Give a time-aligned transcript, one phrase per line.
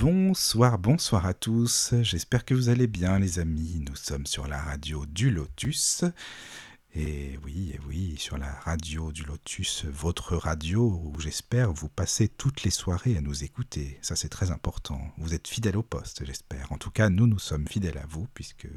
[0.00, 1.92] Bonsoir, bonsoir à tous.
[2.00, 3.84] J'espère que vous allez bien, les amis.
[3.86, 6.04] Nous sommes sur la radio du Lotus.
[6.94, 12.28] Et oui, et oui, sur la radio du Lotus, votre radio, où j'espère vous passez
[12.28, 13.98] toutes les soirées à nous écouter.
[14.00, 15.02] Ça, c'est très important.
[15.18, 16.72] Vous êtes fidèles au poste, j'espère.
[16.72, 18.68] En tout cas, nous, nous sommes fidèles à vous, puisque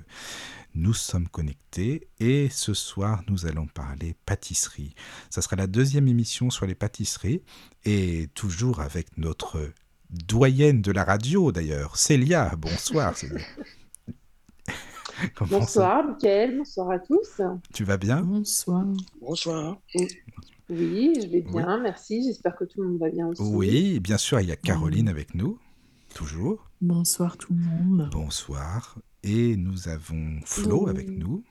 [0.75, 2.09] nous sommes connectés.
[2.19, 4.93] Et ce soir, nous allons parler pâtisserie.
[5.29, 7.43] Ça sera la deuxième émission sur les pâtisseries.
[7.85, 9.71] Et toujours avec notre
[10.27, 12.53] doyenne de la radio, d'ailleurs, Célia.
[12.57, 13.39] Bonsoir, Célia.
[15.41, 16.57] Bonsoir, Mickaël.
[16.57, 17.41] Bonsoir à tous.
[17.73, 18.21] Tu vas bien?
[18.21, 18.85] Bonsoir.
[19.21, 19.77] Bonsoir.
[20.69, 22.23] Oui, je vais bien, merci.
[22.23, 23.41] J'espère que tout le monde va bien aussi.
[23.41, 25.59] Oui, bien sûr, il y a Caroline avec nous,
[26.13, 26.69] toujours.
[26.81, 28.09] Bonsoir tout le monde.
[28.11, 28.97] Bonsoir.
[29.23, 31.43] Et nous avons Flo avec nous.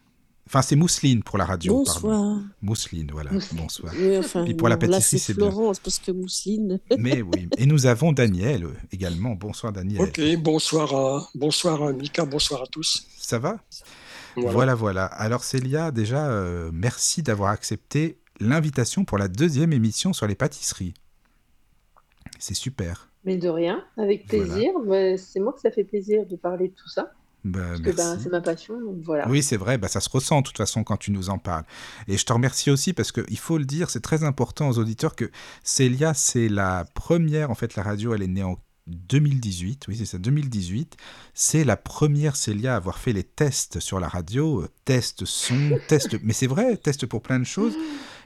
[0.47, 2.01] Enfin, c'est Mousseline pour la radio, pardon.
[2.01, 2.41] Bonsoir.
[2.61, 3.31] Mousseline, voilà.
[3.33, 3.62] Mousseline.
[3.62, 3.95] Bonsoir.
[3.97, 5.51] Oui, enfin, Puis pour la pâtisserie, c'est bien.
[5.51, 6.81] Florence, parce que Mousseline.
[6.99, 7.49] Mais oui.
[7.57, 9.34] Et nous avons Daniel euh, également.
[9.34, 10.03] Bonsoir, Daniel.
[10.03, 13.07] Ok, bonsoir à, bonsoir à Mika, bonsoir à tous.
[13.17, 13.61] Ça va?
[14.37, 14.53] Voilà.
[14.53, 15.05] Voilà, voilà.
[15.07, 20.95] Alors Célia, déjà, euh, merci d'avoir accepté l'invitation pour la deuxième émission sur les pâtisseries.
[22.39, 23.09] C'est super.
[23.25, 24.73] Mais de rien, avec plaisir.
[25.17, 27.12] C'est moi que ça fait plaisir de parler de tout ça.
[27.45, 29.29] Bah, ben, c'est ma passion, donc voilà.
[29.29, 31.65] Oui, c'est vrai, bah, ça se ressent de toute façon quand tu nous en parles.
[32.07, 35.17] Et je te remercie aussi parce qu'il faut le dire, c'est très important aux auditeurs
[35.17, 35.31] que
[35.65, 40.05] Célia, c'est la première, en fait, la radio, elle est née en 2018, oui, c'est
[40.05, 40.97] ça, 2018.
[41.34, 45.78] C'est la première Célia à avoir fait les tests sur la radio, euh, test son,
[45.89, 47.75] test, mais c'est vrai, test pour plein de choses.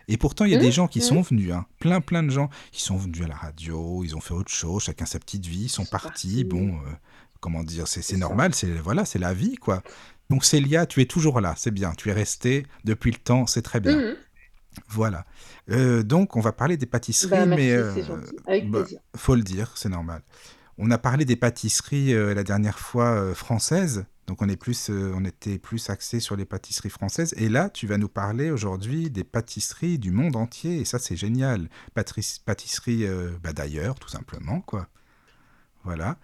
[0.09, 1.03] Et pourtant, il y a des Mmh, gens qui mmh.
[1.03, 4.21] sont venus, hein, plein, plein de gens qui sont venus à la radio, ils ont
[4.21, 6.09] fait autre chose, chacun sa petite vie, ils sont partis.
[6.09, 6.45] partis.
[6.45, 6.93] Bon, euh,
[7.41, 9.83] comment dire, c'est normal, c'est voilà, c'est la vie, quoi.
[10.31, 13.63] Donc Célia, tu es toujours là, c'est bien, tu es restée depuis le temps, c'est
[13.63, 13.97] très bien.
[13.97, 14.17] Mhm.
[14.89, 15.25] Voilà.
[15.71, 18.37] Euh, donc, on va parler des pâtisseries, Bah, merci, mais euh, c'est gentil.
[18.47, 18.85] Avec bah,
[19.17, 20.23] faut le dire, c'est normal.
[20.79, 24.91] On a parlé des pâtisseries euh, la dernière fois euh, françaises, donc on est plus,
[24.91, 27.33] on était plus axé sur les pâtisseries françaises.
[27.37, 31.17] Et là, tu vas nous parler aujourd'hui des pâtisseries du monde entier, et ça c'est
[31.17, 31.69] génial.
[31.95, 34.89] Pâtisseries euh, bah, d'ailleurs, tout simplement, quoi.
[35.85, 36.19] Voilà.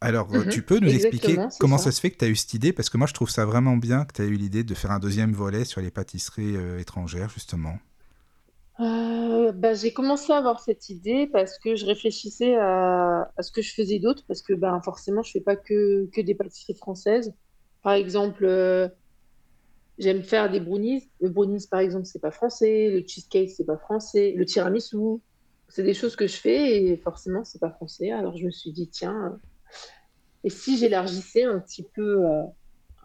[0.00, 1.90] Alors, euh, Mhm, tu peux nous expliquer exactement, comment ça.
[1.90, 2.72] ça se fait que tu as eu cette idée?
[2.72, 4.90] Parce que moi, je trouve ça vraiment bien que tu as eu l'idée de faire
[4.90, 7.78] un deuxième volet sur les pâtisseries euh, étrangères, justement.
[8.80, 13.50] Euh, bah, j'ai commencé à avoir cette idée parce que je réfléchissais à, à ce
[13.50, 16.74] que je faisais d'autre, parce que ben, forcément, je fais pas que, que des pâtisseries
[16.76, 17.32] françaises.
[17.82, 18.88] Par exemple, euh,
[19.98, 21.10] j'aime faire des brownies.
[21.20, 22.90] Le brownies, par exemple, c'est pas français.
[22.90, 24.34] Le cheesecake, c'est pas français.
[24.36, 24.96] Le tiramisu,
[25.68, 28.10] c'est des choses que je fais et forcément, c'est pas français.
[28.12, 29.40] Alors, je me suis dit, tiens,
[30.46, 32.44] et si j'élargissais un petit peu, euh,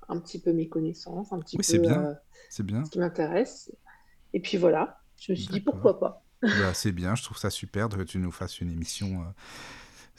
[0.09, 2.05] un petit peu mes connaissances, un petit Oui, peu bien.
[2.05, 2.13] euh,
[2.49, 2.83] C'est bien.
[2.85, 3.71] ce qui m'intéresse.
[4.33, 6.23] Et puis voilà, je me suis dit pourquoi pas.
[6.53, 9.25] Bah, c'est bien, je trouve ça super que tu nous fasses une émission euh,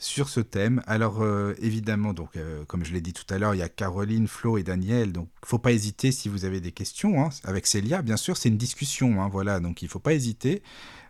[0.03, 0.81] sur ce thème.
[0.85, 3.69] Alors euh, évidemment, donc euh, comme je l'ai dit tout à l'heure, il y a
[3.69, 5.13] Caroline, Flo et Daniel.
[5.13, 7.23] Donc faut pas hésiter si vous avez des questions.
[7.23, 7.29] hein.
[7.45, 9.21] Avec Célia, bien sûr, c'est une discussion.
[9.21, 10.61] hein, voilà, donc il faut pas hésiter.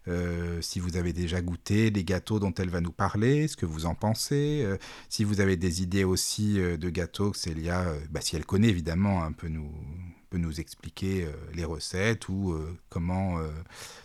[0.07, 3.65] Euh, si vous avez déjà goûté les gâteaux dont elle va nous parler, ce que
[3.65, 4.65] vous en pensez,
[5.09, 9.23] si vous avez des idées aussi de gâteaux que Célia, bah, si elle connaît évidemment,
[9.23, 9.71] hein, peut nous
[10.29, 12.55] peut nous expliquer les recettes ou
[12.89, 13.37] comment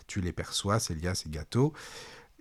[0.07, 1.73] tu les perçois, Célia, ces gâteaux.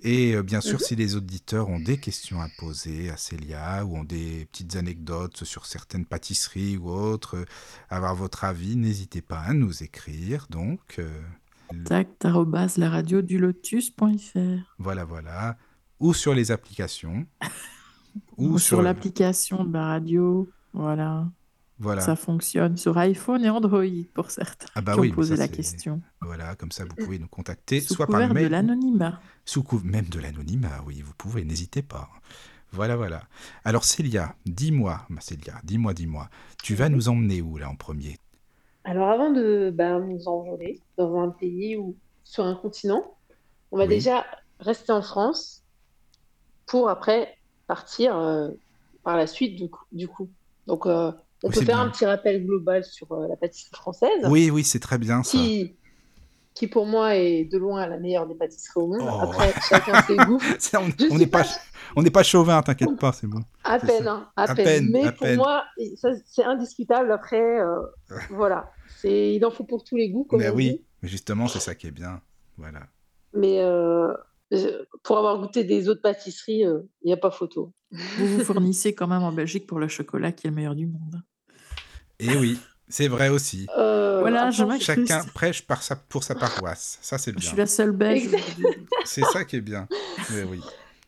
[0.03, 0.85] Et euh, bien sûr, Mhm.
[0.87, 5.45] si les auditeurs ont des questions à poser à Célia ou ont des petites anecdotes
[5.45, 7.45] sur certaines pâtisseries ou autres, euh,
[7.91, 10.47] avoir votre avis, n'hésitez pas à nous écrire.
[10.51, 11.21] Donc, euh,
[11.67, 14.39] Contact arobase la radio du lotus.fr
[14.79, 15.59] voilà, voilà.
[16.01, 17.27] Ou sur les applications.
[18.39, 20.49] ou sur l'application de la radio.
[20.73, 21.29] Voilà,
[21.79, 22.01] Voilà.
[22.01, 23.85] ça fonctionne sur iPhone et Android
[24.15, 26.03] pour certains Ah bah qui oui, ont posé ça, la question.
[26.21, 29.21] Voilà, comme ça, vous pouvez nous contacter, Sous soit par couvert de mail, l'anonymat.
[29.45, 32.09] sous couvert même de l'anonymat, oui, vous pouvez, n'hésitez pas.
[32.73, 33.29] Voilà, voilà.
[33.65, 36.29] Alors Célia, dis-moi, ma Célia, dis-moi, dis-moi,
[36.63, 38.19] tu vas nous emmener où là en premier?
[38.85, 43.17] Alors avant de ben, nous envoler dans un pays ou sur un continent,
[43.71, 43.89] on va Oui.
[43.89, 44.27] déjà
[44.61, 45.63] rester en France
[46.67, 47.37] pour après
[47.67, 48.51] partir euh,
[49.03, 49.85] par la suite du coup.
[49.93, 50.31] du coup.
[50.67, 51.13] Donc euh,
[51.43, 51.81] on peut faire bien.
[51.81, 55.39] un petit rappel global sur euh, la pâtisserie française Oui, oui, c'est très bien ça.
[55.39, 55.77] qui,
[56.55, 59.01] qui pour moi est de loin la meilleure des pâtisseries au monde.
[59.03, 59.21] Oh.
[59.23, 60.41] Après, chacun ses goûts.
[61.11, 61.45] on n'est pas,
[61.95, 63.43] on n'est pas chauvin, t'inquiète pas, c'est bon.
[63.63, 64.89] À peine, hein, à, peine.
[64.91, 65.65] Mais pour moi,
[66.27, 67.13] c'est indiscutable.
[67.13, 67.81] Après, euh,
[68.31, 68.73] voilà,
[69.05, 70.27] il en faut pour tous les goûts.
[70.33, 72.21] mais oui, mais justement, c'est ça qui est bien,
[72.57, 72.81] voilà.
[73.35, 74.13] Mais euh,
[75.03, 77.73] pour avoir goûté des autres pâtisseries, il n'y a pas photo.
[77.91, 80.87] Vous vous fournissez quand même en Belgique pour le chocolat qui est le meilleur du
[80.87, 81.23] monde.
[82.19, 82.59] Et oui,
[82.89, 83.67] c'est vrai aussi.
[83.77, 86.99] Euh, voilà, je Chacun prêche par sa, pour sa paroisse.
[87.01, 87.41] Ça, c'est bien.
[87.41, 88.31] Je suis la seule belge.
[89.05, 89.87] c'est ça qui est bien.
[90.33, 90.61] Mais, oui.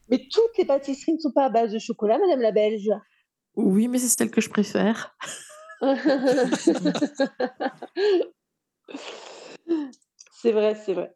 [0.09, 2.91] Mais toutes les pâtisseries ne sont pas à base de chocolat, Madame la Belge.
[3.57, 5.17] Oui, mais c'est celle que je préfère.
[10.33, 11.15] c'est vrai, c'est vrai.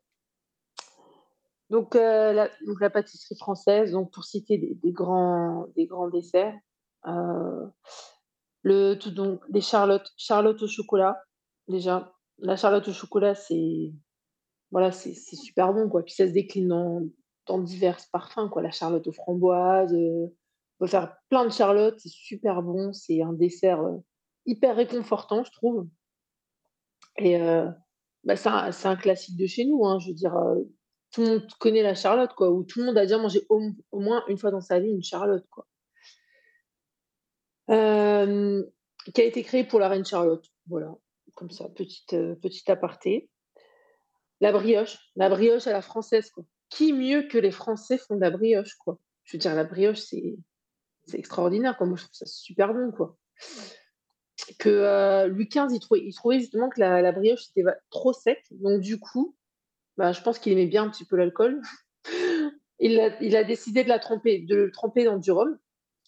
[1.75, 6.57] Donc, euh, la, donc, la, pâtisserie française, donc pour citer des, grands, des grands desserts,
[7.09, 7.67] euh,
[8.63, 11.21] le, donc, des charlottes, charlotte au chocolat,
[11.67, 12.15] déjà.
[12.39, 13.93] La charlotte au chocolat, c'est
[14.71, 16.05] voilà, super bon, quoi.
[16.05, 17.03] Puis ça se décline dans,
[17.49, 18.63] dans divers parfums, quoi.
[18.63, 22.93] La charlotte aux framboises, euh, on peut faire plein de charlottes, c'est super bon.
[22.93, 23.97] C'est un dessert euh,
[24.47, 25.89] hyper réconfortant, je trouve.
[27.19, 27.69] Et euh,
[28.23, 29.99] bah, c'est un, un, classique de chez nous, hein.
[29.99, 30.37] Je veux dire,
[31.15, 32.51] tout le monde connaît la charlotte, quoi.
[32.51, 33.61] Ou tout le monde a déjà mangé au,
[33.93, 35.65] moins une fois dans sa vie une charlotte, quoi.
[37.71, 38.65] Euh,
[39.15, 40.45] qui a été créé pour la reine Charlotte.
[40.67, 40.93] Voilà,
[41.35, 43.31] comme ça, petite, euh, petite aparté.
[44.41, 46.33] La brioche, la brioche à la française.
[46.69, 48.99] Qui mieux que les Français font de la brioche, quoi?
[49.23, 50.35] Je veux dire, la brioche, c'est,
[51.13, 51.77] extraordinaire.
[51.81, 53.17] Moi, je trouve ça super bon, quoi.
[54.59, 58.13] Que euh, Louis XV, il trouvait, il trouvait justement que la, la brioche était trop
[58.13, 58.43] sec.
[58.51, 59.37] Donc, du coup,
[59.97, 61.63] bah, je pense qu'il aimait bien un petit peu l'alcool.
[62.81, 65.59] il, a, décidé de la de le tremper dans du rhum.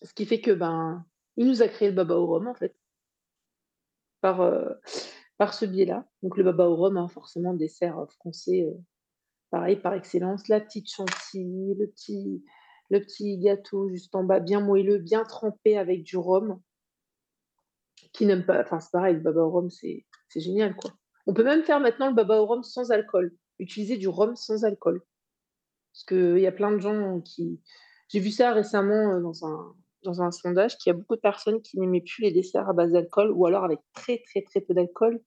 [0.02, 1.04] Ce qui fait que, ben,
[1.36, 2.74] il nous a créé le baba au rhum, en fait,
[4.20, 4.70] par, euh,
[5.38, 6.06] par ce biais-là.
[6.22, 8.74] Donc, le baba au rhum, hein, forcément, dessert euh, français, euh,
[9.50, 10.48] pareil, par excellence.
[10.48, 12.44] La petite chantilly, le petit,
[12.90, 16.60] le petit gâteau juste en bas, bien moelleux, bien trempé avec du rhum.
[18.12, 20.04] Qui n'aime pas, enfin, c'est pareil, le baba au rhum, c'est
[20.34, 20.90] génial, quoi.
[21.26, 24.64] On peut même faire maintenant le baba au rhum sans alcool, utiliser du rhum sans
[24.64, 25.02] alcool.
[25.92, 27.60] Parce qu'il y a plein de gens qui.
[28.08, 31.60] J'ai vu ça récemment dans un, dans un sondage qu'il y a beaucoup de personnes
[31.62, 34.74] qui n'aimaient plus les desserts à base d'alcool ou alors avec très très très peu
[34.74, 35.20] d'alcool.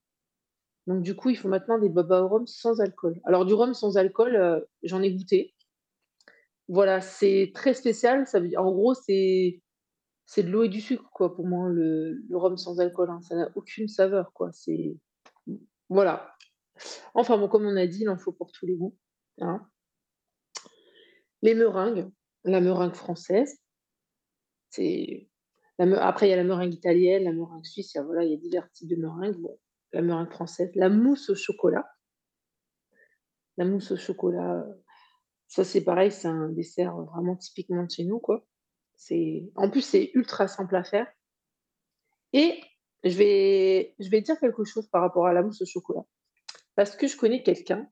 [0.87, 3.19] Donc du coup, il faut maintenant des baba au rhum sans alcool.
[3.25, 5.53] Alors du rhum sans alcool, euh, j'en ai goûté.
[6.67, 8.27] Voilà, c'est très spécial.
[8.27, 9.61] Ça veut dire, en gros, c'est
[10.25, 13.09] c'est de l'eau et du sucre quoi pour moi le, le rhum sans alcool.
[13.09, 13.21] Hein.
[13.21, 14.51] Ça n'a aucune saveur quoi.
[14.53, 14.95] C'est
[15.89, 16.35] voilà.
[17.13, 18.97] Enfin comme on a dit, il en faut pour tous les goûts.
[19.39, 19.67] Hein.
[21.41, 22.09] Les meringues,
[22.43, 23.59] la meringue française,
[24.69, 25.29] c'est
[25.79, 28.37] après, il y a la meringue italienne, la meringue suisse, il voilà, il y a
[28.37, 29.37] divers types de meringues.
[29.93, 31.89] La meringue française, la mousse au chocolat.
[33.57, 34.65] La mousse au chocolat,
[35.47, 38.45] ça c'est pareil, c'est un dessert vraiment typiquement de chez nous, quoi.
[39.55, 41.07] En plus, c'est ultra simple à faire.
[42.33, 42.61] Et
[43.03, 46.03] je vais dire quelque chose par rapport à la mousse au chocolat.
[46.75, 47.89] Parce que je connais quelqu'un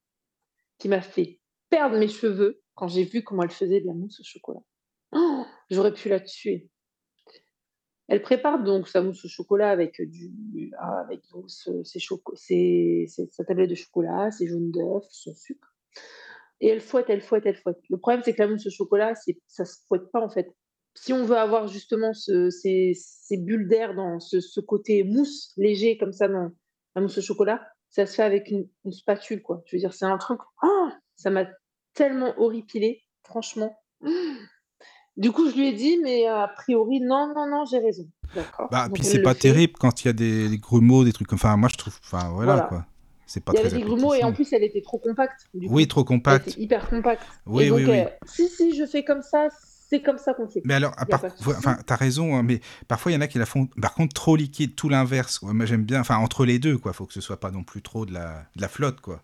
[0.77, 1.39] qui m'a fait
[1.69, 4.62] perdre mes cheveux quand j'ai vu comment elle faisait de la mousse au chocolat.
[5.12, 6.69] Oh, j'aurais pu la tuer.
[8.07, 11.21] Elle prépare donc sa mousse au chocolat avec du, ah, avec
[12.35, 15.75] ses, sa tablette de chocolat, ses jaunes d'œufs, son sucre.
[16.62, 17.80] Et elle fouette, elle fouette, elle fouette.
[17.90, 19.13] Le problème, c'est que la mousse au chocolat,
[19.47, 20.47] ça se fouette pas en fait.
[20.95, 22.94] Si on veut avoir justement ces,
[23.31, 26.49] bulles d'air dans ce, côté mousse léger comme ça dans
[26.95, 29.63] la mousse au chocolat, ça se fait avec une, spatule quoi.
[29.65, 30.39] Je veux dire, c'est un truc.
[30.63, 31.45] Oh, ça m'a
[31.94, 33.77] tellement horripilé, franchement.
[35.15, 38.07] Du coup, je lui ai dit, mais a priori, non, non, non, j'ai raison.
[38.35, 38.67] D'accord.
[38.69, 41.57] Bah, puis c'est pas terrible quand il y a des, grumeaux, des trucs comme Enfin,
[41.57, 41.97] moi, je trouve.
[42.03, 42.85] Enfin, voilà, quoi.
[43.25, 45.47] C'est pas il y avait des grumeaux et en plus, elle était trop compacte.
[45.56, 46.56] oui, trop compacte.
[46.56, 47.25] hyper compacte.
[47.47, 47.99] Oui, oui, oui.
[47.99, 49.47] Euh, si, si, je fais comme ça,
[49.89, 50.61] c'est comme ça qu'on fait.
[50.65, 51.23] Mais alors, part...
[51.45, 54.13] enfin, t'as raison, hein, mais parfois il y en a qui la font, par contre,
[54.13, 55.41] trop liquide, tout l'inverse.
[55.41, 56.94] Moi, j'aime bien, enfin, entre les deux, quoi.
[56.94, 59.23] Faut que ce soit pas non plus trop de la, de la flotte, quoi.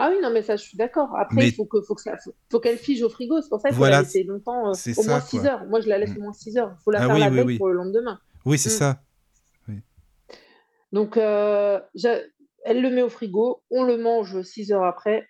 [0.00, 1.16] Ah oui, non, mais ça, je suis d'accord.
[1.16, 2.02] Après, il faut qu'elle faut que
[2.50, 3.42] faut, qu'elle fige au frigo.
[3.42, 5.66] C'est pour ça qu'il faut la laisser longtemps, euh, au moins 6 heures.
[5.66, 6.18] Moi, je la laisse mm.
[6.18, 6.76] au moins 6 heures.
[6.78, 8.20] Il faut la ah faire la veille pour le lendemain.
[8.44, 8.78] Oui, c'est mm.
[8.78, 9.02] ça.
[10.92, 11.80] Donc, euh,
[12.64, 15.28] elle le met au frigo, on le mange 6 heures après.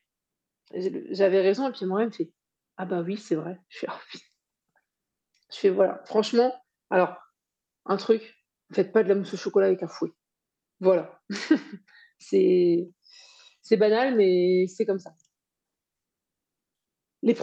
[1.11, 2.31] J'avais raison, et puis moi, elle me fait
[2.77, 3.59] Ah bah oui, c'est vrai.
[3.71, 4.19] Je oh,
[5.53, 6.03] je fais voilà.
[6.07, 6.53] Franchement,
[6.91, 7.17] alors,
[7.87, 8.37] un truc,
[8.73, 10.13] faites pas de la mousse au chocolat avec un fouet.
[10.81, 11.21] Voilà.
[12.19, 12.87] c'est
[13.77, 15.15] banal, mais c'est comme ça.
[17.23, 17.35] Les,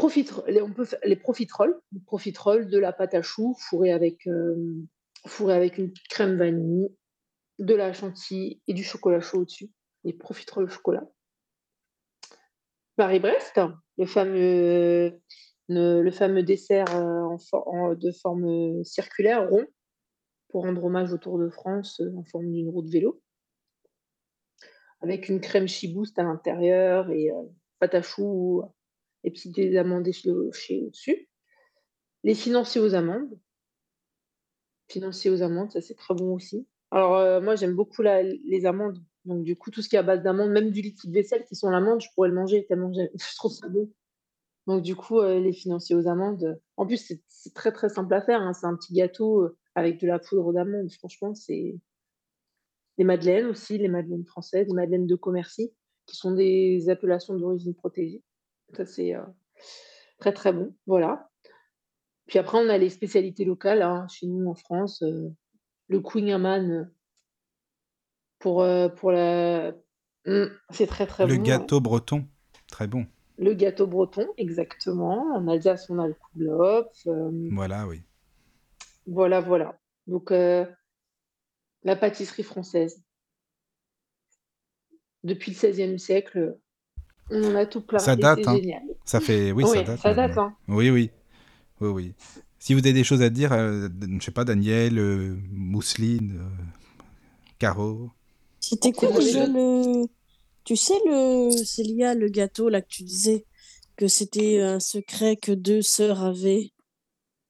[0.48, 0.62] les,
[1.04, 4.56] les profiteroles, profiteroles de la pâte à choux fourrée avec, euh,
[5.50, 6.88] avec une crème vanille,
[7.60, 9.70] de la chantilly et du chocolat chaud au-dessus.
[10.04, 11.04] Les profiteroles au chocolat.
[12.96, 13.60] Paris-Brest,
[13.98, 15.22] le fameux,
[15.68, 19.66] le, fameux dessert en, de forme circulaire, rond,
[20.50, 23.22] pour rendre hommage au Tour de France en forme d'une roue de vélo,
[25.02, 27.30] avec une crème chibouste à l'intérieur et
[27.80, 28.64] pâte à choux
[29.24, 31.28] et des amandes échauffées au-dessus.
[32.24, 33.38] Les financiers aux amandes.
[34.88, 36.68] Financiers aux amandes, ça c'est très bon aussi.
[36.92, 39.04] Alors moi j'aime beaucoup les amandes.
[39.26, 41.56] Donc du coup tout ce qui est à base d'amandes, même du liquide vaisselle qui
[41.56, 43.92] sont l'amande, je pourrais le manger tellement je trouve ça bon.
[44.68, 46.60] Donc du coup les financiers aux amandes.
[46.78, 48.42] En plus c'est très très simple à faire.
[48.42, 48.54] Hein.
[48.54, 50.92] C'est un petit gâteau avec de la poudre d'amandes.
[50.92, 51.76] Franchement c'est
[52.98, 55.74] les madeleines aussi, les madeleines françaises, les madeleines de commercy,
[56.06, 58.24] qui sont des appellations d'origine protégée.
[58.74, 59.24] Ça, c'est euh,
[60.20, 60.76] très, très bon.
[60.86, 61.30] Voilà.
[62.28, 63.82] Puis après, on a les spécialités locales.
[63.82, 65.30] Hein, chez nous, en France, euh,
[65.88, 66.90] le Queen Amman
[68.40, 69.74] pour, euh, pour la.
[70.26, 71.42] Mmh, c'est très, très le bon.
[71.42, 72.26] Le gâteau breton,
[72.68, 73.06] très bon.
[73.38, 75.36] Le gâteau breton, exactement.
[75.36, 76.90] En Alsace, on a le Kuglop.
[77.52, 78.02] voilà, oui.
[79.08, 79.78] Voilà, voilà.
[80.08, 83.02] Donc, la pâtisserie française.
[85.24, 86.58] Depuis le XVIe siècle,
[87.32, 88.00] on en a tout plein.
[88.00, 88.56] Ça date, hein.
[88.56, 88.84] génial.
[89.06, 90.00] Ça fait, oui, ça date.
[90.00, 90.56] Ça date hein.
[90.68, 91.10] Oui, oui,
[91.82, 92.14] oui, oui.
[92.60, 93.88] Si vous avez des choses à dire, euh,
[94.20, 96.64] je sais pas, Daniel, euh, Mousseline, euh,
[97.60, 98.10] Caro.
[98.60, 100.06] C'était quoi déjà le.
[100.66, 103.46] Tu sais, le Célia, le gâteau là que tu disais
[103.98, 106.72] que c'était un secret que deux sœurs avaient?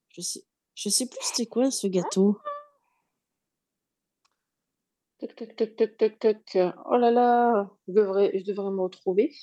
[0.10, 0.43] Je sais,
[0.75, 2.38] je sais plus c'était quoi ce gâteau.
[5.19, 6.57] Tac, tac, tac, tac, tac, tac.
[6.91, 9.34] Oh là là, je devrais, je devrais me retrouver.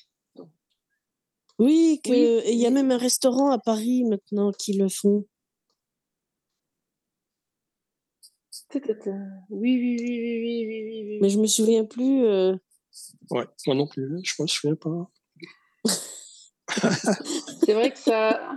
[1.58, 5.24] Oui, que il y a même un restaurant à Paris maintenant qui le font.
[8.74, 8.82] Oui,
[9.50, 11.18] oui, oui, oui, oui, oui, oui.
[11.22, 12.26] Mais je me souviens plus.
[12.26, 12.54] Euh...
[13.30, 15.10] Ouais, moi non plus, je me souviens pas.
[17.64, 18.54] c'est vrai que ça.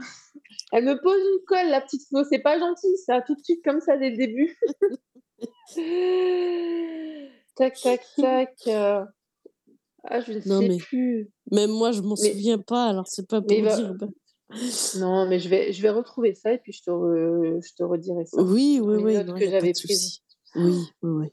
[0.71, 2.23] Elle me pose une colle, la petite Flo.
[2.29, 4.57] C'est pas gentil, ça, tout de suite comme ça dès le début.
[7.55, 8.53] tac, tac, tac.
[8.67, 9.05] Euh.
[10.03, 11.31] Ah, je ne sais plus.
[11.51, 13.93] Même moi, je m'en souviens pas, alors c'est pas pour dire.
[13.95, 14.07] Bah.
[14.97, 18.25] Non, mais je vais, je vais retrouver ça et puis je te, je te redirai
[18.25, 18.41] ça.
[18.41, 19.25] Oui, oui, oui.
[19.39, 20.21] que j'avais pris.
[20.55, 21.27] Oui, oui, oui.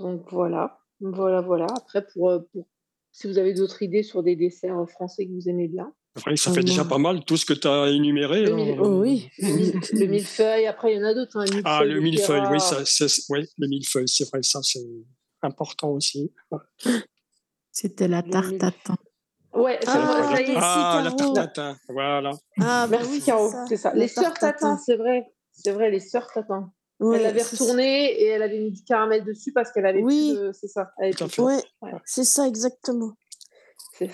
[0.00, 1.66] Donc voilà, voilà, voilà.
[1.76, 2.66] Après, pour, euh, pour
[3.14, 5.94] si vous avez d'autres idées sur des desserts français que vous aimez bien.
[6.34, 8.44] ça fait déjà pas mal tout ce que tu as énuméré.
[8.50, 8.76] Hein.
[8.80, 9.30] Oh, oui.
[9.38, 11.38] Le, millefeuille, après il y en a d'autres.
[11.38, 12.82] Hein, ah, le millefeuille, oui, ça,
[13.30, 14.84] oui, le millefeuille, c'est vrai, ça c'est
[15.42, 16.32] important aussi.
[17.70, 18.96] C'était la tarte à thym.
[19.52, 22.32] Ouais, ah, ça y est, ah, la tarte à thym, voilà.
[22.60, 23.94] Ah, bah Merci Caro, c'est ça.
[23.94, 25.24] Les sœurs tatin, c'est vrai.
[25.52, 26.72] C'est vrai, les sœurs tatin.
[27.12, 30.36] Elle l'avait retourné et elle avait mis du caramel dessus parce qu'elle avait oui.
[30.36, 30.92] plus C'est ça.
[30.98, 31.12] Ouais,
[31.82, 31.92] ouais.
[32.04, 33.12] c'est ça exactement.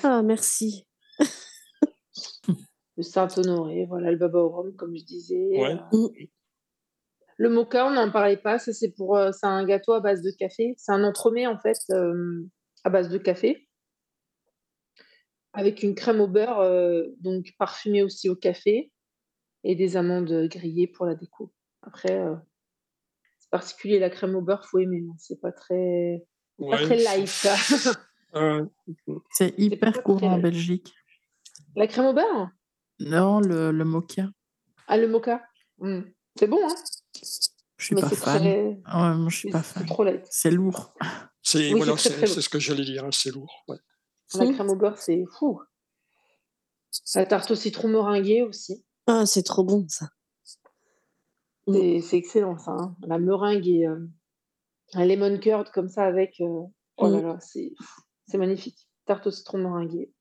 [0.03, 0.87] Ah, merci.
[2.97, 5.49] le Saint-Honoré, voilà, le baba au rhum, comme je disais.
[5.53, 5.77] Ouais.
[5.95, 6.09] Euh,
[7.41, 8.59] le mocha, on n'en parlait pas.
[8.59, 10.75] Ça, c'est pour, euh, c'est un gâteau à base de café.
[10.77, 12.47] C'est un entremets en fait euh,
[12.85, 13.67] à base de café,
[15.55, 18.93] avec une crème au beurre, euh, donc parfumée aussi au café,
[19.65, 21.51] et des amandes grillées pour la déco.
[21.81, 22.23] Après,
[23.51, 25.03] particulier la crème au beurre, faut aimer.
[25.09, 25.15] Hein.
[25.19, 26.27] C'est pas très,
[26.59, 27.49] pas très light.
[29.33, 30.95] C'est hyper courant en Belgique.
[31.77, 32.51] La crème au beurre?
[33.01, 34.29] Non, le, le mocha.
[34.87, 35.43] Ah, le mocha.
[35.79, 36.01] Mmh.
[36.39, 36.75] C'est bon, hein
[37.81, 38.41] je suis pas fan.
[38.41, 38.67] Très...
[38.67, 39.87] Ouais, moi, je suis pas fan.
[40.29, 40.95] C'est lourd.
[41.43, 43.65] C'est oui, voilà, c'est ce que j'allais dire, hein, c'est lourd.
[43.69, 43.79] Ouais.
[44.35, 45.61] La crème au beurre, c'est fou.
[47.15, 48.85] La tarte au citron meringuée aussi.
[49.07, 50.11] Ah, c'est trop bon ça.
[51.69, 52.73] C'est excellent ça.
[52.73, 52.97] Hein.
[53.03, 54.07] La meringue et euh,
[54.95, 56.41] un lemon curd comme ça avec.
[56.41, 56.63] Euh...
[56.97, 57.27] Oh là mm.
[57.27, 58.89] là, c'est magnifique.
[59.07, 60.13] Tarte au citron meringuée.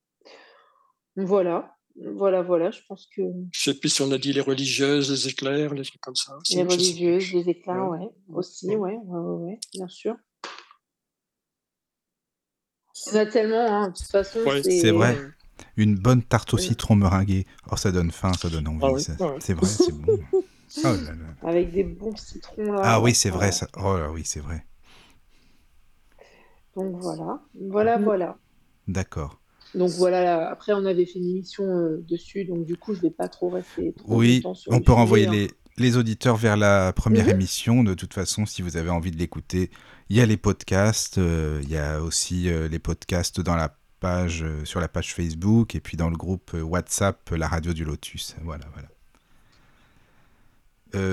[1.16, 1.76] Voilà.
[1.96, 3.22] Voilà, voilà, je pense que.
[3.52, 6.32] Je sais plus si on a dit les religieuses, les éclairs, les trucs comme ça.
[6.50, 8.08] Les religieuses, les éclairs, ouais.
[8.28, 10.16] Aussi, ouais, ouais, ouais, bien sûr.
[13.06, 14.40] Il y en a tellement, hein, de toute façon.
[14.62, 15.16] C'est vrai.
[15.76, 17.46] Une bonne tarte au citron meringuée.
[17.70, 18.80] Oh, ça donne faim, ça donne envie.
[18.82, 20.18] Ah c'est vrai, c'est bon.
[20.78, 21.48] Oh là là.
[21.48, 22.80] Avec des bons citrons là.
[22.84, 23.52] Ah oui, c'est vrai.
[23.52, 23.66] Ça...
[23.76, 24.64] Oh là oui, c'est vrai.
[26.76, 28.04] Donc voilà, voilà, mm.
[28.04, 28.38] voilà.
[28.86, 29.40] D'accord.
[29.74, 33.10] Donc voilà, après on avait fait une émission euh, dessus, donc du coup je vais
[33.10, 35.32] pas trop rester trop Oui, sur on peut renvoyer hein.
[35.32, 37.30] les, les, auditeurs vers la première mhm.
[37.30, 37.84] émission.
[37.84, 39.70] De toute façon, si vous avez envie de l'écouter,
[40.08, 43.76] il y a les podcasts, euh, il y a aussi euh, les podcasts dans la
[44.00, 48.34] page, sur la page Facebook et puis dans le groupe WhatsApp, la radio du Lotus.
[48.42, 48.88] Voilà, voilà.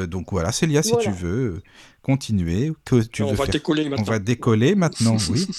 [0.08, 1.62] Donc voilà, Célia, si tu veux
[2.02, 4.06] continuer, que tu on veux va décoller maintenant.
[4.08, 5.48] On va décoller maintenant, oui.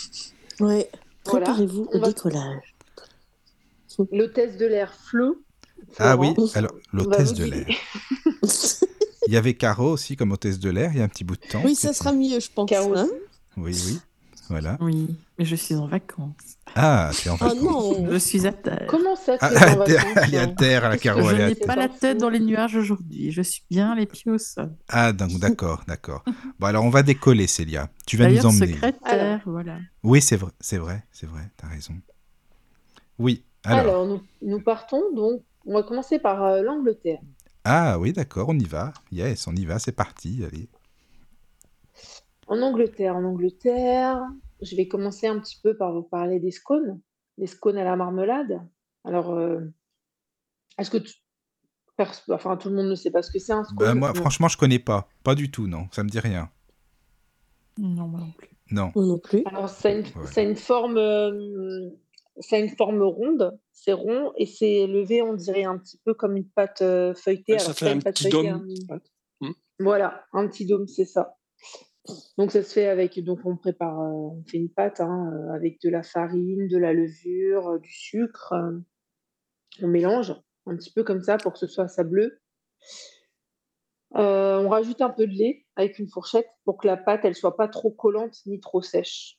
[0.61, 0.85] Oui.
[1.25, 2.75] Préparez-vous au décollage.
[4.13, 5.43] L'hôtesse de l'air Flo.
[5.99, 7.67] Ah oui, alors l'hôtesse de l'air.
[9.27, 11.37] il y avait Caro aussi comme hôtesse de l'air il y a un petit bout
[11.37, 11.63] de temps.
[11.65, 12.69] Oui, ça sera mieux, je pense.
[12.69, 13.09] Caro hein.
[13.57, 13.99] oui, oui.
[14.49, 14.77] Voilà.
[14.81, 16.57] Oui, mais je suis en vacances.
[16.75, 17.63] Ah, tu es en Oh vacances.
[17.63, 18.87] non Je suis à terre.
[18.89, 20.89] Comment ça, tu Ah, es en à terre, vacances, elle est à hein terre, la
[20.89, 23.31] Parce que Caro, je elle est à n'ai pas la tête dans les nuages aujourd'hui.
[23.31, 24.73] Je suis bien les pieds au sol.
[24.89, 26.25] Ah, donc d'accord, d'accord.
[26.59, 27.89] Bon, alors on va décoller, Célia.
[28.07, 28.73] Tu vas nous emmener.
[28.75, 29.79] secrétaire, voilà.
[30.03, 31.95] Oui, c'est vrai, c'est vrai, c'est vrai, t'as raison.
[33.19, 33.81] Oui, alors.
[33.81, 35.43] Alors, nous, nous partons donc.
[35.67, 37.19] On va commencer par euh, l'Angleterre.
[37.65, 38.95] Ah oui, d'accord, on y va.
[39.13, 40.69] Yes, on y va, c'est parti, allez.
[42.49, 44.21] En Angleterre, en Angleterre,
[44.63, 47.01] je vais commencer un petit peu par vous parler des scones,
[47.37, 48.61] des scones à la marmelade.
[49.05, 49.61] Alors, euh,
[50.79, 51.13] est-ce que tu...
[52.31, 53.77] enfin, tout le monde ne sait pas ce que c'est un scone?
[53.79, 55.09] Bah, moi, franchement, je connais pas.
[55.23, 55.89] Pas du tout, non.
[55.93, 56.51] Ça me dit rien.
[57.77, 58.49] Non, moi non plus.
[58.71, 58.93] Non.
[58.95, 59.43] Moi non plus.
[59.47, 60.27] Alors, ça a une, Ouais.
[60.33, 61.91] ça a une forme, euh,
[62.41, 63.59] ça a une forme ronde.
[63.73, 67.53] C'est rond et c'est levé, on dirait un petit peu comme une pâte euh, feuilletée.
[67.53, 68.47] Ouais, ça Alors, fait un petit dôme.
[68.47, 69.51] un- Ouais.
[69.81, 71.38] Voilà, un petit dôme, c'est ça.
[72.39, 75.53] Donc ça se fait avec, donc on prépare, euh, on fait une pâte hein, euh,
[75.53, 78.55] avec de la farine, de la levure, euh, du sucre.
[79.83, 80.35] on mélange
[80.67, 82.41] un petit peu comme ça pour que ce soit sableux.
[84.13, 87.57] On rajoute un peu de lait avec une fourchette pour que la pâte elle soit
[87.57, 89.39] pas trop collante ni trop sèche.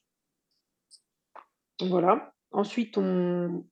[1.81, 2.33] Voilà.
[2.51, 3.65] Ensuite on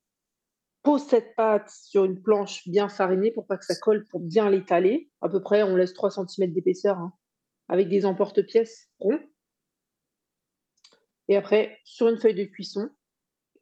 [0.84, 4.50] pose cette pâte sur une planche bien farinée pour pas que ça colle, pour bien
[4.50, 5.12] l'étaler.
[5.22, 7.13] À peu près, on laisse 3 cm d'épaisseur hein,
[7.70, 9.20] avec des emporte-pièces ronds.
[11.28, 12.90] Et après, sur une feuille de cuisson,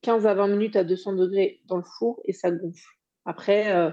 [0.01, 2.87] 15 à 20 minutes à 200 degrés dans le four et ça gonfle.
[3.25, 3.89] Après, euh,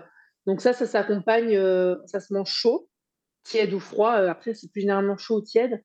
[0.46, 2.90] donc ça, ça s'accompagne, euh, ça se mange chaud,
[3.44, 4.16] tiède ou froid.
[4.18, 5.82] Euh, après, c'est plus généralement chaud ou tiède.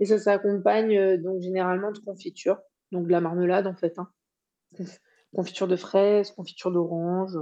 [0.00, 2.58] Et ça s'accompagne donc généralement de confiture,
[2.90, 3.98] donc de la marmelade en fait.
[3.98, 4.10] hein.
[4.76, 4.98] Conf-
[5.34, 7.36] Confiture de fraises, confiture d'orange.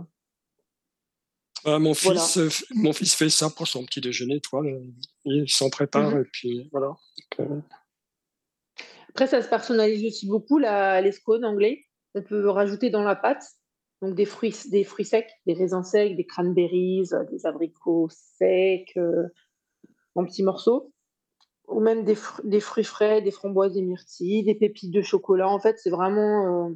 [1.64, 2.20] Ah, mon, Voilà.
[2.20, 4.62] fils, euh, mon fils fait ça pour son petit déjeuner, toi.
[4.62, 4.82] le-
[5.24, 6.20] Il s'en prépare Mhm.
[6.22, 6.88] et puis voilà.
[7.38, 7.60] Donc, euh,
[9.10, 11.86] Après, ça se personnalise aussi beaucoup, la, les scones anglais.
[12.14, 13.44] On peut rajouter dans la pâte
[14.00, 18.92] donc des fruits, des fruits secs, des raisins secs, des cranberries, euh, des abricots secs
[18.96, 19.24] euh,
[20.14, 20.92] en petits morceaux,
[21.66, 25.48] ou même des, fr- des fruits frais, des framboises, des myrtilles, des pépites de chocolat.
[25.48, 26.74] En fait, c'est vraiment, euh,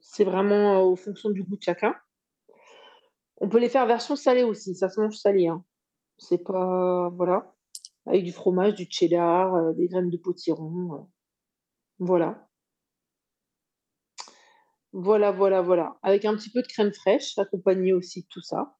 [0.00, 1.94] c'est vraiment euh, aux fonctions du goût de chacun.
[3.40, 5.46] On peut les faire version salée aussi, ça se mange salé.
[5.48, 5.64] Hein.
[6.18, 7.54] C'est pas, voilà
[8.06, 10.94] avec du fromage, du cheddar, euh, des graines de potiron.
[10.94, 10.98] euh.
[11.98, 12.48] Voilà.
[14.92, 15.96] Voilà, voilà, voilà.
[16.02, 18.76] Avec un petit peu de crème fraîche, accompagné aussi de tout ça.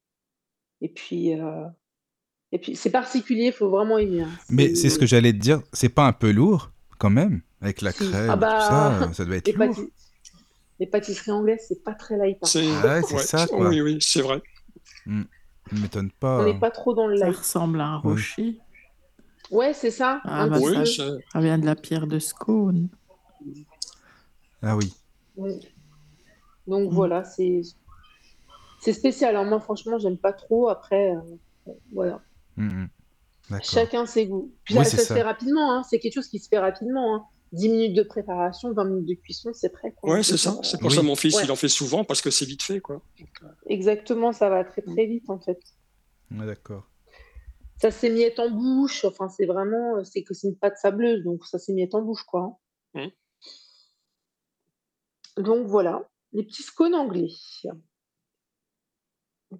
[0.81, 1.65] Et puis, euh,
[2.51, 4.21] et puis c'est particulier, il faut vraiment aimer.
[4.23, 4.29] hein.
[4.49, 7.81] Mais c'est ce que j'allais te dire, c'est pas un peu lourd, quand même Avec
[7.81, 7.99] la Si.
[8.09, 9.75] crème, Ah bah, tout ça, ça doit être les, lourd.
[9.75, 9.91] pâti-
[10.79, 12.37] les pâtisseries anglaises, c'est pas très light.
[12.41, 12.47] hein.
[12.47, 13.69] c'est Ah ouais, c'est ça, quoi.
[13.69, 14.41] Oui, oui, c'est vrai.
[15.05, 15.23] Ne
[15.71, 16.45] m'étonne On pas.
[16.45, 17.37] n'est pas trop dans le Ça light.
[17.37, 18.59] ressemble à un rocher.
[19.51, 20.21] Ouais, c'est ça.
[20.23, 22.89] Ah, un bah, Oui, Ça vient de la pierre de Scone.
[24.61, 24.93] Ah oui.
[25.35, 25.59] Oui.
[26.67, 26.93] Donc Mm.
[26.93, 27.61] voilà, c'est
[28.79, 29.35] c'est spécial.
[29.35, 29.43] hein.
[29.45, 30.69] Moi, franchement, j'aime pas trop.
[30.69, 32.21] Après, euh, voilà.
[32.57, 32.89] Mm, mm.
[33.49, 33.65] D'accord.
[33.65, 34.51] Chacun ses goûts.
[34.63, 35.07] Puis Oui, ça, c'est ça ça.
[35.09, 35.83] se fait rapidement, hein.
[35.83, 37.15] c'est quelque chose qui se fait rapidement.
[37.15, 37.25] hein.
[37.53, 39.91] 10 minutes de préparation, 20 minutes de cuisson, c'est prêt.
[39.93, 40.13] quoi.
[40.13, 40.57] Ouais, c'est ça.
[40.63, 40.95] C'est pour Oui.
[40.95, 41.43] ça mon fils, Ouais.
[41.45, 43.01] il en fait souvent parce que c'est vite fait, quoi.
[43.65, 45.59] Exactement, ça va très très vite en fait.
[46.39, 46.87] Ah, D'accord.
[47.81, 51.45] Ça s'émiette en bouche, enfin c'est vraiment, euh, c'est que c'est une pâte sableuse, donc
[51.45, 52.59] ça s'émiette en bouche quoi.
[52.93, 53.09] hein.
[55.37, 57.29] Donc voilà, les petits scones anglais.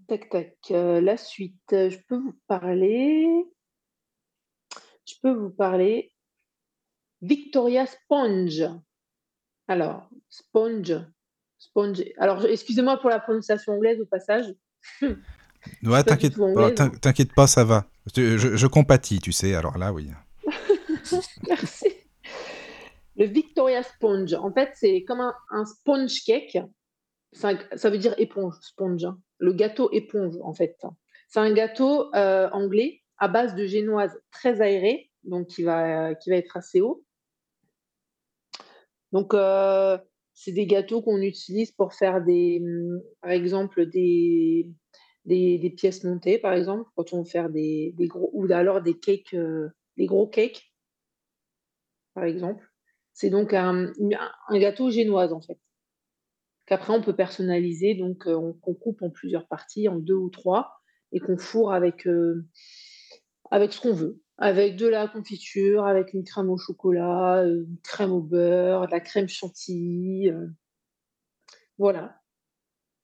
[0.07, 3.27] Tac tac, euh, la suite, euh, je peux vous parler,
[5.05, 6.10] je peux vous parler
[7.21, 8.63] Victoria Sponge.
[9.67, 10.93] Alors, sponge,
[11.57, 12.03] sponge.
[12.17, 14.45] Alors, excusez-moi pour la prononciation anglaise au passage.
[15.83, 17.85] Ouais, t'inquiète pas, pas, ça va.
[18.15, 20.09] Je, je- je compatis, tu sais, alors là, oui.
[21.47, 21.87] Merci.
[23.15, 26.57] Le Victoria Sponge, en fait, c'est comme un, un sponge cake.
[27.43, 29.03] Un- ça veut dire éponge, sponge.
[29.05, 29.19] hein.
[29.37, 30.77] Le gâteau éponge, en fait.
[31.27, 36.31] C'est un gâteau euh, anglais à base de génoise très aérée, donc qui va, qui
[36.31, 37.03] va être assez haut.
[39.11, 39.97] Donc, euh,
[40.33, 42.61] c'est des gâteaux qu'on utilise pour faire des,
[43.21, 44.69] par exemple, des,
[45.25, 48.97] des, pièces montées, par exemple, quand on veut faire des, des gros, ou alors des
[48.97, 50.71] cakes, euh, des gros cakes,
[52.13, 52.65] par exemple.
[53.13, 53.91] C'est donc un,
[54.47, 55.59] un gâteau génoise, en fait.
[56.65, 60.71] Qu'après, on peut personnaliser, donc euh, on, coupe en plusieurs parties, en deux ou trois,
[61.11, 62.47] et qu'on fourre avec, euh,
[63.49, 64.21] avec ce qu'on veut.
[64.37, 68.99] Avec de la confiture, avec une crème au chocolat, une crème au beurre, de la
[68.99, 70.29] crème chantilly.
[70.29, 70.47] Euh,
[71.77, 72.19] voilà.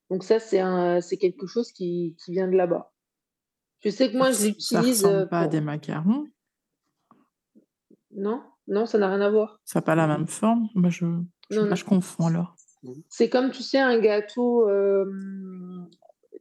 [0.10, 2.94] Donc ça, c'est quelque chose qui, qui vient de là-bas.
[3.84, 5.02] Je sais que moi, je l'utilise.
[5.02, 6.28] Ça ressemble pas à des macarons
[8.12, 9.60] Non, non, ça n'a rien à voir.
[9.66, 10.70] Ça n'a pas la même forme?
[10.76, 11.06] Moi, je,
[11.50, 12.56] je, je confonds alors.
[13.10, 14.68] C'est comme, tu sais, un gâteau.
[14.70, 15.06] Euh,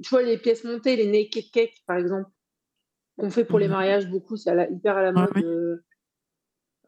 [0.03, 2.31] tu vois, les pièces montées, les naked cakes, par exemple,
[3.19, 3.73] qu'on fait pour les mmh.
[3.73, 5.37] mariages beaucoup, c'est hyper à la mode.
[5.39, 5.85] Euh,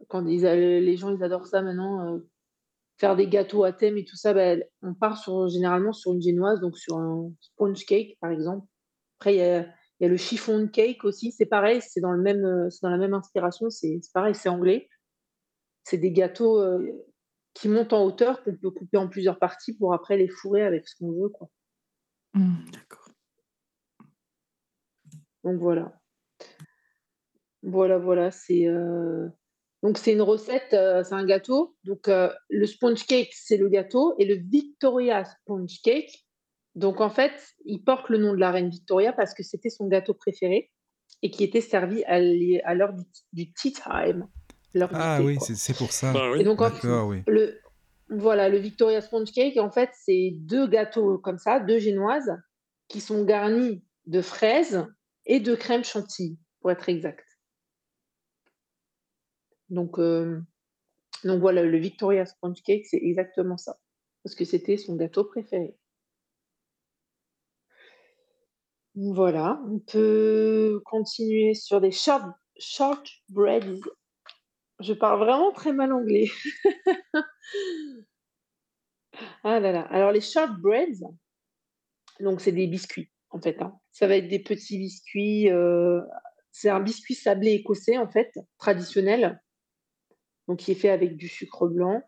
[0.09, 2.15] quand les gens, ils adorent ça maintenant.
[2.15, 2.19] Euh,
[2.99, 6.21] faire des gâteaux à thème et tout ça, bah, on part sur, généralement sur une
[6.21, 8.67] génoise, donc sur un sponge cake, par exemple.
[9.19, 9.67] Après, il y a,
[10.01, 11.33] y a, le chiffon cake aussi.
[11.33, 12.43] C'est pareil, c'est dans, le même,
[12.83, 13.71] dans la même inspiration.
[13.71, 14.89] C'est pareil, c'est anglais.
[15.85, 16.61] C'est des gâteaux
[17.55, 20.89] qui montent en hauteur, qu'on peut couper en plusieurs parties pour après les fourrer avec
[20.89, 21.29] ce qu'on veut.
[21.29, 21.49] Quoi.
[22.35, 23.09] Mmh, d'accord.
[25.45, 25.99] Donc voilà.
[27.63, 28.31] Voilà, voilà.
[28.31, 29.29] C'est euh,
[29.83, 31.77] donc c'est une recette, euh, c'est un gâteau.
[31.85, 36.27] Donc euh, le sponge cake, c'est le gâteau, et le Victoria sponge cake.
[36.75, 39.89] Donc en fait, il porte le nom de la reine Victoria parce que c'était son
[39.89, 40.71] gâteau préféré
[41.23, 42.95] et qui était servi à l'heure
[43.33, 44.29] du tea time
[44.93, 46.13] ah oui, c'est pour ça.
[46.13, 47.23] Bah et donc, oui.
[47.27, 47.61] le,
[48.09, 52.37] voilà, le Victoria Sponge Cake, en fait, c'est deux gâteaux comme ça, deux génoises,
[52.89, 54.87] qui sont garnis de fraises
[55.27, 57.25] et de crème chantilly, pour être exact.
[59.71, 60.41] Donc, euh,
[61.25, 63.79] donc voilà, le Victoria Sponge Cake, c'est exactement ça.
[64.23, 65.77] Parce que c'était son gâteau préféré.
[68.95, 72.25] Voilà, on peut continuer sur des short,
[72.59, 73.81] shortbreads
[74.81, 76.27] je parle vraiment très mal anglais.
[79.45, 79.83] ah là là.
[79.91, 81.01] Alors les shortbreads,
[82.21, 83.61] donc c'est des biscuits en fait.
[83.61, 83.79] Hein.
[83.93, 85.51] Ça va être des petits biscuits.
[85.51, 86.01] Euh,
[86.53, 89.41] c'est un biscuit sablé écossais en fait, traditionnel.
[90.49, 92.03] Donc qui est fait avec du sucre blanc,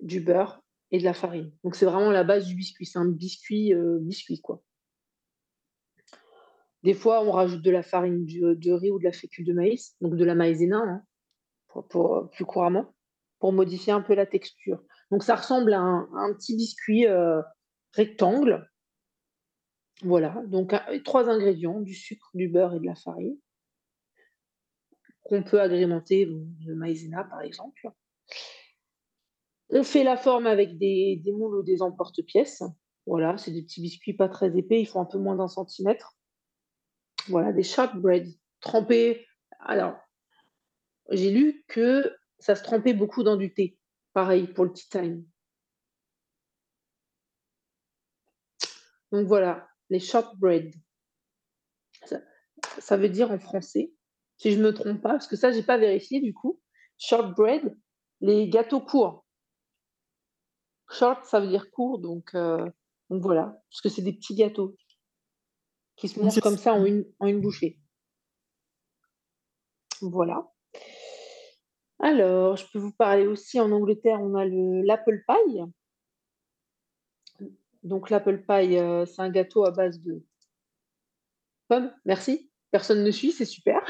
[0.00, 1.50] du beurre et de la farine.
[1.64, 2.86] Donc c'est vraiment la base du biscuit.
[2.86, 4.62] C'est un biscuit euh, biscuit quoi.
[6.82, 9.96] Des fois, on rajoute de la farine de riz ou de la fécule de maïs,
[10.00, 11.02] donc de la maïzena, hein
[11.82, 12.94] pour, plus couramment,
[13.38, 14.82] pour modifier un peu la texture.
[15.10, 17.42] Donc ça ressemble à un, petit biscuit euh,
[17.92, 18.70] rectangle.
[20.02, 23.36] Voilà, donc trois ingrédients, du sucre, du beurre et de la farine,
[25.28, 27.90] qu'on peut agrémenter de maïzena par exemple.
[29.70, 32.62] On fait la forme avec des, moules ou des emporte-pièces.
[33.06, 36.16] Voilà, c'est des petits biscuits pas très épais, ils font un peu moins d'un centimètre.
[37.28, 38.28] Voilà, des shortbread
[38.60, 39.26] trempés.
[39.60, 39.96] Alors,
[41.10, 43.78] j'ai lu que ça se trempait beaucoup dans du thé.
[44.12, 45.24] Pareil pour le tea time.
[49.12, 50.74] Donc voilà, les shortbread.
[52.78, 53.92] Ça veut dire en français,
[54.38, 56.60] si je ne me trompe pas, parce que ça, je n'ai pas vérifié du coup.
[56.98, 57.76] Shortbread,
[58.20, 59.24] les gâteaux courts.
[60.90, 62.64] Short, ça veut dire court, donc, euh,
[63.10, 64.76] donc voilà, parce que c'est des petits gâteaux
[65.96, 67.80] qui se mangent comme ça en une, en une bouchée.
[70.00, 70.52] Voilà.
[71.98, 75.60] Alors, je peux vous parler aussi en Angleterre, on a l'apple pie.
[77.82, 80.22] Donc l'apple pie, euh, c'est un gâteau à base de
[81.68, 81.92] pommes.
[82.04, 82.50] Merci.
[82.70, 83.80] Personne ne suit, c'est super.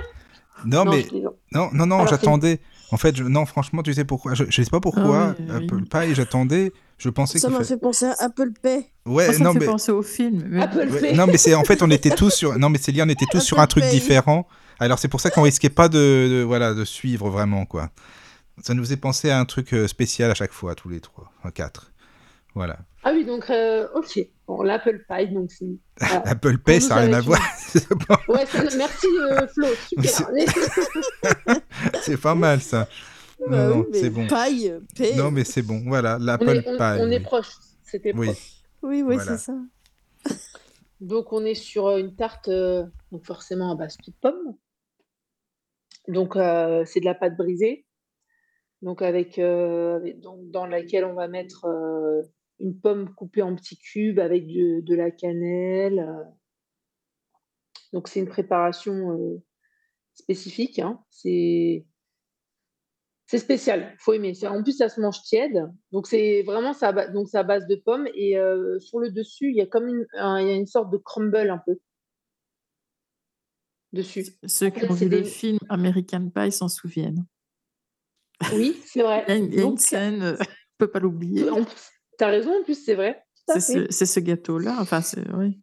[0.64, 1.06] non, mais
[1.52, 2.60] non, non, non, j'attendais.
[2.90, 4.34] En fait, non, franchement, tu sais pourquoi?
[4.34, 6.14] Je, ne sais pas pourquoi ah Apple Pie.
[6.14, 6.72] J'attendais.
[6.98, 8.86] Je pensais ça m'a fait penser à Apple Pay.
[9.06, 10.60] Ouais, ça non, me fait penser au film.
[10.60, 11.14] Apple Pay.
[11.14, 12.58] Non, mais c'est en fait, on était tous sur.
[12.58, 14.46] Non, mais Célia, on était tous sur un truc différent.
[14.78, 17.90] Alors c'est pour ça qu'on risquait pas de, voilà, de suivre vraiment, quoi.
[18.62, 21.30] Ça nous faisait penser à un truc euh, spécial à chaque fois, tous les trois,
[21.54, 21.92] quatre.
[22.54, 22.78] Voilà.
[23.02, 24.20] Ah oui, donc, euh, ok.
[24.52, 25.64] Bon, l'Apple Pie, donc c'est.
[26.26, 27.40] Apple Pay, ça n'a rien à voir.
[28.28, 28.44] ouais,
[28.76, 30.30] merci euh, Flo, super.
[32.02, 32.86] C'est pas mal ça.
[33.48, 34.26] Bah non, c'est bon.
[34.26, 34.78] Paille,
[35.16, 36.98] Non, mais c'est bon, voilà, l'Apple Pie.
[37.00, 37.48] On, est proche,
[37.82, 38.26] c'était oui.
[38.26, 38.62] proche.
[38.82, 39.54] Oui, oui, c'est ça.
[41.00, 44.54] Donc, on est sur une tarte, donc forcément à base de pommes.
[46.08, 47.86] Donc, euh, c'est de la pâte brisée.
[48.82, 52.22] Donc, avec, euh, donc, dans laquelle on va mettre euh,
[52.62, 56.08] une pomme coupée en petits cubes avec de, la cannelle.
[57.92, 59.42] Donc, c'est une préparation
[60.14, 60.78] spécifique.
[60.78, 61.02] Hein.
[61.10, 61.84] C'est
[63.26, 64.34] c'est spécial, faut aimer.
[64.44, 66.92] En plus, ça se mange tiède, donc c'est vraiment ça.
[66.92, 68.36] Donc c'est à base de pommes et
[68.78, 71.48] sur le dessus, il y a comme une, il y a une sorte de crumble
[71.48, 71.78] un peu
[73.92, 74.24] dessus.
[74.46, 77.24] Ceux qui ont vu le film American Pie s'en souviennent.
[78.54, 79.24] Oui, c'est vrai.
[79.28, 80.36] il y a, une, scène, on ne
[80.78, 81.44] peut pas l'oublier.
[82.22, 83.20] Tu as raison, en plus, c'est vrai.
[83.48, 84.76] C'est ce, ce gâteau-là.
[84.78, 85.00] Enfin,
[85.34, 85.60] oui.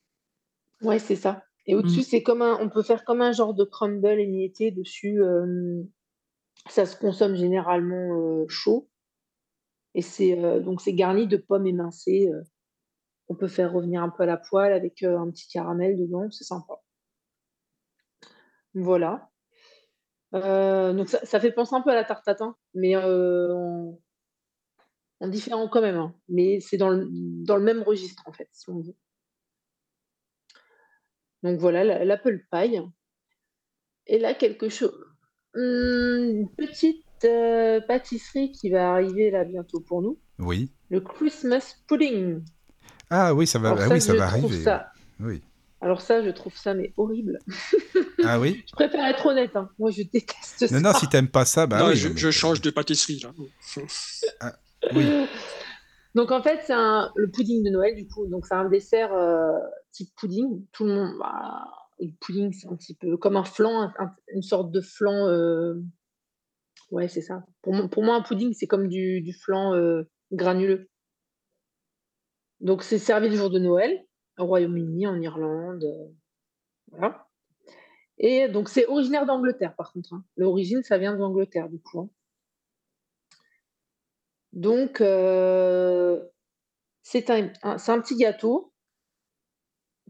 [0.81, 1.45] Ouais, c'est ça.
[1.65, 5.23] Et au-dessus, c'est comme un, on peut faire comme un genre de crumble émietté dessus.
[5.23, 5.81] euh,
[6.69, 8.89] ça se consomme généralement euh, chaud.
[9.95, 12.29] Et c'est euh, donc c'est garni de pommes émincées.
[13.29, 16.43] on peut faire revenir un peu à la poêle avec un petit caramel dedans, c'est
[16.43, 16.73] sympa.
[18.73, 19.29] Voilà.
[20.33, 23.97] Donc ça, ça fait penser un peu à la tarte tatin, mais en
[25.27, 25.97] différent quand même.
[25.97, 26.13] hein.
[26.29, 28.95] Mais c'est dans le, dans le même registre en fait, si on veut.
[31.43, 32.79] Donc voilà, la- l'apple pie.
[34.07, 34.93] Et là, quelque chose.
[35.55, 35.61] Hum,
[36.41, 40.19] Une petite euh, pâtisserie qui va arriver là bientôt pour nous.
[40.37, 40.71] Oui.
[40.89, 42.43] Le Christmas pudding.
[43.09, 44.63] Ah oui, ça va, Alors ah ça, oui, ça je va arriver.
[44.63, 45.41] ça- Oui.
[45.81, 47.39] Alors ça, je trouve ça mais horrible.
[48.25, 49.55] Ah oui Je préfère être honnête.
[49.55, 49.69] hein.
[49.79, 50.75] Moi, je déteste ça.
[50.79, 51.95] Non, non, si t'aimes pas ça, bah non, oui.
[51.95, 53.31] je, mais- je change de pâtisserie là.
[56.15, 58.27] Donc en fait, c'est le pudding de Noël du coup.
[58.27, 59.51] Donc c'est un dessert euh,
[59.91, 60.65] type pudding.
[60.71, 61.65] Tout le monde, bah,
[61.99, 65.27] le pudding, c'est un petit peu comme un flan, un- un- une sorte de flan.
[65.27, 65.75] euh,
[66.91, 67.45] Ouais, c'est ça.
[67.61, 70.89] Pour, moi- un pudding, c'est comme du, du flan euh, granuleux.
[72.61, 74.05] Donc c'est servi le jour de Noël
[74.39, 75.85] au Royaume-Uni, en Irlande.
[76.91, 77.27] voilà.
[78.17, 80.13] Et donc c'est originaire d'Angleterre par contre.
[80.13, 80.23] hein.
[80.35, 81.99] L'origine, ça vient d'Angleterre du coup.
[82.01, 82.09] hein.
[84.53, 86.19] Donc, euh,
[87.03, 88.73] c'est un, un- un petit gâteau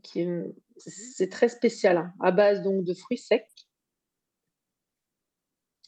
[0.04, 3.47] qui est, c'est très spécial, hein, à base donc de fruits secs.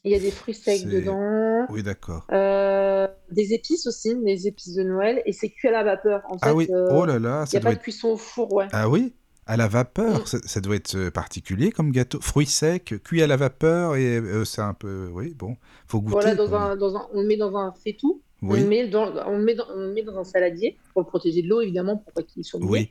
[0.04, 2.30] Il y a des fruits secs dedans, Oui, d'accord.
[2.32, 6.22] euh, des épices aussi, des épices de Noël, et c'est cuit à la vapeur.
[6.30, 7.80] En Ah fait, oui, euh, oh là là, il n'y a pas de être...
[7.80, 8.68] cuisson au four, ouais.
[8.72, 9.14] Ah oui?
[9.46, 10.28] À la vapeur, Mm.
[10.28, 12.20] ça, ça doit être euh, particulier comme gâteau.
[12.20, 15.10] Fruits secs, cuits à la vapeur, et euh, c'est un peu...
[15.12, 16.20] Oui, bon, faut goûter.
[16.22, 16.70] Voilà, dans quoi.
[16.70, 19.44] un, dans un, on le met dans un faitout, Oui, le met dans, on, le
[19.44, 22.22] met dans, on met dans un saladier, pour le protéger de l'eau évidemment, pour pas
[22.22, 22.90] qu'il soit mouillé.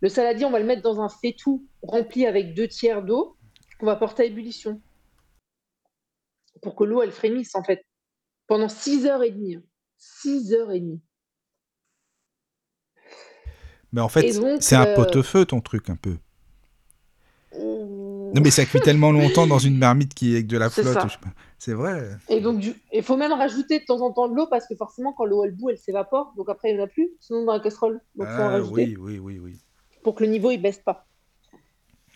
[0.00, 3.36] Le saladier, on va le mettre dans un faitout rempli avec deux tiers d'eau
[3.78, 4.80] qu'on va porter à ébullition.
[6.62, 7.84] Pour que l'eau, elle frémisse, en fait.
[8.46, 9.58] Pendant 6 heures et demie.
[9.98, 11.02] 6 heures et demie.
[13.92, 16.16] mais en fait, c'est un euh, pot-au-feu, ton truc, un peu.
[17.58, 20.98] Non, mais ça cuit tellement longtemps dans une marmite qui est avec de la flotte.
[21.04, 21.32] je sais pas.
[21.58, 22.16] C'est vrai.
[22.28, 24.74] Et donc, du- il faut même rajouter de temps en temps de l'eau parce que
[24.76, 26.32] forcément, quand l'eau, elle bout, elle s'évapore.
[26.36, 28.00] Donc après, il n'y en a plus, sinon dans la casserole.
[28.16, 29.58] Donc, il faut en Ah rajouter oui, oui, oui, oui.
[30.02, 31.06] pour que le niveau, il baisse pas.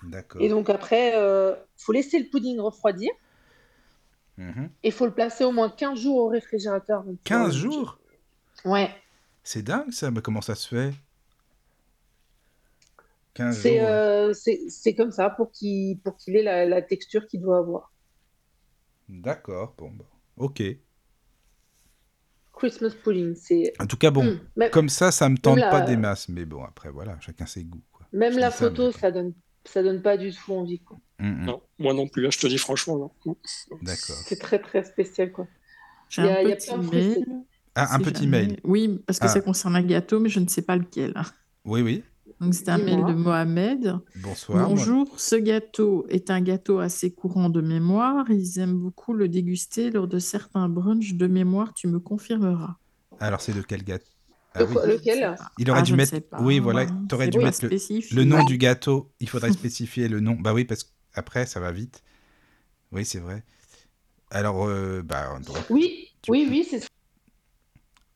[0.03, 0.40] D'accord.
[0.42, 3.11] Et donc après, il faut laisser le pudding refroidir.
[4.38, 4.70] Mhm.
[4.83, 7.03] Et il faut le placer au moins 15 jours au réfrigérateur.
[7.05, 7.98] Donc, 15 euh, jours?
[8.64, 8.90] Ouais.
[9.42, 10.92] C'est dingue ça, mais comment ça se fait?
[13.35, 13.88] 15 C'est jours.
[13.88, 14.33] euh,
[14.96, 17.92] comme ça pour qu'il pour qu'il ait la, la texture qu'il doit avoir.
[19.12, 20.05] D'accord, bon, bah,
[20.37, 20.62] ok.
[22.53, 23.73] Christmas pudding, c'est.
[23.79, 26.29] En tout cas, bon, Hmm, Même, comme ça, ça me tente la- pas des masses,
[26.29, 27.83] mais bon, après, voilà, chacun ses goûts.
[27.92, 28.07] Quoi.
[28.12, 29.33] même je la ça, photo, mais- ça donne
[29.66, 30.79] ça donne pas du tout envie.
[30.81, 30.99] quoi.
[31.18, 32.96] Mm, mm, Non, moi non plus, hein, je te dis franchement.
[33.27, 33.37] Non.
[33.83, 34.16] D'accord.
[34.25, 35.46] C'est très très spécial quoi.
[36.16, 37.27] Il y a- un il y a petit mail.
[37.75, 38.61] Ah, un petit jamais- mail.
[38.64, 39.29] Oui, parce que Ah.
[39.29, 41.14] ça concerne un gâteau, mais je ne sais pas lequel.
[41.64, 42.03] Oui, oui.
[42.40, 43.98] Donc c'est un mail de Mohamed.
[44.16, 44.61] Bonsoir.
[44.61, 48.31] moi- Bonjour, ce gâteau est un gâteau assez courant de mémoire.
[48.31, 52.76] Ils aiment beaucoup le déguster lors de certains brunchs de mémoire, tu me confirmeras.
[53.20, 54.07] Alors, c'est de quel gâteau?
[54.55, 54.74] Ah oui.
[54.87, 55.37] Lequel?
[55.59, 56.14] Il aurait Ah, dû mettre.
[56.40, 56.87] Oui, voilà.
[57.09, 57.66] T'aurais C'est dû mettre
[58.12, 59.12] le, nom du gâteau.
[59.20, 60.35] Il faudrait spécifier le nom.
[60.35, 62.03] Bah oui, parce qu'après, ça va vite.
[62.90, 63.44] Oui, c'est vrai.
[64.31, 66.87] Alors, euh, bah, donc, Oui, Tu oui, oui, c'est ça.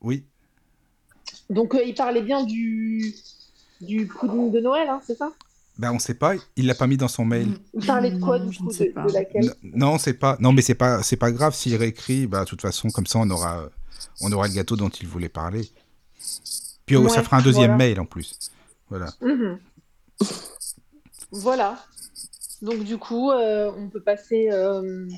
[0.00, 0.24] oui.
[1.50, 3.14] Donc euh, il parlait bien du
[3.80, 5.32] du pudding de Noël, hein, c'est ça?
[5.76, 6.34] Bah, on sait pas.
[6.56, 7.48] Il l'a pas mis dans son mail.
[7.74, 9.52] Il parlait de quoi Non, du coup de, de laquelle?
[9.64, 10.36] Non, c'est pas.
[10.38, 11.02] Non, mais c'est pas.
[11.02, 12.26] C'est pas grave s'il réécrit.
[12.28, 13.68] Bah, de toute façon, comme ça, on aura.
[14.20, 15.68] On aura le gâteau dont il voulait parler.
[16.86, 17.76] Puis oh, ça fera un deuxième voilà.
[17.76, 18.38] mail en plus.
[18.88, 19.06] Voilà.
[19.20, 19.58] Mhm.
[21.32, 21.78] Voilà.
[22.62, 25.08] Donc du coup, euh, on peut passer, euh,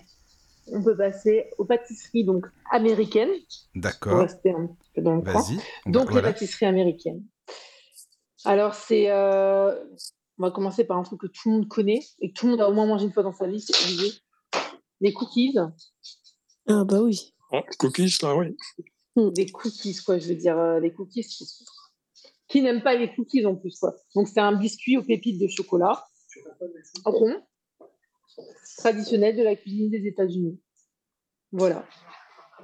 [0.73, 3.29] on peut passer aux pâtisseries donc américaines
[3.75, 4.21] pour D'accord.
[4.21, 5.33] rester un petit peu dans le coin.
[5.35, 5.59] Vas-y.
[5.85, 6.33] On va- Donc les voilà.
[6.33, 7.23] pâtisseries américaines.
[8.47, 9.75] Alors c'est, euh,
[10.39, 12.53] on va commencer par un truc que tout le monde connaît et que tout le
[12.53, 14.13] monde a au moins mangé une fois dans sa vie, c'est obligé.
[15.01, 15.57] Les cookies,
[16.69, 17.35] Ah bah oui.
[17.53, 18.57] Oh, cookies, là, oui.
[19.33, 21.23] des cookies quoi, je veux dire euh, les cookies.
[21.25, 21.65] qui-
[22.49, 23.95] Qui n'aime pas les cookies en plus quoi.
[24.15, 26.05] Donc c'est un biscuit aux pépites de chocolat
[27.05, 27.43] rond,
[28.79, 30.61] traditionnel de la cuisine des États-Unis.
[31.53, 31.85] Voilà.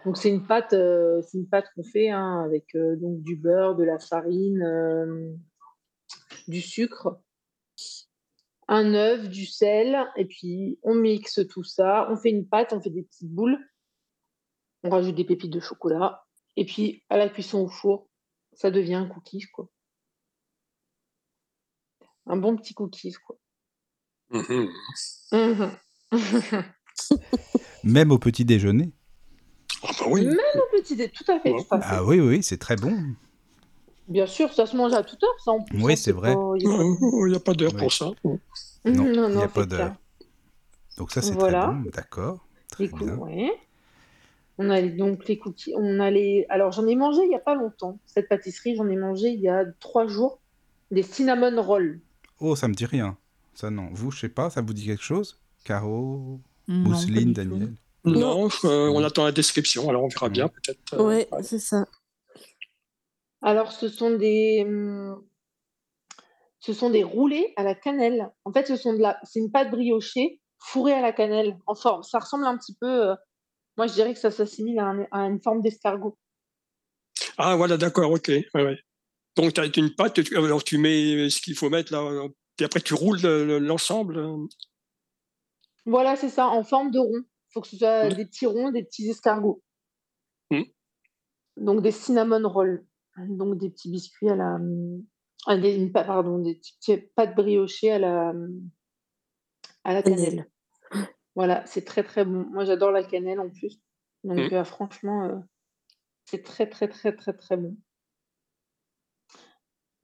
[0.05, 3.37] Donc c'est une pâte, euh, c'est une pâte qu'on fait hein, avec euh, donc du
[3.37, 5.33] beurre, de la farine, euh,
[6.49, 7.21] du sucre,
[8.69, 12.09] un œuf, du sel, et puis on mixe tout ça.
[12.11, 13.59] On fait une pâte, on fait des petites boules,
[14.83, 16.25] on rajoute des pépites de chocolat,
[16.57, 18.09] et puis à la cuisson au four,
[18.53, 19.69] ça devient un cookie quoi.
[22.27, 23.39] Un bon petit cookies quoi.
[24.31, 24.69] Mhm.
[25.33, 25.77] Mhm.
[27.85, 28.93] Même au petit déjeuner.
[29.83, 30.25] Ah bah oui.
[30.25, 31.51] Même au petit dé, tout à fait.
[31.53, 31.63] Ouais.
[31.63, 31.87] tout à fait.
[31.91, 32.97] Ah oui, oui, c'est très bon.
[34.09, 35.83] Bien sûr, ça se mange à toute heure, ça en plus.
[35.83, 36.35] Oui, hein, c'est vrai.
[36.57, 36.83] il y a pas-
[37.27, 37.79] Il n'y a pas d'heure Oui.
[37.81, 38.11] pour ça.
[38.25, 38.39] Non,
[38.85, 39.95] non, il n'y a pas d'heure.
[40.99, 41.67] Donc ça, c'est Voilà.
[41.67, 42.47] très bon, d'accord.
[42.71, 43.17] Très bien.
[43.17, 43.53] ouais.
[44.59, 45.73] On a les- donc les cookies.
[45.77, 46.45] On a les...
[46.51, 47.99] Alors, j'en ai mangé il n'y a pas longtemps.
[48.07, 50.41] Cette pâtisserie, j'en ai mangé il y a trois jours.
[50.91, 52.01] Des cinnamon rolls.
[52.41, 53.17] Oh, ça me dit rien.
[53.55, 53.89] Ça, non.
[53.93, 55.41] Vous, je sais pas, ça vous dit quelque chose?
[55.65, 57.33] Caro, Non, Mousseline.
[57.33, 57.73] Daniel?
[58.05, 60.95] Non, euh, on attend la description, alors on verra bien peut-être.
[60.95, 61.87] euh, Ouais, c'est ça.
[63.43, 65.23] Alors, ce sont des, hum,
[66.61, 68.31] ce sont des roulés à la cannelle.
[68.45, 71.75] En fait, ce sont de la, c'est une pâte briochée fourrée à la cannelle en
[71.75, 72.03] forme.
[72.05, 73.11] Ça ressemble un petit peu.
[73.11, 73.15] euh,
[73.77, 76.17] Moi, je dirais que ça s'assimile à, un- à une forme d'escargot.
[77.39, 78.29] Ah voilà, d'accord, ok.
[78.29, 78.79] ouais, ouais.
[79.35, 82.29] Donc tu as une pâte, tu- alors tu mets ce qu'il faut mettre là, euh,
[82.61, 84.19] et après tu roules le- le- l'ensemble.
[84.19, 84.37] euh.
[85.87, 87.23] Voilà, c'est ça, en forme de rond.
[87.25, 88.13] Il faut que ce soit Mm.
[88.15, 89.63] des petits ronds, des petits escargots.
[90.51, 90.63] Mm.
[91.57, 92.85] Donc des cinnamon rolls.
[93.19, 94.59] Donc des petits biscuits à la.
[95.47, 98.33] ah, des, pa- pardon, des petites pâtes briochées à la,
[99.85, 100.51] à la cannelle.
[101.35, 102.47] Voilà, c'est très très bon.
[102.51, 103.81] Moi, j'adore la cannelle en plus.
[104.25, 104.55] Donc, Mm.
[104.55, 105.37] euh, franchement, euh,
[106.27, 107.77] c'est très très très très très bon.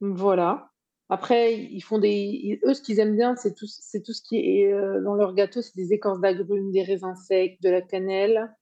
[0.01, 0.71] Voilà.
[1.09, 2.11] Après, ils font des.
[2.11, 5.15] ils- Eux, ce qu'ils aiment bien, c'est tout, c'est tout ce qui est euh, dans
[5.15, 8.55] leur gâteau c'est des écorces d'agrumes, des raisins secs, de la cannelle,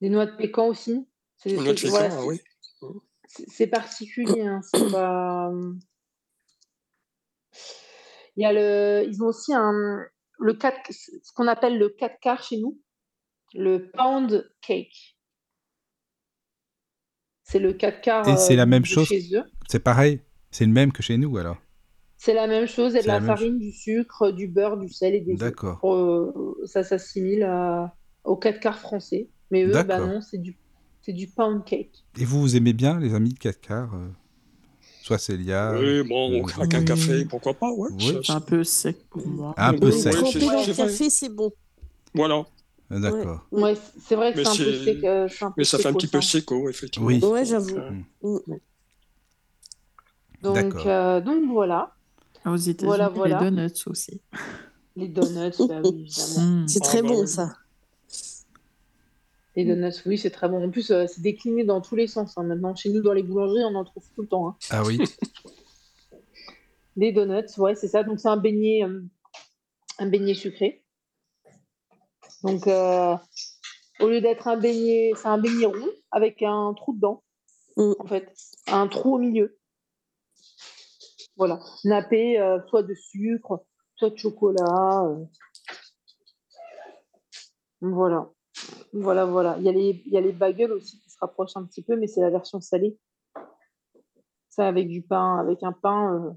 [0.00, 1.08] des noix de pécan aussi.
[1.36, 2.40] C'est des Noix de voilà, ah c'est- oui.
[3.28, 4.60] C'est particulier, hein,
[4.92, 5.52] pas.
[8.36, 10.04] Il y a le, ils ont aussi un,
[10.38, 12.80] le 4, ce qu'on appelle le 4 quarts chez nous,
[13.54, 15.16] le pound cake.
[17.42, 18.28] C'est le 4 quarts.
[18.28, 19.44] Et c'est la euh, même chose Chez eux.
[19.68, 21.56] C'est pareil C'est le même que chez nous, alors
[22.16, 24.88] C'est la même chose, il y a de la farine, du sucre, du beurre, du
[24.88, 25.34] sel et des.
[25.34, 25.80] D'accord.
[25.84, 27.44] Euh, ça s'assimile
[28.24, 29.30] au 4 quarts français.
[29.50, 30.58] Mais eux, bah non, c'est du,
[31.08, 32.04] c'est du pound cake.
[32.18, 34.08] Et vous, vous aimez bien les amis de 4 quarts euh,
[35.02, 37.88] Soit Célia Oui, bon, euh, avec un café, pourquoi pas, ouais.
[37.92, 38.12] Oui.
[38.12, 39.54] ça- C'est un peu sec pour moi.
[39.56, 40.12] Un peu sec.
[40.14, 40.74] ouais, vrai.
[40.74, 41.50] café, c'est bon.
[42.14, 42.44] Voilà,
[42.92, 43.46] Euh, D'accord.
[43.50, 45.04] Ouais, c- c'est vrai que Mais c'est un peu sec.
[45.04, 47.06] euh, un peu mais ça fait un petit peu séco, effectivement.
[47.08, 47.20] Oui.
[47.24, 47.78] Ouais, j'avoue.
[47.78, 48.38] Euh,
[50.42, 50.86] Donc, D'accord.
[50.86, 51.94] euh, donc voilà.
[52.44, 53.40] Aux États-Unis, Voilà, voilà.
[53.40, 54.20] les donuts aussi.
[54.94, 56.62] Les donuts, bah oui, évidemment.
[56.64, 56.68] Mm.
[56.68, 57.28] C'est Ah, très bah bon, oui.
[57.28, 57.54] ça.
[59.56, 60.64] Les donuts, oui, c'est très bon.
[60.64, 62.36] En plus, euh, c'est décliné dans tous les sens.
[62.38, 62.44] hein.
[62.44, 64.48] Maintenant, chez nous, dans les boulangeries, on en trouve tout le temps.
[64.48, 64.56] hein.
[64.70, 64.98] Ah oui
[66.96, 68.02] Les donuts, ouais, c'est ça.
[68.04, 69.02] Donc, c'est un beignet, euh,
[69.98, 70.84] un beignet sucré.
[72.44, 73.16] Donc, euh,
[74.00, 77.22] au lieu d'être un beignet, c'est un beignet rond avec un trou dedans,
[77.76, 77.92] Mm.
[77.98, 78.32] en fait.
[78.68, 79.58] Un trou au milieu.
[81.36, 81.58] Voilà.
[81.84, 83.64] Nappé, euh, soit de sucre,
[83.96, 85.04] soit de chocolat.
[85.04, 85.24] euh.
[87.80, 88.28] Voilà.
[88.92, 89.56] Voilà, voilà.
[89.58, 91.82] Il y, a les, il y a les bagels aussi qui se rapprochent un petit
[91.82, 92.98] peu, mais c'est la version salée.
[94.48, 96.30] Ça avec du pain, avec un pain euh,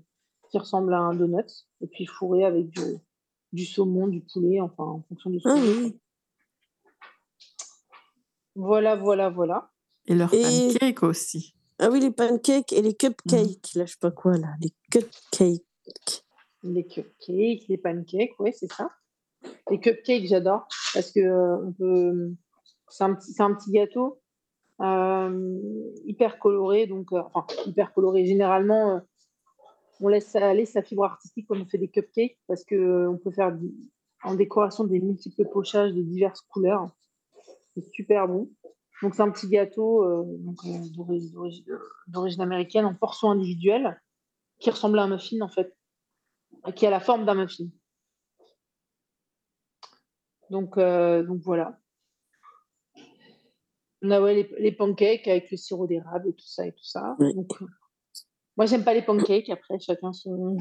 [0.49, 1.45] qui ressemble à un donut,
[1.81, 2.81] et puis fourré avec du,
[3.53, 5.97] du saumon, du poulet, enfin en fonction de ce Ah oui.
[8.55, 9.71] Voilà, voilà, voilà.
[10.07, 11.55] Et leur Et- pancake aussi.
[11.79, 14.49] Ah oui, les pancakes et les cupcakes, là, je sais pas quoi, là.
[14.59, 16.23] Les cupcakes.
[16.63, 18.89] Les cupcakes, les pancakes, ouais, c'est ça.
[19.69, 22.31] Les cupcakes, j'adore parce que euh.
[22.93, 23.15] C'est un,
[23.53, 24.19] petit- gâteau
[24.81, 25.59] euh,
[26.03, 27.21] hyper coloré, donc euh,
[27.65, 28.25] hyper coloré.
[28.25, 28.99] Généralement,
[30.01, 33.31] on laisse aller sa fibre artistique quand on fait des cupcakes parce que on peut
[33.31, 33.57] faire
[34.23, 36.89] en décoration des multiples pochages de diverses couleurs.
[37.73, 38.49] C'est super bon.
[39.01, 40.05] Donc c'est un petit gâteau
[42.07, 44.01] d'origine américaine en portion individuelle
[44.59, 45.73] qui ressemble à un muffin en fait
[46.75, 47.65] qui a la forme d'un muffin.
[50.51, 51.79] Donc, euh, donc voilà.
[54.03, 56.83] On a ouais, les, les pancakes avec le sirop d'érable et tout ça et tout
[56.83, 57.15] ça.
[57.19, 57.33] Oui.
[57.33, 57.65] Donc, euh,
[58.57, 59.49] moi, j'aime pas les pancakes.
[59.49, 60.57] Après, chacun son.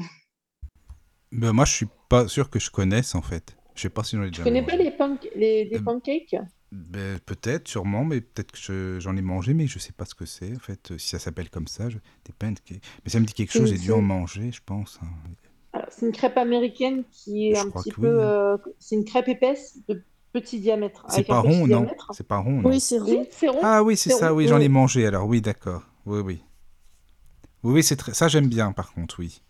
[1.31, 3.55] ben, Moi, je suis pas sûr que je connaisse, en fait.
[3.75, 4.77] Je sais pas si j'en ai Tu déjà connais mangé.
[4.77, 6.35] pas les, panc- les, les Euh, pancakes?
[6.71, 10.15] Ben, peut-être, sûrement, mais peut-être que je- j'en ai mangé, mais je sais pas ce
[10.15, 12.81] que c'est, en fait, si ça s'appelle comme ça, je- des pancakes.
[13.03, 14.99] Mais ça me dit quelque chose, j'ai dû en manger, je pense.
[15.03, 15.07] hein.
[15.91, 18.01] C'est une crêpe américaine qui est Je un petit peu.
[18.17, 18.23] oui.
[18.23, 20.01] euh, c'est une crêpe épaisse de
[20.33, 21.05] petit diamètre.
[21.09, 21.87] C'est pas rond, non.
[22.11, 23.25] C'est pas rond, Oui, c'est rond.
[23.61, 25.83] Ah oui, c'est ça, rond, oui, j'en ai mangé, alors oui, d'accord.
[26.05, 26.41] Oui, oui.
[27.63, 28.13] Oui, oui, c'est très...
[28.13, 29.41] ça j'aime bien, par contre, oui.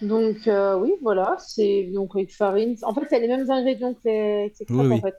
[0.00, 1.36] Donc, euh, oui, voilà.
[1.38, 2.76] C'est donc avec farine.
[2.82, 4.94] En fait, c'est les mêmes ingrédients que les, que les crêpes, Oui, oui.
[4.96, 5.14] en fait.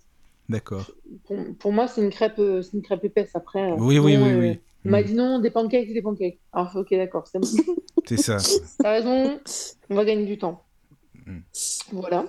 [0.49, 0.91] D'accord.
[1.26, 3.32] Pour, pour moi, c'est une crêpe, euh, c'est une crêpe épaisse.
[3.36, 4.59] Après, euh, Oui, oui, oui, euh, oui.
[4.86, 6.39] On m'a dit non, des pancakes, des pancakes.
[6.51, 7.47] Alors, ok, d'accord, c'est bon.
[8.05, 8.38] C'est ça.
[8.79, 9.39] T'as raison,
[9.89, 10.65] on va gagner du temps.
[11.25, 11.39] Mm.
[11.93, 12.25] Voilà.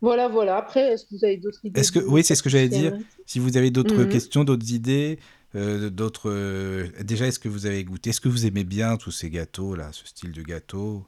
[0.00, 0.56] Voilà, voilà.
[0.56, 2.96] Après, est-ce que vous avez d'autres idées Est-ce que oui, c'est ce que j'allais dire.
[3.26, 4.08] Si vous avez d'autres Mhm.
[4.08, 5.18] questions, d'autres idées,
[5.54, 6.30] euh, d'autres.
[6.30, 9.74] euh, déjà, est-ce que vous avez goûté Est-ce que vous aimez bien tous ces gâteaux
[9.74, 11.04] là, ce style de gâteau?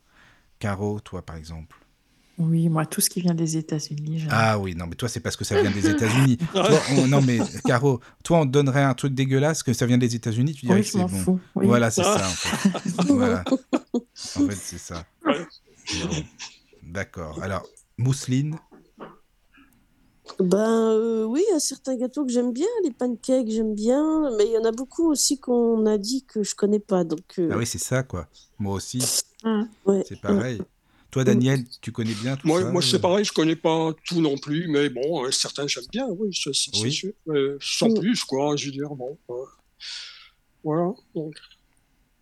[0.59, 1.80] Caro, toi par exemple.
[2.43, 4.25] Oui, moi, tout ce qui vient des États-Unis.
[4.31, 6.39] Ah oui, non, mais toi, c'est parce que ça vient des États-Unis.
[7.09, 10.55] Non, mais Caro, toi, on te donnerait un truc dégueulasse que ça vient des États-Unis,
[10.55, 11.09] tu dirais Oui, que c'est bon.
[11.09, 11.41] fous.
[11.55, 11.67] oui.
[11.67, 12.19] Voilà, c'est Ah.
[12.19, 12.31] ça, en
[13.03, 13.13] fait.
[13.13, 13.45] voilà.
[13.93, 14.01] En
[14.49, 15.05] fait, c'est ça.
[15.25, 15.33] Bon.
[16.83, 17.43] D'accord.
[17.43, 17.63] Alors,
[17.99, 18.57] mousseline?
[20.39, 24.31] Ben euh, oui, il y a certains gâteaux que j'aime bien, les pancakes j'aime bien,
[24.39, 27.03] mais il y en a beaucoup aussi qu'on a dit que je connais pas.
[27.05, 28.29] Donc euh, Ah oui, c'est ça, quoi.
[28.59, 29.05] Moi aussi,
[29.87, 30.05] ouais.
[30.09, 30.63] c'est pareil.
[31.11, 33.93] Toi, Daniel, tu connais bien tout Moi, ça moi c'est euh pareil, je connais pas
[34.07, 36.51] tout non plus, mais bon, euh, certains j'aime bien, oui, c'est
[36.83, 36.93] Oui.
[36.93, 37.13] sûr.
[37.29, 39.19] Euh, sans plus, quoi, je veux dire, bon.
[39.31, 39.35] euh,
[40.63, 40.93] voilà.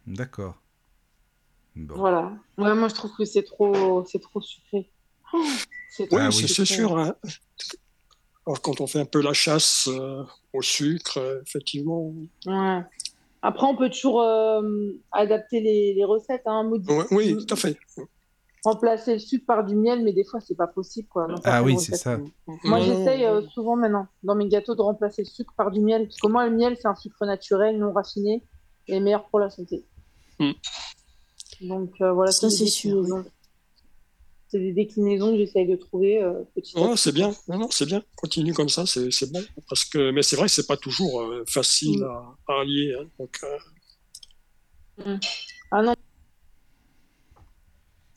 [0.07, 0.57] D'accord.
[1.77, 1.97] Bon.
[1.97, 2.33] Voilà.
[2.57, 4.91] Ouais, moi, je trouve que c'est trop, c'est trop sucré.
[5.35, 5.45] Oh,
[5.91, 6.33] c'est oui, trop c'est oui.
[6.49, 6.65] c'est sucré.
[6.65, 6.99] sûr.
[6.99, 7.15] hein.
[8.47, 10.25] Alors, quand on fait un peu la chasse euh,
[10.55, 12.15] au sucre, euh, effectivement.
[12.47, 12.81] Ouais.
[13.43, 17.57] Après, on peut toujours euh, adapter les, les recettes, hein, modi- Ouais, oui, tout à
[17.57, 17.77] fait.
[18.65, 21.27] Remplacer le sucre par du miel, mais des fois, c'est pas possible, quoi.
[21.45, 22.19] Ah oui, c'est ça.
[22.65, 25.81] Moi, Non, j'essaye euh, souvent maintenant, dans mes gâteaux, de remplacer le sucre par du
[25.81, 26.05] miel.
[26.09, 28.43] Parce que moi, le miel, c'est un sucre naturel, non raffiné,
[28.89, 29.85] et meilleur pour la santé.
[30.41, 30.51] Mm.
[31.63, 33.25] Donc, euh, voilà, Ça, des c'est sûr, déclinaisons.
[34.51, 36.97] C'est des déclinaisons que j'essaye de trouver euh, petit petit.
[36.97, 38.03] c'est bien, non, non, c'est bien.
[38.17, 39.43] Continue comme ça, c'est c'est bon.
[39.69, 42.05] Parce que, mais c'est vrai que c'est pas toujours euh, facile Mm.
[42.05, 42.95] à, à allier.
[42.99, 43.07] hein.
[43.19, 43.39] Donc,
[45.07, 45.17] euh,
[45.71, 45.95] Ah non,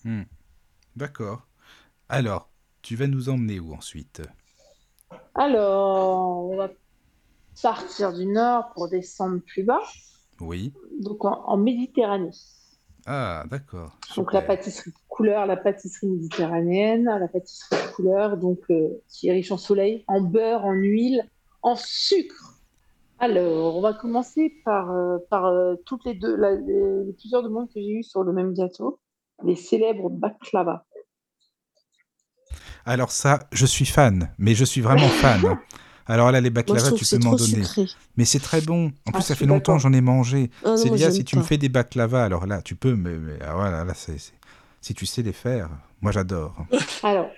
[0.04, 0.24] Hmm.
[0.96, 1.48] D'accord.
[2.10, 4.22] Alors, tu vas nous emmener où ensuite?
[5.36, 6.70] Alors, on va
[7.62, 9.82] partir du nord pour descendre plus bas,
[10.40, 10.74] Oui.
[11.00, 12.32] donc en, en Méditerranée.
[13.06, 13.98] Ah, d'accord.
[14.16, 19.28] Donc la pâtisserie de couleur, la pâtisserie méditerranéenne, la pâtisserie de couleur, donc euh, qui
[19.30, 21.30] est riche en soleil, en beurre, en huile,
[21.62, 22.56] en sucre.
[23.20, 27.68] Alors, on va commencer par, euh, par euh, toutes les deux, la- les plusieurs demandes
[27.68, 29.00] que j'ai eues sur le même gâteau,
[29.44, 30.86] les célèbres baklava.
[32.86, 35.58] Alors ça, je suis fan, mais je suis vraiment fan.
[36.08, 37.64] Alors là, les baklava, tu peux m'en donner.
[37.64, 37.86] sucré.
[38.18, 38.88] Mais c'est très bon.
[38.88, 40.50] En Ah, plus, ça fait longtemps que j'en ai mangé.
[40.66, 42.24] Ah j'aime si tu me fais des baklava.
[42.24, 44.18] Alors là, tu peux, mais, mais ah, voilà, là, c'est,
[44.82, 45.70] si tu sais les faire,
[46.02, 46.56] moi j'adore.
[47.04, 47.30] Alors,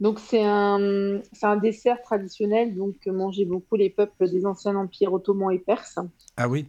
[0.00, 4.74] donc c'est un, c'est un dessert traditionnel donc que mangeaient beaucoup les peuples des anciens
[4.74, 5.98] empires ottomans et perses.
[6.36, 6.66] Ah oui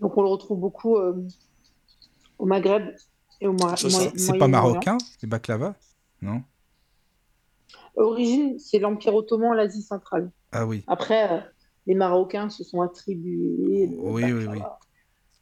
[0.00, 1.14] Donc on le retrouve beaucoup euh,
[2.38, 2.94] au Maghreb
[3.40, 5.74] et au Mo- C'est pas marocain, les baklava?
[6.22, 6.42] Non?
[7.96, 10.30] Origine, c'est l'Empire ottoman, l'Asie centrale.
[10.52, 10.84] Ah oui.
[10.86, 11.40] Après, euh,
[11.86, 13.88] les Marocains se sont attribués.
[13.98, 14.60] Oui, oui, oui.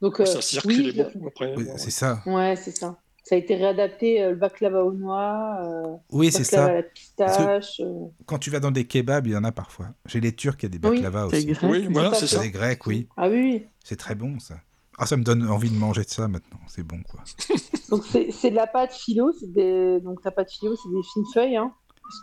[0.01, 1.55] Donc, euh, ça circulait oui, le- beaucoup après.
[1.57, 2.23] Oui, c'est ça.
[2.27, 2.99] Ouais, c'est ça.
[3.25, 6.75] Ça a été réadapté, euh, le baklava aux noix, euh, Oui, c'est à ça.
[6.75, 7.81] la pistache.
[7.81, 9.95] euh, Quand tu vas dans des kebabs, il y en a parfois.
[10.07, 11.53] Chez les Turcs, il y a des Oui, baklava aussi.
[11.63, 12.41] Oui, voilà, c'est ça.
[12.43, 13.09] Des grecs, oui.
[13.17, 13.67] Ah oui, oui.
[13.83, 14.57] C'est très bon, ça.
[14.99, 16.61] Ah, ça me donne envie de manger de ça maintenant.
[16.69, 17.21] C'est bon, quoi.
[17.91, 20.01] Donc c'est c'est de la pâte philo, c'est des...
[20.01, 21.57] donc la pâte philo, c'est des fines feuilles.
[21.57, 21.73] Hein,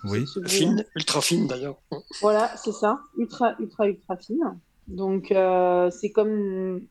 [0.06, 0.26] Oui.
[0.48, 1.80] Fine, ultra fine d'ailleurs.
[2.22, 4.60] Voilà, c'est ça, ultra, ultra, ultra fine.
[4.88, 6.82] Donc euh, c'est comme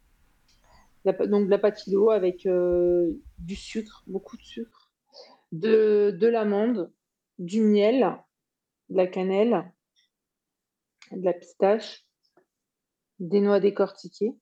[1.05, 4.91] la, donc de la pâte philo avec euh, du sucre, beaucoup de sucre,
[5.53, 6.91] de, de l'amande,
[7.39, 8.16] du miel,
[8.89, 9.70] de la cannelle,
[11.11, 12.07] de la pistache,
[13.18, 14.35] des noix décortiquées.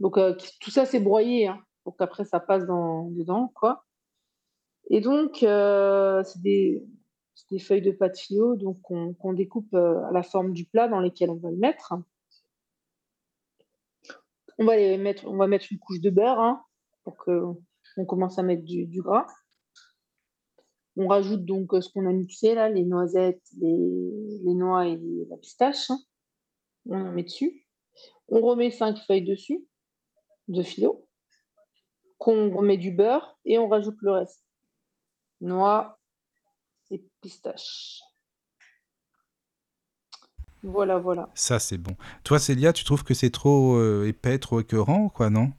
[0.00, 3.84] Donc euh, tout ça c'est broyé hein, pour qu'après ça passe dans, dedans, quoi.
[4.90, 6.84] Et donc euh, c'est des,
[7.60, 11.30] feuilles de pâte philo donc qu'on découpe euh, à la forme du plat dans lesquels
[11.30, 11.94] on va le mettre.
[14.58, 16.62] On va les mettre, on va mettre une couche de beurre hein,
[17.04, 17.42] pour que
[17.96, 19.26] on commence à mettre du, gras.
[20.96, 25.36] On rajoute donc ce qu'on a mixé là, les noisettes, les, les noix et la
[25.36, 25.90] pistache.
[25.90, 25.98] hein.
[26.86, 27.66] On en met dessus.
[28.28, 29.64] On remet cinq feuilles dessus
[30.48, 31.06] de philo.
[32.18, 34.42] Qu'on remet du beurre et on rajoute le reste.
[35.40, 35.98] Noix
[36.90, 38.00] et pistache.
[40.62, 41.28] Voilà, voilà.
[41.34, 41.94] Ça, c'est bon.
[42.22, 45.52] Toi, Célia, tu trouves que c'est trop euh, épais, trop écœurant, quoi, non?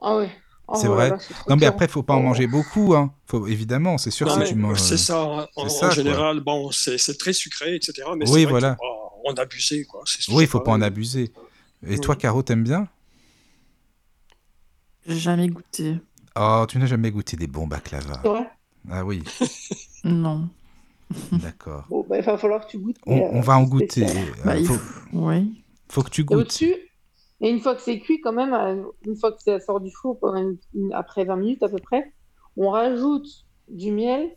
[0.00, 0.30] Ah ouais.
[0.66, 1.18] Oh C'est vrai là,
[1.48, 2.22] Non, mais après, faut pas en Oh.
[2.22, 3.14] manger beaucoup, hein.
[3.26, 4.80] Faut, évidemment, c'est sûr, Non, si mais tu manges...
[4.80, 5.22] C'est ça.
[5.24, 5.94] En, c'est en ça, quoi.
[5.94, 8.08] général, bon, c'est très sucré, etc.
[8.16, 8.76] Mais Oui, vrai voilà.
[8.76, 9.84] faut pas en abuser.
[9.84, 10.02] Quoi.
[10.06, 11.32] C'est Oui, il faut pas en abuser.
[11.86, 12.00] Et Oui.
[12.00, 12.88] toi, Caro, t'aimes bien?
[15.06, 15.96] Jamais goûté.
[16.36, 18.20] Oh, tu n'as jamais goûté des bons baklava.
[18.24, 18.50] Vrai?
[18.90, 19.22] Ah oui,
[20.04, 20.48] Non.
[21.30, 21.84] d'accord.
[21.88, 22.96] Bon, bah, il va falloir que tu goûtes.
[23.06, 24.04] On, euh, va en goûter.
[24.06, 25.62] Euh, Bah, il faut, faut- Oui.
[25.88, 26.38] faut que tu goûtes.
[26.38, 26.74] au-dessus,
[27.40, 29.90] et une fois que c'est cuit, quand même, euh, une fois que ça sort du
[29.92, 32.12] four, une- une- après 20 minutes à peu près,
[32.56, 33.26] on rajoute
[33.68, 34.30] du miel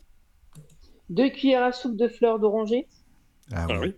[1.10, 2.88] deux cuillères à soupe de fleurs d'oranger.
[3.54, 3.94] Ah, Ah oui.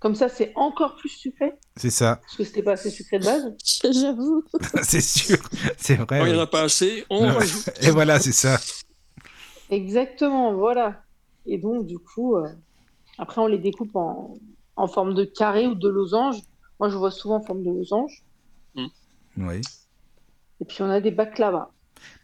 [0.00, 3.24] Comme ça, c'est encore plus sucré, C'est ça, parce que c'était pas assez sucré de
[3.24, 3.52] base.
[3.92, 4.44] J'avoue.
[4.82, 5.38] c'est sûr.
[5.76, 6.06] C'est vrai.
[6.20, 7.30] Quand il n'y en a pas assez, on Ouais.
[7.30, 7.70] rajoute.
[7.82, 8.58] Et voilà, c'est ça.
[9.70, 11.02] Exactement, voilà.
[11.46, 12.48] Et donc, du coup, euh,
[13.18, 14.38] après, on les découpe en,
[14.76, 16.36] en forme de carré ou de losange.
[16.78, 18.22] Moi, je vois souvent en forme de losange.
[19.36, 19.60] Oui.
[20.60, 21.70] Et puis, on a des baklava.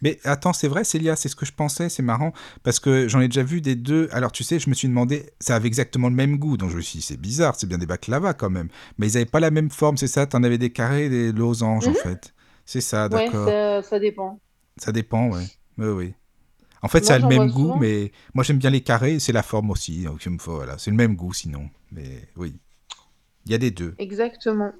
[0.01, 3.21] Mais attends, c'est vrai, Célia, c'est ce que je pensais, c'est marrant, parce que j'en
[3.21, 4.07] ai déjà vu des deux.
[4.11, 6.77] Alors, tu sais, je me suis demandé, ça avait exactement le même goût, donc je
[6.77, 8.69] me suis dit, c'est bizarre, c'est bien des baklava quand même.
[8.97, 10.25] Mais ils n'avaient pas la même forme, c'est ça?
[10.27, 11.95] T'en avais des carrés des losanges, en Mhm.
[11.97, 12.33] fait.
[12.65, 13.47] C'est ça, Ouais, d'accord.
[13.47, 14.39] ça, ça dépend.
[14.77, 14.91] ça...
[14.91, 15.45] dépend, ouais.
[15.77, 16.13] Oui, oui.
[16.81, 17.77] En fait, Moi, ça a le même goût, souvent.
[17.79, 20.03] mais moi, j'aime bien les carrés, c'est la forme aussi.
[20.03, 20.77] Donc, voilà.
[20.77, 21.69] C'est le même goût, sinon.
[21.91, 22.55] Mais oui.
[23.45, 23.95] Il y a des deux.
[23.97, 24.71] Exactement.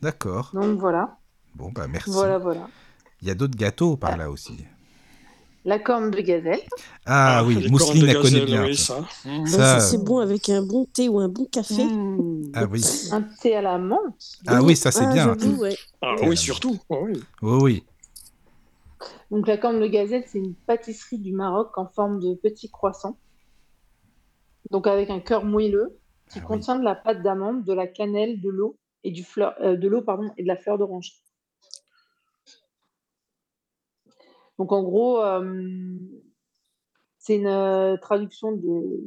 [0.00, 0.50] D'accord.
[0.54, 1.16] Donc, voilà.
[1.54, 2.10] Bon, bah, merci.
[2.10, 2.68] Voilà, voilà.
[3.22, 4.64] Il y a d'autres gâteaux par là aussi.
[5.64, 6.58] La corne de gazelle.
[7.06, 8.64] Ah, oui, les Mousseline la connaît bien.
[8.64, 8.96] oui, ça.
[9.22, 9.30] ça.
[9.46, 11.84] Ça, ça, euh, c'est bon avec un bon thé ou un bon café.
[11.84, 12.50] Mmh.
[12.54, 12.82] Ah oui.
[13.12, 14.38] Un thé à la menthe.
[14.48, 15.36] Ah oui, ça c'est Ah, bien.
[15.58, 15.76] ouais.
[16.00, 16.76] Ah oui, surtout.
[16.90, 17.12] Ah oui.
[17.42, 17.84] Oui, oui.
[19.30, 23.16] Donc, la corne de gazelle, c'est une pâtisserie du Maroc en forme de petits croissants.
[24.72, 25.96] Donc, avec un cœur moelleux
[26.28, 26.46] qui Ah oui.
[26.56, 29.88] contient de la pâte d'amande, de la cannelle, de l'eau et du fleur, euh, de
[29.88, 31.12] l'eau pardon et de la fleur d'oranger.
[34.62, 35.98] Donc en gros, euh,
[37.18, 39.04] c'est une euh, traduction de,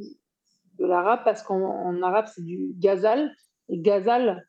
[0.78, 3.34] de l'arabe parce qu'en en arabe c'est du gazal
[3.70, 4.46] et gazal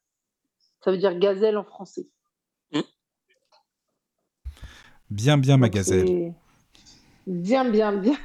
[0.83, 2.09] ça veut dire gazelle en français.
[5.09, 6.33] Bien, bien, ma gazelle.
[7.25, 8.17] Bien, bien, bien.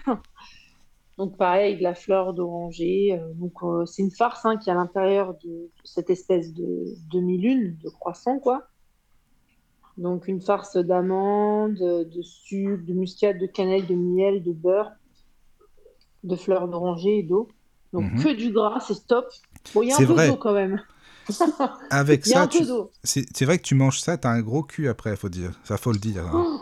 [1.19, 3.13] Donc pareil, de la fleur d'oranger.
[3.13, 6.85] euh, donc euh, c'est une farce hein, qui est à l'intérieur de cette espèce de
[7.13, 8.67] demi-lune, de croissant, quoi.
[9.99, 14.91] Donc une farce d'amandes, de sucre, de muscade, de cannelle, de miel, de beurre,
[16.25, 17.49] de fleurs d'oranger et d'eau.
[17.93, 18.23] Donc Mhm.
[18.23, 19.27] que du gras, c'est top.
[19.75, 20.81] Bon, il y a un peu d'eau quand même.
[21.91, 22.65] Avec ça, tu...
[23.05, 25.53] c'est vrai que tu manges ça, t'as un gros cul après, faut dire.
[25.65, 26.27] Ça, faut le dire.
[26.27, 26.61] hein.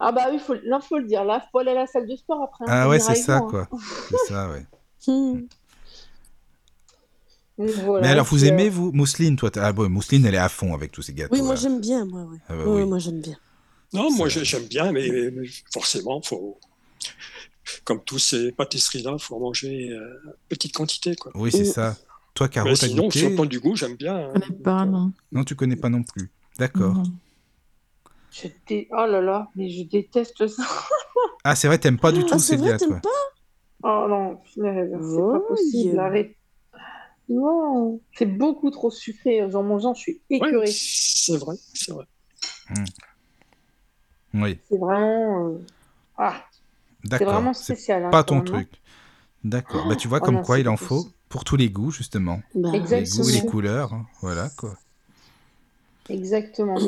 [0.00, 1.24] Ah bah oui, faut, là, faut le dire.
[1.24, 2.64] Là, faut aller à la salle de sport après.
[2.66, 3.46] hein, Ah ouais, c'est ça, hein.
[3.48, 3.68] quoi.
[4.08, 4.66] C'est ça, ouais.
[5.06, 5.40] Hmm.
[7.56, 10.38] Voilà, Mais alors, vous puis, euh, aimez, vous, Mousseline, toi Ah bon, Mousseline, elle est
[10.38, 11.34] à fond avec tous ces gâteaux.
[11.34, 12.38] Oui, moi j'aime bien, moi, ouais.
[12.48, 12.88] Ah bah Ouais, oui.
[12.88, 13.36] moi j'aime bien.
[13.92, 16.58] Non, moi j'aime bien, mais, mais forcément, faut,
[17.84, 21.14] comme tous ces pâtisseries-là, il faut en manger euh, petite quantité.
[21.14, 21.30] Quoi.
[21.36, 21.64] Oui, c'est Mm.
[21.66, 21.96] ça.
[22.34, 24.16] Toi, Caro, t'as sinon, goûté sur le plan du goût, j'aime bien.
[24.16, 24.32] hein.
[24.34, 25.12] Je connais pas, non.
[25.30, 26.32] Non, tu connais pas non plus.
[26.58, 27.00] D'accord.
[28.32, 30.64] Je dé- Oh là là, mais je déteste ça.
[31.44, 33.00] Ah, c'est vrai, t'aimes pas du tout Ah, c'est Célia, vrai, t'aimes toi.
[33.02, 33.08] pas?
[33.84, 34.60] Oh non, c'est
[35.20, 35.94] Oh, pas possible.
[35.94, 36.04] yeah.
[36.04, 36.36] Arrête.
[37.28, 39.42] Non, c'est beaucoup trop sucré.
[39.42, 40.70] En mangeant, je suis Ouais, écœurée.
[40.70, 42.04] c'est vrai, c'est vrai.
[44.34, 45.48] Oui, C'est vraiment.
[45.48, 45.58] euh,
[46.16, 46.44] Ah,
[47.16, 47.34] c'est d'accord.
[47.34, 48.04] vraiment spécial.
[48.04, 48.44] hein, pas ton hein.
[48.44, 48.68] truc.
[49.44, 49.86] D'accord.
[49.86, 51.14] Bah, tu vois, Oh comme non, quoi il en faut possible.
[51.30, 52.42] pour tous les goûts, justement.
[52.54, 53.06] Bah, Les Exactement.
[53.06, 53.94] goûts et les couleurs.
[53.94, 54.06] hein.
[54.22, 54.76] Voilà, quoi.
[56.08, 56.78] Exactement.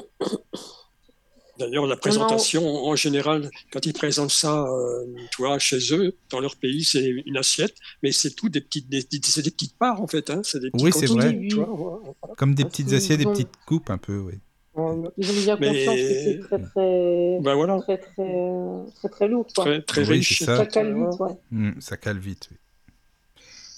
[1.58, 6.40] D'ailleurs, la présentation, en général, quand ils présentent ça, euh, tu vois, chez eux, dans
[6.40, 9.76] leur pays, c'est une assiette, mais c'est tout des petites, des, des- c'est des petites
[9.78, 10.28] parts, en fait.
[10.30, 11.38] Hein, c'est des Oui, petites c'est vrai.
[11.48, 12.34] Tu vois, voilà.
[12.36, 14.34] Comme des Parce petites assiettes, des ont- petites coupes, un peu, oui.
[14.76, 19.28] Ils ont bien Mais- conscience que c'est très, très, Ben voilà, très, très, très, très
[19.28, 19.46] lourd.
[19.54, 19.64] Quoi.
[19.64, 20.38] très, très Oui, riche.
[20.40, 20.56] c'est ça.
[20.58, 21.32] Ça cale vite, ouais.
[21.50, 22.56] Hmm, ça cale vite, oui.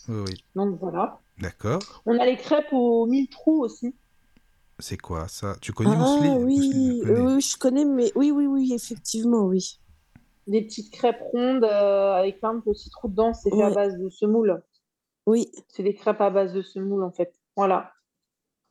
[0.09, 0.35] Oui, oui.
[0.57, 1.21] Donc voilà.
[1.39, 1.79] D'accord.
[2.07, 3.95] On a les crêpes aux mille trous aussi.
[4.81, 5.57] C'est quoi ça?
[5.61, 7.35] Tu connais Ah Mousseline oui, Mousseline, je euh, connais.
[7.35, 9.81] oui, je connais, mais oui, oui, oui, effectivement, oui.
[10.47, 13.35] Des petites crêpes rondes euh, avec plein de petits trous dedans.
[13.35, 14.63] C'est fait à base de semoule.
[15.27, 17.35] Oui, C'est des crêpes à base de semoule, en fait.
[17.57, 17.93] Voilà.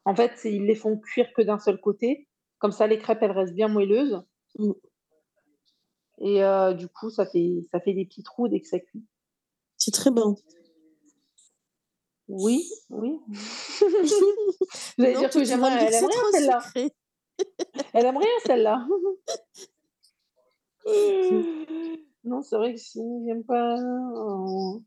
[0.06, 2.28] En fait, ils les font cuire que d'un seul côté.
[2.60, 4.24] Comme ça, les crêpes, elles restent bien moelleuses.
[4.58, 4.72] Mm.
[6.20, 9.06] Et euh, du coup, ça fait, ça fait des petits trous dès que ça cuit.
[9.78, 10.36] c'est très bon.
[12.28, 13.20] Oui, oui.
[14.98, 16.60] J'allais dire que j'aimerais, elle aime rien celle-là.
[17.94, 18.86] Elle aime rien celle-là.
[22.24, 23.76] non, c'est vrai que si, j'aime pas.
[24.16, 24.84] Oh.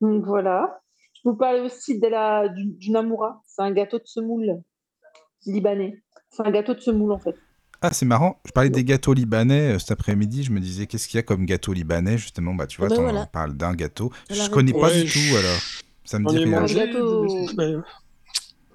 [0.00, 0.80] Donc voilà.
[1.14, 3.42] Je vous parlais aussi de la, du, du namoura.
[3.46, 4.62] C'est un gâteau de semoule
[5.46, 6.02] libanais.
[6.30, 7.34] C'est un gâteau de semoule en fait.
[7.80, 8.40] Ah, c'est marrant.
[8.44, 10.42] Je parlais des gâteaux libanais euh, cet après-midi.
[10.42, 12.96] Je me disais, qu'est-ce qu'il y a comme gâteau libanais Justement, bah, tu vois, Ah
[12.96, 13.26] bah voilà.
[13.26, 14.10] parles d'un gâteau.
[14.30, 15.60] Je a connais pas du tout, alors.
[16.08, 16.60] Ça me On dit rien.
[16.60, 17.26] mangé, gâteau.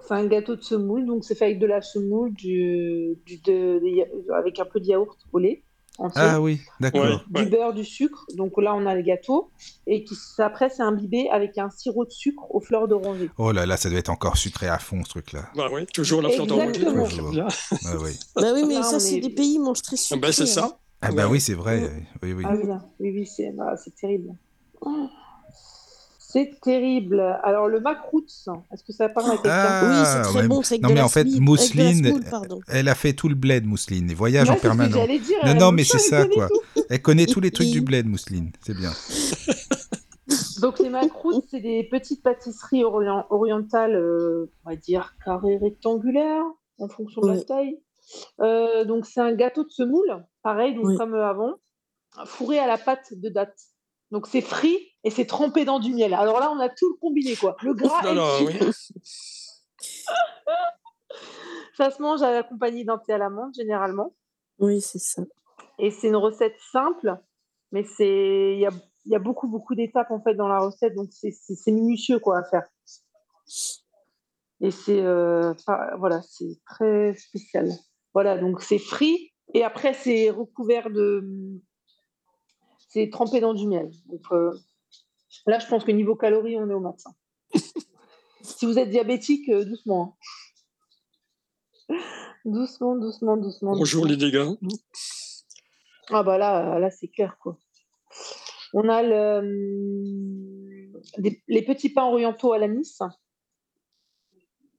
[0.07, 4.59] C'est un gâteau de semoule, donc c'est fait avec de la semoule, du, de- avec
[4.59, 5.63] un peu de yaourt au lait
[5.97, 6.21] entier.
[6.23, 6.59] Ah oui, Ouais,
[6.91, 7.23] d'accord.
[7.29, 7.45] du ouais.
[7.49, 8.25] beurre, du sucre.
[8.35, 9.49] Donc là, on a le gâteau.
[9.87, 13.29] Et qui, après, c'est imbibé avec un sirop de sucre aux fleurs d'oranger.
[13.39, 15.45] Oh là là, ça doit être encore sucré à fond, ce truc-là.
[15.55, 16.85] Bah ouais, toujours la fleur d'oranger.
[16.85, 18.11] Ah oui.
[18.35, 20.19] Bah oui, mais Là, ça, c'est est- des pays qui mangent très Ah sucré.
[20.19, 20.45] ben c'est hein.
[20.45, 20.77] ça.
[21.01, 21.31] Ah bah Ouais.
[21.33, 21.89] oui, c'est vrai.
[22.21, 22.43] Oui, oui.
[22.45, 22.81] Ah oui, là.
[22.99, 24.35] oui, oui, c'est bah, c'est terrible.
[24.81, 25.07] Oh,
[26.33, 27.19] C'est terrible.
[27.43, 28.25] Alors, le macroots,
[28.73, 29.49] est-ce que ça parle à quelqu'un?
[29.51, 30.47] Ah, oui, c'est très ouais.
[30.47, 32.19] bon, c'est Non, de mais la en fait, Mousseline.
[32.69, 34.07] Elle a fait tout le bled, Mousseline.
[34.07, 34.95] Les voyages Ouais, en permanence.
[34.95, 36.47] j'allais dire, Non, non, mais c'est ça, quoi.
[36.47, 36.81] tout.
[36.89, 38.51] Elle connaît tous les trucs du bled, Mousseline.
[38.65, 38.91] C'est bien.
[40.61, 46.45] Donc, les macroots, c'est des petites pâtisseries orient- orientales, euh, on va dire carrées rectangulaires,
[46.79, 47.77] en fonction de la taille.
[48.41, 50.97] Euh, donc, c'est un gâteau de semoule, pareil, donc Oui.
[50.97, 51.53] comme avant,
[52.25, 53.57] fourré à la pâte de date.
[54.11, 56.13] Donc, c'est frit et c'est trempé dans du miel.
[56.13, 57.55] Alors là, on a tout le combiné, quoi.
[57.61, 58.73] Le gras et le oui.
[61.75, 64.13] Ça se mange à la compagnie d'un thé à l'amande, généralement.
[64.59, 65.23] Oui, c'est ça.
[65.79, 67.17] Et c'est une recette simple,
[67.71, 68.71] mais c'est il y a,
[69.05, 70.93] il y a beaucoup, beaucoup d'étapes, en fait, dans la recette.
[70.93, 72.67] Donc, c'est- minutieux, quoi, à faire.
[74.61, 75.53] Et c'est euh,
[75.97, 77.69] voilà, c'est très spécial.
[78.13, 81.27] Voilà, donc c'est frit et après c'est recouvert de,
[82.87, 83.91] c'est trempé dans du miel.
[84.05, 84.53] Donc euh,
[85.47, 87.05] là, je pense que niveau calories, on est au max.
[87.05, 87.13] hein.
[88.41, 90.17] si vous êtes diabétique, euh, doucement.
[91.89, 91.95] hein.
[92.45, 93.71] Doucement, doucement, doucement.
[93.77, 94.25] Bonjour doucement.
[94.25, 94.57] les dégâts.
[96.09, 97.57] Ah bah là, là c'est clair quoi.
[98.73, 102.97] On a le, des- les petits pains orientaux à l'anis,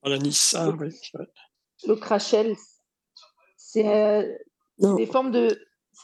[0.03, 0.55] À la Nice.
[0.59, 0.91] Ah, oui.
[1.87, 2.55] le crachel.
[3.57, 4.37] C'est euh,
[4.97, 5.59] des formes de.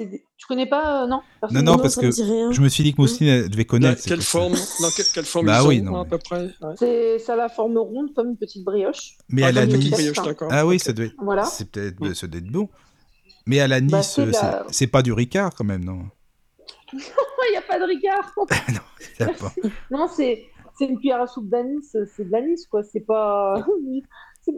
[0.07, 1.21] Des- Tu connais pas, euh, non?
[1.41, 2.11] Personne Non, non, parce que.
[2.11, 4.03] Je me suis dit que Mousseline devait connaître.
[4.05, 6.47] quelle forme, dans quelle, quelle forme Bah ils oui, ont, non, à peu près?
[6.63, 6.75] Ouais.
[6.79, 9.17] C'est ça a la forme ronde comme une petite brioche.
[9.29, 9.91] Mais Ah, à petite Nice.
[10.13, 10.17] brioche.
[10.51, 11.15] Ah oui, ça doit être.
[11.19, 11.45] Voilà.
[11.45, 12.15] C'est peut-être Mm.
[12.15, 12.69] ça doit être bon.
[13.47, 16.05] Mais à la Bah, Nice, c'est euh, la- pas du Ricard quand même, non?
[16.93, 18.33] Il n'y a pas de ricard.
[19.21, 19.53] Non, pas.
[19.91, 20.45] non, c'est
[20.79, 21.83] c'est une cuillère à soupe d'anis.
[21.93, 22.83] C'est de l'anis, quoi.
[22.85, 23.55] C'est pas.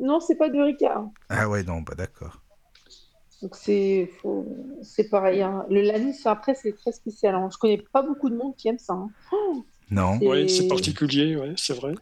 [0.01, 1.07] Non, c'est pas du ricard.
[1.28, 2.41] Ah ouais, non, pas d'accord.
[3.43, 4.47] Donc c'est faut-
[4.82, 5.43] c'est pareil.
[5.43, 5.66] hein.
[5.68, 7.34] Le l'anis, après, c'est très spécial.
[7.34, 7.49] hein.
[7.53, 8.93] Je connais pas beaucoup de monde qui aime ça.
[8.95, 9.11] hein.
[9.90, 10.18] Non.
[10.18, 11.95] C'est- Oui, c'est particulier, ouais, c'est vrai.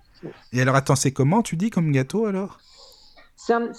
[0.52, 2.58] Et alors, attends, c'est comment tu dis comme gâteau alors?
[3.36, 3.72] C'est un-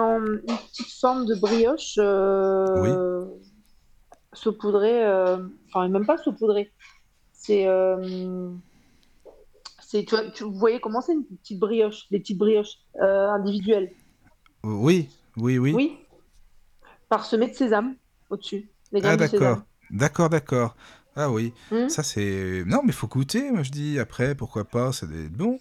[0.00, 3.24] en une petite forme de brioche euh,
[4.32, 5.38] saupoudrée, euh,
[5.68, 6.72] enfin même pas saupoudrée.
[7.32, 8.50] C'est, euh,
[9.82, 13.28] c'est tu, vois- tu- vous voyez comment c'est une petite brioche, des petites brioches euh,
[13.30, 13.90] individuelles?
[14.62, 15.72] Oui, oui, oui.
[15.74, 15.98] Oui.
[17.10, 17.96] Parsemées de sésame
[18.30, 18.70] au-dessus.
[18.92, 20.76] Les ah d'accord, d'accord, d'accord.
[21.16, 21.88] Ah oui, Hmm.
[21.88, 22.62] ça c'est.
[22.66, 23.98] Non, mais faut goûter, moi je dis.
[23.98, 25.58] Après, pourquoi pas, ça doit être bon.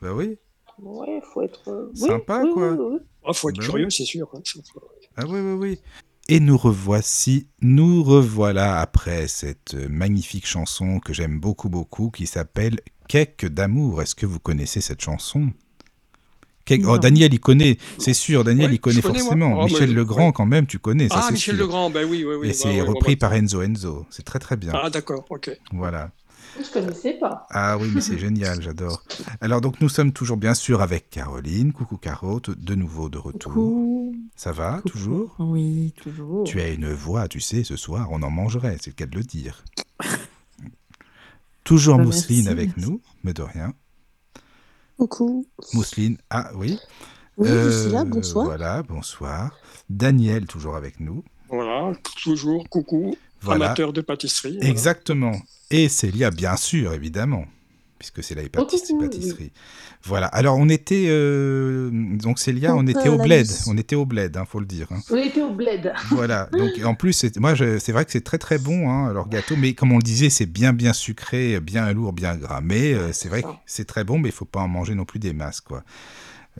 [0.00, 0.38] Bah oui.
[0.80, 2.70] Ouais, faut être euh, oui, Sympa, oui, quoi.
[2.72, 2.98] oui, oui, oui.
[3.28, 4.30] Il faut être Bah curieux, c'est sûr.
[4.32, 4.40] hein,
[5.16, 5.80] Ah oui, oui, oui.
[6.28, 12.78] Et nous revoici, nous revoilà après cette magnifique chanson que j'aime beaucoup, beaucoup, qui s'appelle
[13.08, 14.02] Cake d'amour.
[14.02, 15.50] Est-ce que vous connaissez cette chanson?
[16.86, 16.98] Oh.
[16.98, 19.58] Daniel, il connaît, c'est sûr, Daniel, Ouais, il connaît forcément.
[19.60, 21.64] Oh, Michel mais- Legrand, quand même, tu connais, ça Ah, c'est Michel sûr.
[21.64, 22.46] Legrand, ben oui, oui, oui.
[22.46, 24.06] Et bah c'est ouais, bon, repris bah, par Enzo Enzo.
[24.10, 24.72] C'est très très bien.
[24.74, 25.50] Ah, d'accord, ok.
[25.72, 26.10] Voilà.
[26.60, 27.46] Je connaissais pas.
[27.50, 29.04] Ah oui, mais c'est génial, j'adore.
[29.40, 31.72] Alors donc nous sommes toujours bien sûr avec Caroline.
[31.72, 33.52] Coucou Caro, t- de nouveau de retour.
[33.52, 34.16] Coucou.
[34.34, 34.88] Ça va Coucou.
[34.88, 35.36] toujours?
[35.38, 36.42] Oui, toujours.
[36.44, 39.16] Tu as une voix, tu sais, ce soir on en mangerait, c'est le cas de
[39.16, 39.62] le dire.
[41.64, 42.90] toujours Bah, Mousseline merci, avec merci.
[42.90, 43.72] nous, mais de rien.
[44.98, 45.46] Coucou.
[45.74, 46.78] Mousseline, ah oui.
[47.36, 48.44] Oui, je suis là, Euh, bonsoir.
[48.46, 49.56] Voilà, bonsoir.
[49.88, 51.22] Daniel, toujours avec nous.
[51.48, 54.56] Voilà, toujours, coucou, Voilà, amateur de pâtisserie.
[54.56, 54.68] voilà.
[54.68, 55.36] exactement.
[55.70, 57.44] Et Célia, bien sûr, évidemment,
[57.98, 59.52] puisque c'est la Oh, pâtisserie.
[60.04, 64.06] Voilà, alors on était, euh, donc Célia, on Au était au bled, on était au
[64.06, 64.86] bled, hein, faut le dire.
[64.92, 65.00] hein.
[65.10, 65.92] On était au bled.
[66.10, 69.28] Voilà, donc en plus, c'est- moi, c'est vrai que c'est très très bon, hein, leur
[69.28, 72.60] gâteau, mais comme on le disait, c'est bien bien sucré, bien lourd, bien gras.
[72.60, 75.04] Mais euh, c'est vrai que c'est très bon, mais il faut pas en manger non
[75.04, 75.82] plus des masses, quoi.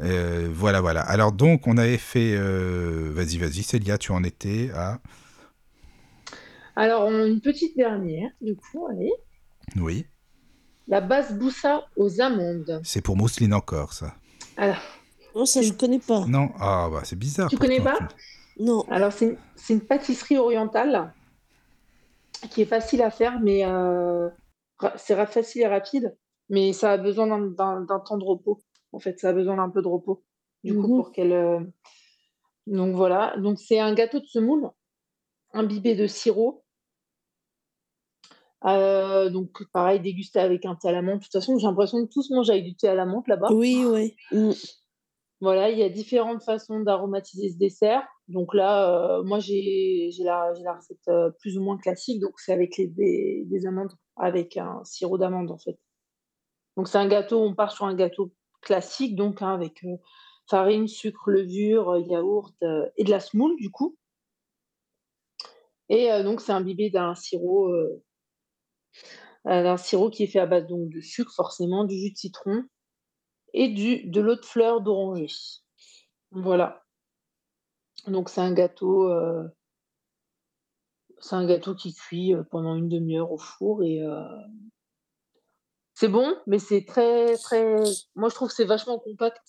[0.02, 1.00] Euh, voilà, voilà.
[1.02, 5.00] Alors donc, on avait fait, euh, vas-y, vas-y, Célia, tu en étais à,
[6.76, 9.12] Alors, une petite dernière, du coup, allez.
[9.76, 10.06] oui,
[10.88, 12.80] La basboussa aux amandes.
[12.84, 14.14] c'est pour Mousseline encore, ça.
[14.56, 14.76] Alors,
[15.34, 16.24] Non, ça, je connais pas.
[16.26, 17.48] Non, ah bah c'est bizarre.
[17.50, 18.08] Tu connais pourtant, pas
[18.58, 18.82] Non.
[18.88, 21.12] alors c'est une, c'est une pâtisserie orientale
[22.50, 24.28] qui est facile à faire, mais euh,
[24.96, 26.16] c'est facile et rapide,
[26.48, 28.60] mais ça a besoin d'un temps de repos.
[28.92, 30.24] En fait, ça a besoin d'un peu de repos,
[30.64, 31.02] du coup, Mhm.
[31.02, 31.32] pour qu'elle...
[31.32, 31.60] euh,
[32.66, 34.70] Donc voilà, donc c'est un gâteau de semoule
[35.52, 36.64] imbibé de sirop.
[38.64, 41.20] Euh, donc pareil, dégusté avec un thé à la menthe.
[41.20, 43.52] De toute façon, j'ai l'impression que tous mangent avec du thé à la menthe là-bas.
[43.52, 44.16] Oui, oui.
[44.32, 44.52] Mm.
[45.40, 48.02] Voilà, il y a différentes façons d'aromatiser ce dessert.
[48.26, 52.20] Donc là, euh, moi, j'ai j'ai la, j'ai la recette euh, plus ou moins classique.
[52.20, 55.78] Donc, c'est avec les, des, des amandes, avec un sirop d'amande, en fait.
[56.76, 58.32] Donc, c'est un gâteau, on part sur un gâteau
[58.62, 59.96] classique, donc hein, avec euh,
[60.50, 63.96] farine, sucre, levure, euh, yaourt euh, et de la semoule, du coup.
[65.88, 67.72] Et donc, c'est imbibé d'un sirop,
[69.44, 72.64] d'un sirop qui est fait à base de sucre, forcément, du jus de citron
[73.54, 75.28] et de l'eau de fleur d'oranger.
[76.30, 76.84] Voilà.
[78.06, 79.10] Donc c'est un gâteau,
[81.30, 84.02] un gâteau qui cuit, pendant une demi heure au four et
[85.94, 87.64] c'est bon, mais c'est très, très
[88.14, 89.42] moi je trouve que c'est vachement compact,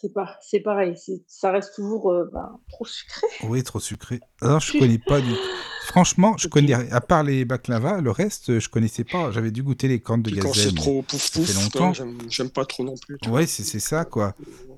[0.00, 0.94] c'est pas c'est pareil,
[1.26, 3.26] ça reste toujours, ben, trop sucré.
[3.48, 4.20] Oui, trop sucré.
[4.40, 5.32] Alors je connais pas du
[5.86, 9.30] franchement, je connais à part les baklava, le reste, je connaissais pas.
[9.30, 11.62] J'avais dû goûter les cornes de Puis quand gazelle, c'est trop pouf ça fait pouf,
[11.62, 11.92] longtemps.
[12.28, 13.16] j'aime pas trop non plus.
[13.28, 14.34] Ouais, c'est c'est ça, quoi.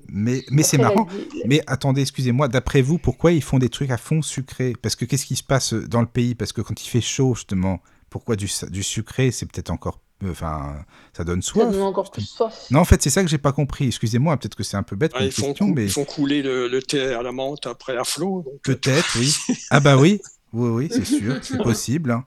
[0.07, 1.05] Mais mais c'est marrant.
[1.05, 4.73] vie Mais attendez, excusez-moi, d'après vous, pourquoi ils font des trucs à fond sucré?
[4.81, 6.35] Parce que qu'est-ce qui se passe dans le pays?
[6.35, 9.31] Parce que quand il fait chaud, justement, pourquoi du, du sucré?
[9.31, 9.99] C'est peut-être encore.
[10.25, 11.71] Enfin, ça donne ça soif.
[11.71, 12.67] donne encore plus soif.
[12.71, 13.87] Non, en fait, c'est ça que j'ai pas compris.
[13.87, 16.03] Excusez-moi, peut-être que c'est un peu bête Ah, comme ils, font question, mais ils font
[16.03, 18.41] couler le, le thé à la menthe après à flot.
[18.43, 19.33] Donc, euh, peut-être, oui.
[19.69, 20.19] Ah bah oui,
[20.51, 22.11] oui, oui, c'est sûr, c'est possible.
[22.11, 22.25] hein.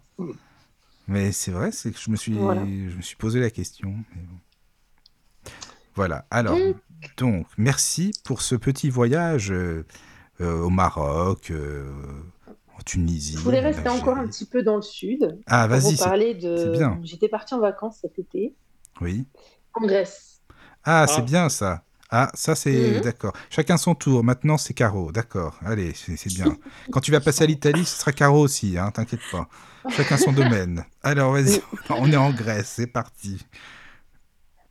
[1.09, 2.63] Mais c'est vrai, c'est que je me suis, Voilà.
[2.65, 3.91] je me suis posé la question.
[4.15, 5.51] mais bon.
[5.95, 6.25] Voilà.
[6.31, 6.57] Alors,
[7.19, 9.85] donc, merci pour ce petit voyage euh,
[10.41, 11.85] euh, au Maroc, euh,
[12.83, 13.35] en Tunisie.
[13.35, 15.91] Je voulais rester encore un petit peu dans le sud Ah, pour vas-y.
[15.93, 16.99] vous c'est- parler c'est de bien.
[17.03, 18.55] j'étais partie en vacances cet été
[19.01, 19.27] Oui.
[19.75, 20.41] en Grèce.
[20.85, 21.23] Ah, c'est Ah.
[21.23, 21.83] bien ça.
[22.11, 23.01] Ah, ça c'est Mhm.
[23.01, 23.33] d'accord.
[23.49, 24.23] Chacun son tour.
[24.23, 25.13] Maintenant, c'est Caro.
[25.13, 25.59] D'accord.
[25.65, 26.57] Allez, c'est c'est bien.
[26.91, 28.77] Quand tu vas passer à l'Italie, ce sera Caro aussi.
[28.77, 29.49] Hein, T'inquiète pas.
[29.91, 30.85] Chacun son domaine.
[31.03, 31.63] Alors, vas-y.
[31.91, 32.73] On est en Grèce.
[32.77, 33.39] C'est parti.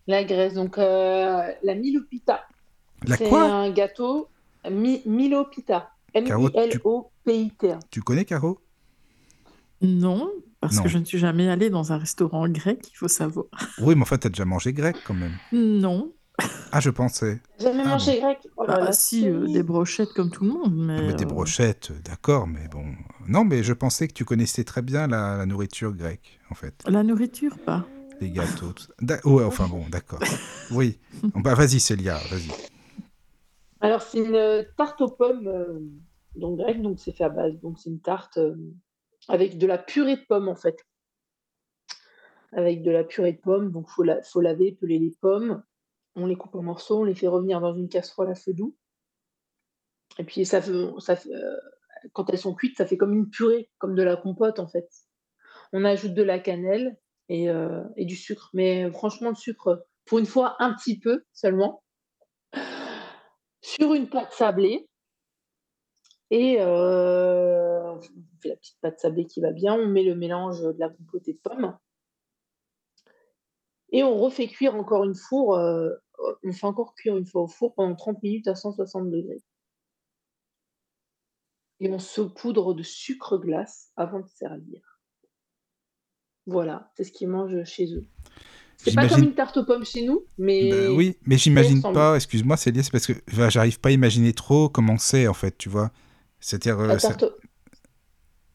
[0.07, 2.41] La Grèce, donc euh, la Milopita.
[3.07, 3.43] La C'est quoi?
[3.43, 4.27] un gâteau
[4.69, 5.89] Mi- Milopita.
[6.27, 6.49] Caro,
[7.25, 7.51] tu-.
[7.89, 8.59] Tu connais Caro?
[9.81, 10.83] Non, parce Non.
[10.83, 13.45] que je ne suis jamais allée dans un restaurant grec, il faut savoir.
[13.79, 15.37] Oui, mais en fait, t'as déjà mangé grec quand même.
[15.51, 16.13] Non.
[16.71, 17.41] Ah, je pensais.
[17.59, 18.39] Jamais Ah mangé grec?
[18.57, 20.97] Oh là Bah, là, si, euh, des brochettes comme tout le monde, mais...
[20.97, 22.85] Ah, mais des euh, brochettes, d'accord, mais bon.
[23.27, 26.83] Non, mais je pensais que tu connaissais très bien la, la nourriture grecque, en fait.
[26.87, 27.85] La nourriture, pas.
[28.21, 28.85] Les gâteaux, tout
[29.29, 30.19] Ouais, enfin bon, d'accord.
[30.71, 30.99] Oui.
[31.35, 32.51] Bah, vas-y, Célia, vas-y.
[33.81, 35.79] Alors, c'est une tarte aux pommes euh,
[36.35, 37.59] donc grecque, donc c'est fait à base.
[37.61, 38.55] Donc, c'est une tarte euh,
[39.27, 40.77] avec de la purée de pommes, en fait.
[42.53, 45.63] Avec de la purée de pommes, donc il faut, la- faut laver, peler les pommes.
[46.15, 48.75] On les coupe en morceaux, on les fait revenir dans une casserole à feu doux.
[50.17, 51.57] Et puis, ça ça euh,
[52.13, 54.89] quand elles sont cuites, ça fait comme une purée, comme de la compote, en fait.
[55.71, 56.97] On ajoute de la cannelle
[57.29, 58.49] et, euh, et du sucre.
[58.53, 61.83] Mais franchement, le sucre, pour une fois, un petit peu seulement
[63.61, 64.89] sur une pâte sablée.
[66.31, 68.01] Et euh, on
[68.41, 69.75] fait la petite pâte sablée qui va bien.
[69.75, 71.77] On met le mélange de la compotée de pommes.
[73.91, 75.55] Et on refait cuire encore une four.
[75.57, 75.89] euh,
[76.43, 79.41] on fait encore cuire une fois au four pendant 30 minutes à 160 degrés.
[81.81, 85.01] Et on saupoudre de sucre glace avant de servir.
[86.45, 88.05] Voilà, c'est ce qu'ils mangent chez eux.
[88.77, 92.15] C'est pas comme une tarte aux pommes chez nous, mais Bah oui, mais j'imagine pas,
[92.15, 95.69] excuse-moi Célia, c'est parce que j'arrive pas à imaginer trop comment c'est en fait, tu
[95.69, 95.91] vois.
[96.41, 97.31] C'est-à-dire euh, la ça- tarte, aux-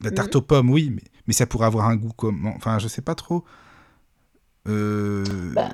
[0.03, 2.89] la tarte aux pommes, oui, mais, mais ça pourrait avoir un goût comment Enfin, je
[2.89, 3.45] sais pas trop.
[4.69, 5.25] Euh...
[5.55, 5.71] Bah,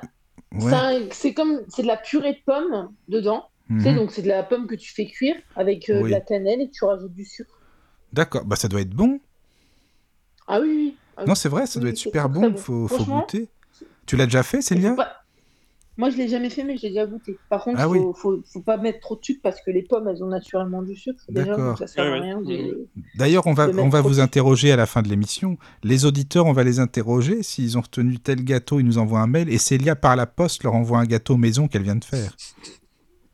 [0.52, 1.08] ouais.
[1.12, 3.48] c'est comme c'est de la purée de pommes dedans.
[3.68, 3.96] Tu sais, mhm.
[3.96, 6.10] donc c'est de la pomme que tu fais cuire avec euh, Oui.
[6.10, 7.54] de la cannelle et tu rajoutes du sucre.
[8.12, 9.18] D'accord, bah ça doit être bon.
[10.46, 10.96] Ah oui, oui.
[11.16, 12.56] Ah Non, c'est vrai, ça Oui, doit être super bon, bon.
[12.56, 13.48] faut, faut goûter.
[14.04, 14.94] Tu l'as déjà fait, Célia?
[14.94, 15.21] pas-
[15.98, 17.36] Moi, je l'ai jamais fait, mais j'ai déjà goûté.
[17.50, 18.00] Par contre, Ah faut, oui.
[18.16, 20.96] faut, faut pas mettre trop de sucre parce que les pommes, elles ont naturellement du
[20.96, 21.78] sucre D'accord.
[23.16, 25.58] D'ailleurs, on va, on va vous interroger à la fin de l'émission.
[25.82, 27.42] Les auditeurs, on va les interroger.
[27.42, 29.50] S'ils ont retenu tel gâteau, ils nous envoient un mail.
[29.50, 32.34] Et Célia, par la poste, leur envoie un gâteau maison qu'elle vient de faire.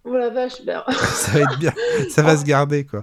[0.05, 1.73] Oh la vache, ben, ça va être bien.
[2.09, 3.03] Ça va se garder, quoi.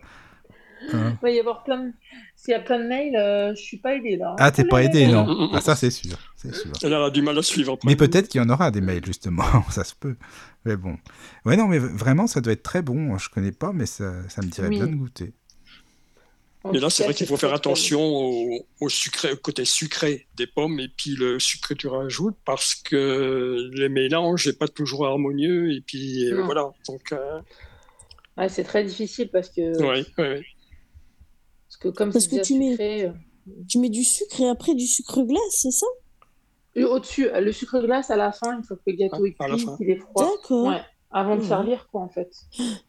[0.94, 1.14] Hein.
[1.14, 1.92] il va y avoir plein de...
[2.36, 4.36] S'il y a plein de mails, euh, je suis pas aidée là.
[4.40, 6.18] Ah, t'es pas aidé, non Ah, ça, c'est sûr.
[6.36, 6.72] C'est sûr.
[6.84, 7.74] Elle a du mal à suivre.
[7.74, 7.88] après.
[7.90, 9.44] Mais peut-être qu'il y en aura des mails, justement.
[9.72, 10.16] ça se peut.
[10.66, 10.98] Mais bon.
[11.46, 13.18] Ouais, non, mais vraiment, ça doit être très bon.
[13.18, 14.76] Je connais pas, mais ça, ça me dirait Oui.
[14.78, 15.34] bien de goûter.
[16.64, 20.28] En Mais là, c'est vrai qu'il faut faire attention au, au sucré, au côté sucré
[20.36, 24.68] des pommes et puis le sucre que tu rajoutes parce que les mélanges n'est pas
[24.68, 26.72] toujours harmonieux et puis euh, voilà.
[26.88, 27.40] Donc, euh,
[28.38, 30.44] Ouais, c'est très difficile parce que, ouais, ouais,
[31.92, 33.12] que comme Parce que tu mets- sucré, euh,
[33.68, 35.86] Tu mets du sucre et après du sucre glace, c'est ça?
[36.76, 39.56] Et Au-dessus, le sucre glace à la fin, une fois que le gâteau Ah, est
[39.56, 40.30] cuit, qu'il est froid.
[40.42, 40.66] D'accord.
[40.68, 40.82] Ouais,
[41.12, 41.48] avant de Mhm.
[41.48, 42.30] servir, quoi, en fait.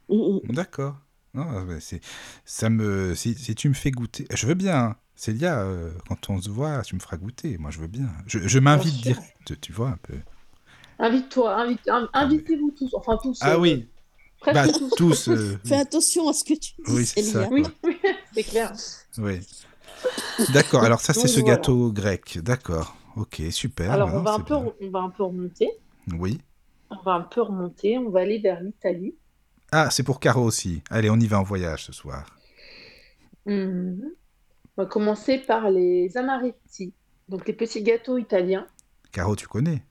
[0.09, 0.41] Mm, mm.
[0.53, 0.97] D'accord.
[1.81, 2.01] C'est,
[2.47, 4.77] ça me, si, si tu me fais goûter, je veux bien.
[4.79, 4.97] hein.
[5.15, 7.59] Célia, euh, quand on se voit, tu me feras goûter.
[7.59, 8.09] Moi, je veux bien.
[8.27, 10.15] Je, je m'invite direct, tu vois un peu.
[10.99, 13.39] Invite-toi, invite, in- Ah, invitez-vous tous, enfin tous.
[13.43, 13.89] Ah euh, oui,
[14.41, 14.95] presque bah tous.
[14.95, 15.29] tous.
[15.29, 17.33] euh, Fais attention à ce que tu dis, Oui, c'est ça.
[17.45, 17.49] Célia.
[17.51, 17.73] Oui, quoi.
[17.85, 17.97] oui,
[18.37, 18.73] c'est clair.
[19.19, 19.41] Oui.
[20.53, 21.57] D'accord, alors ça c'est ce voilà.
[21.57, 22.39] gâteau grec.
[22.43, 22.95] D'accord.
[23.17, 23.91] Ok, super.
[23.91, 25.71] Alors, on va, un peu, on va un peu remonter.
[26.19, 26.39] Oui.
[26.91, 27.97] On va un peu remonter.
[27.97, 29.15] On va aller vers l'Italie.
[29.73, 30.83] Ah, c'est pour Caro aussi.
[30.91, 32.27] Allez, on y va en voyage ce soir.
[33.47, 34.03] Mhm.
[34.77, 36.93] On va commencer par les amaretti,
[37.31, 38.67] donc les petits gâteaux italiens.
[39.13, 39.83] Caro, tu connais?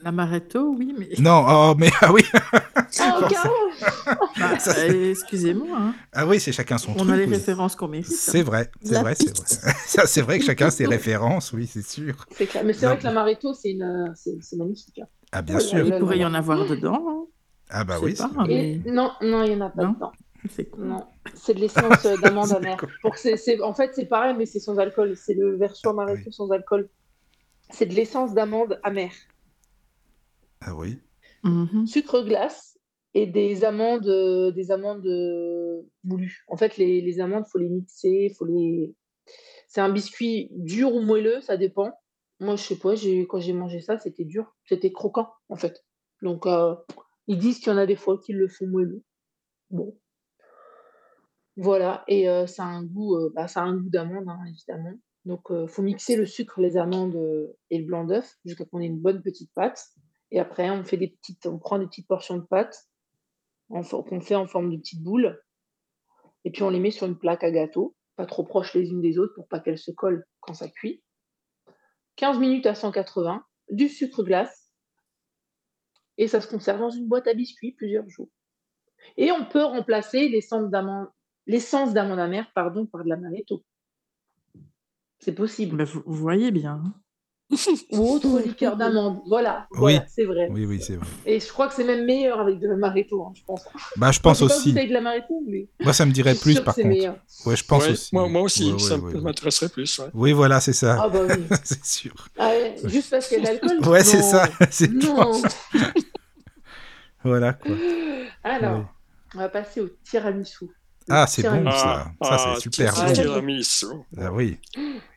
[0.00, 1.08] L'amaretto, oui, mais.
[1.18, 3.54] Non, oh, mais ah oui, Oh, Caro
[4.38, 5.94] Bah, euh, Excusez-moi, hein.
[6.12, 7.10] ah oui, c'est chacun son on truc.
[7.10, 7.30] a les oui.
[7.34, 8.06] références qu'on mérite.
[8.10, 8.14] hein.
[8.16, 9.72] C'est vrai, c'est vrai, c'est vrai.
[9.86, 12.26] Ça, c'est vrai que chacun ses références, oui, c'est sûr.
[12.32, 12.62] C'est clair.
[12.64, 14.12] Mais c'est vrai que l'amaretto, c'est une...
[14.14, 14.98] c'est c'est magnifique.
[15.00, 15.06] hein.
[15.32, 15.86] Ah bien Oh sûr.
[15.86, 17.02] Il pourrait y en avoir dedans.
[17.08, 17.24] hein.
[17.70, 18.14] Ah bah oui.
[18.14, 18.30] pas.
[18.48, 19.92] Et non, non, il n'y en a pas Non.
[19.92, 20.12] dedans.
[20.50, 20.84] C'est cool.
[20.86, 22.76] Non, c'est de l'essence euh, d'amande C'est amère.
[23.02, 23.14] Pour
[23.64, 25.16] En fait, c'est pareil, mais c'est sans alcool.
[25.16, 26.32] C'est le verso amaretto oui.
[26.32, 26.88] sans alcool.
[27.70, 29.10] C'est de l'essence d'amande amère.
[30.66, 30.98] Ah oui.
[31.42, 31.86] Mhm.
[31.86, 32.78] Sucre glace
[33.14, 36.44] et des amandes, euh, des amandes euh, moulues.
[36.48, 38.94] En fait, les, les amandes, faut les mixer, faut les.
[39.68, 41.92] C'est un biscuit dur ou moelleux, ça dépend.
[42.40, 45.84] Moi, je sais pas, j'ai quand j'ai mangé ça, c'était dur, c'était croquant en fait.
[46.20, 46.74] Donc, euh,
[47.28, 49.02] ils disent qu'il y en a des fois qui le font moelleux.
[49.70, 49.96] Bon,
[51.56, 54.40] voilà, et euh, ça a un goût, euh, bah, ça a un goût d'amande hein,
[54.46, 54.92] évidemment.
[55.24, 58.80] Donc, il faut mixer le sucre, les amandes euh, et le blanc d'œuf jusqu'à qu'on
[58.80, 59.82] ait une bonne petite pâte.
[60.30, 62.88] Et après, on fait des petites, on prend des petites portions de pâte
[63.68, 65.40] qu'on fait en forme de petites boules.
[66.44, 69.00] Et puis on les met sur une plaque à gâteau, pas trop proches les unes
[69.00, 71.02] des autres pour pas qu'elles se collent quand ça cuit.
[72.16, 74.72] 15 minutes à 180, du sucre glace.
[76.18, 78.30] Et ça se conserve dans une boîte à biscuits plusieurs jours.
[79.16, 83.64] Et on peut remplacer l'essence d'amande, amère pardon, par de l'amaretto.
[85.18, 85.82] C'est possible.
[85.84, 86.82] Vous voyez bien.
[87.92, 89.20] Ou autre liqueur d'amande.
[89.28, 89.78] Voilà, Oui.
[89.78, 90.48] voilà c'est vrai.
[90.50, 91.06] Oui, oui, c'est vrai.
[91.26, 93.62] Et je crois que c'est même meilleur avec de l'amaretto, hein, je pense.
[93.96, 94.70] Bah je pense pas aussi.
[94.72, 96.88] avec de l'amaretto, mais Moi ça me dirait plus par contre.
[96.88, 97.16] meilleur.
[97.44, 98.08] Ouais, je pense Ouais, aussi.
[98.12, 99.20] Moi, moi aussi, Ouais, ça ouais, ouais, ouais.
[99.20, 99.98] m'intéresserait plus.
[100.00, 100.06] ouais.
[100.12, 100.98] Oui, voilà, c'est ça.
[101.00, 101.44] Ah bah oui.
[101.64, 102.14] c'est sûr.
[102.38, 103.88] Ah ouais, juste parce qu'il y a de l'alcool?
[103.88, 104.48] Ouais, c'est ça.
[104.70, 105.40] c'est Non.
[107.22, 107.74] Voilà quoi.
[108.44, 108.84] Alors,
[109.34, 110.66] on va passer au tiramisu.
[111.08, 112.12] Ah, c'est bon ça.
[112.20, 113.12] Ah, Ça ah, c'est super tir- bon.
[113.12, 113.86] tiramisu.
[114.16, 114.58] Ah oui.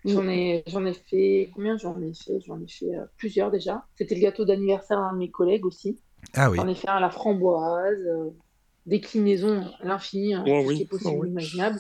[0.06, 2.40] J'en ai, j'en ai fait combien j'en ai fait?
[2.46, 3.86] J'en ai fait euh, plusieurs déjà.
[3.96, 6.00] C'était le gâteau d'anniversaire d'un de mes collègues aussi.
[6.34, 6.58] Ah oui.
[6.58, 8.30] J'en ai fait un à la framboise, euh,
[8.86, 11.30] déclinaison à l'infini, hein, Oh tout ce oui, qui est possible, oh oui.
[11.30, 11.80] imaginable.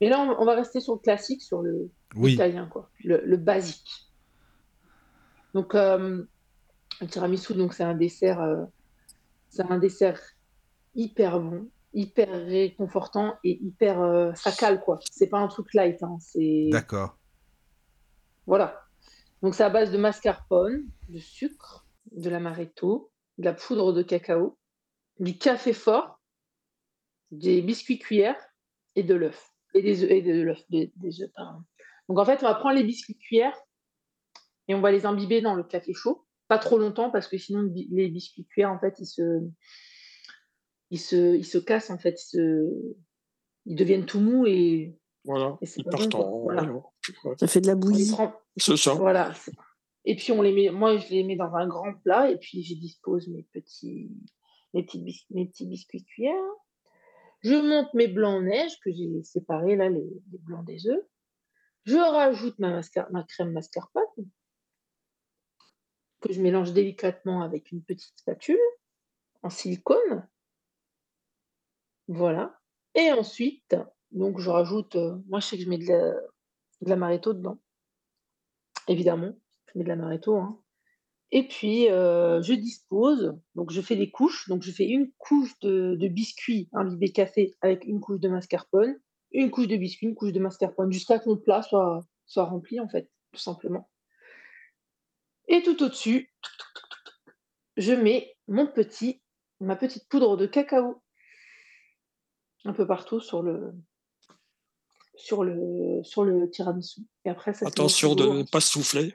[0.00, 2.34] Et là, on, on va rester sur le classique, sur le Oui.
[2.34, 3.88] italien, quoi, le, le basique.
[5.54, 6.24] Donc, euh,
[7.00, 8.64] le tiramisu, donc c'est un dessert, euh,
[9.50, 10.20] c'est un dessert
[10.94, 15.00] hyper bon, hyper réconfortant et hyper, euh, ça cale quoi.
[15.10, 17.18] C'est pas un truc light, hein, c'est D'accord.
[18.46, 18.80] voilà.
[19.42, 24.56] Donc c'est à base de mascarpone, de sucre, de l'amaretto, de la poudre de cacao,
[25.18, 26.20] du café fort,
[27.32, 28.40] des biscuits cuillères
[28.94, 29.50] et de l'œuf.
[29.74, 31.62] Et des œufs, et de l'œuf, des, des œufs, pardon.
[32.08, 33.58] Donc en fait, on va prendre les biscuits cuillères
[34.68, 36.24] et on va les imbiber dans le café chaud.
[36.46, 39.22] Pas trop longtemps parce que sinon les biscuits cuillères, en fait, ils se,
[40.90, 42.94] ils se, ils se cassent, en fait, ils, se...
[43.66, 46.30] ils deviennent tout mous et, Voilà, et c'est ils pas partent bon, quoi.
[46.30, 46.40] en.
[46.42, 46.72] Voilà.
[46.72, 48.10] ouais, Ça fait de la bouillie.
[48.10, 48.94] prend- C'est ça.
[48.94, 49.32] Voilà.
[50.04, 52.62] Et puis on les met, moi je les mets dans un grand plat et puis
[52.62, 54.10] j'y dispose mes petits,
[54.72, 56.34] mes petits, bis- mes petits biscuits cuillères.
[57.40, 60.00] Je monte mes blancs en neige que j'ai séparés là, les,
[60.32, 61.04] les blancs des œufs.
[61.84, 64.02] Je rajoute ma, mascar- ma crème mascarpone
[66.20, 68.58] que je mélange délicatement avec une petite spatule
[69.42, 70.26] en silicone.
[72.08, 72.58] Voilà.
[72.94, 73.76] Et ensuite,
[74.10, 76.14] donc je rajoute, euh, moi je sais que je mets de la,
[76.80, 77.58] l'amaretto dedans
[78.88, 79.32] évidemment,
[79.66, 80.36] je mets de l'amaretto.
[80.36, 80.60] Hein.
[81.30, 84.48] Et puis, euh, je dispose, donc je fais des couches.
[84.48, 88.98] Donc, je fais une couche de, de biscuits imbibés café avec une couche de mascarpone,
[89.32, 92.80] une couche de biscuits, une couche de mascarpone, jusqu'à que mon plat soit, soit rempli,
[92.80, 93.90] en fait, tout simplement.
[95.48, 96.32] Et tout au-dessus,
[97.76, 99.22] je mets mon petit,
[99.60, 101.02] ma petite poudre de cacao
[102.64, 103.72] un peu partout sur le,
[105.16, 107.02] sur le, sur le tiramisu.
[107.24, 109.14] Et après, ça Attention de ne pas souffler.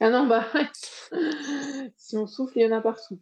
[0.00, 0.46] Ah non, bah
[1.96, 3.20] si on souffle, il y en a partout.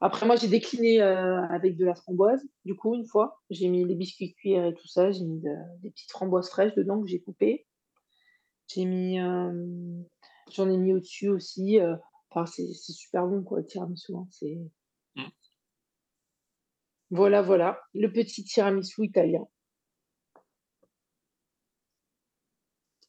[0.00, 2.42] Après, moi, j'ai décliné euh, avec de la framboise.
[2.64, 5.12] Du coup, une fois, j'ai mis les biscuits cuillères et tout ça.
[5.12, 7.66] J'ai mis de- des petites framboises fraîches dedans que j'ai coupées.
[8.66, 9.52] J'ai mis, euh,
[10.50, 11.78] j'en ai mis au-dessus aussi.
[11.78, 11.94] euh,
[12.30, 14.12] enfin, c'est c'est super bon, quoi, le tiramisu.
[14.16, 14.58] hein, c'est...
[17.12, 19.46] Voilà, voilà, le petit tiramisu italien.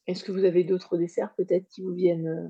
[0.06, 2.48] Est-ce que vous avez d'autres desserts peut-être qui vous viennent, euh,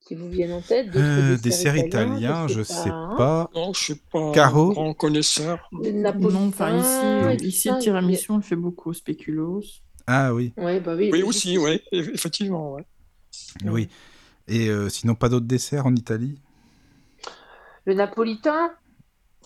[0.00, 1.88] qui vous viennent en tête Euh, desserts dessert italiens?
[1.88, 3.50] Italien, je sais sais pas.
[3.54, 4.72] Non, je suis pas Caro?
[4.72, 5.70] grand connaisseur.
[5.72, 9.62] Non, enfin ici, le tiramisu, on le fait beaucoup, spéculoos.
[10.06, 11.12] Ah oui, Ouais, bah oui.
[11.12, 12.72] Oui, aussi, oui, effectivement.
[12.74, 12.84] ouais.
[13.64, 13.88] oui.
[14.48, 16.40] Et euh, sinon, pas d'autres desserts en Italie?
[17.86, 18.70] Le napolitain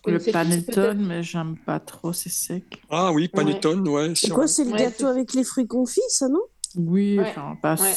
[0.07, 2.83] Le panettone, mais j'aime pas trop, c'est sec.
[2.91, 4.15] Ah oui, panettone, ouais.
[4.15, 6.41] C'est c'est quoi, c'est le Ouais, gâteau avec les fruits confits, ça, non?
[6.75, 7.95] Oui, Ouais, enfin, pas, ouais.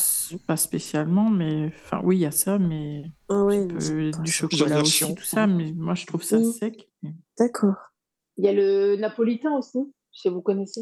[0.57, 4.81] spécialement, mais enfin, oui, il y a ça, mais Ah ouais, un peu du chocolat
[4.81, 6.43] aussi, tout ça, mais moi je trouve ça Mm.
[6.43, 6.89] sec.
[7.37, 7.75] D'accord.
[8.37, 9.79] Il y a le napolitain aussi,
[10.13, 10.81] je sais pas si vous connaissez?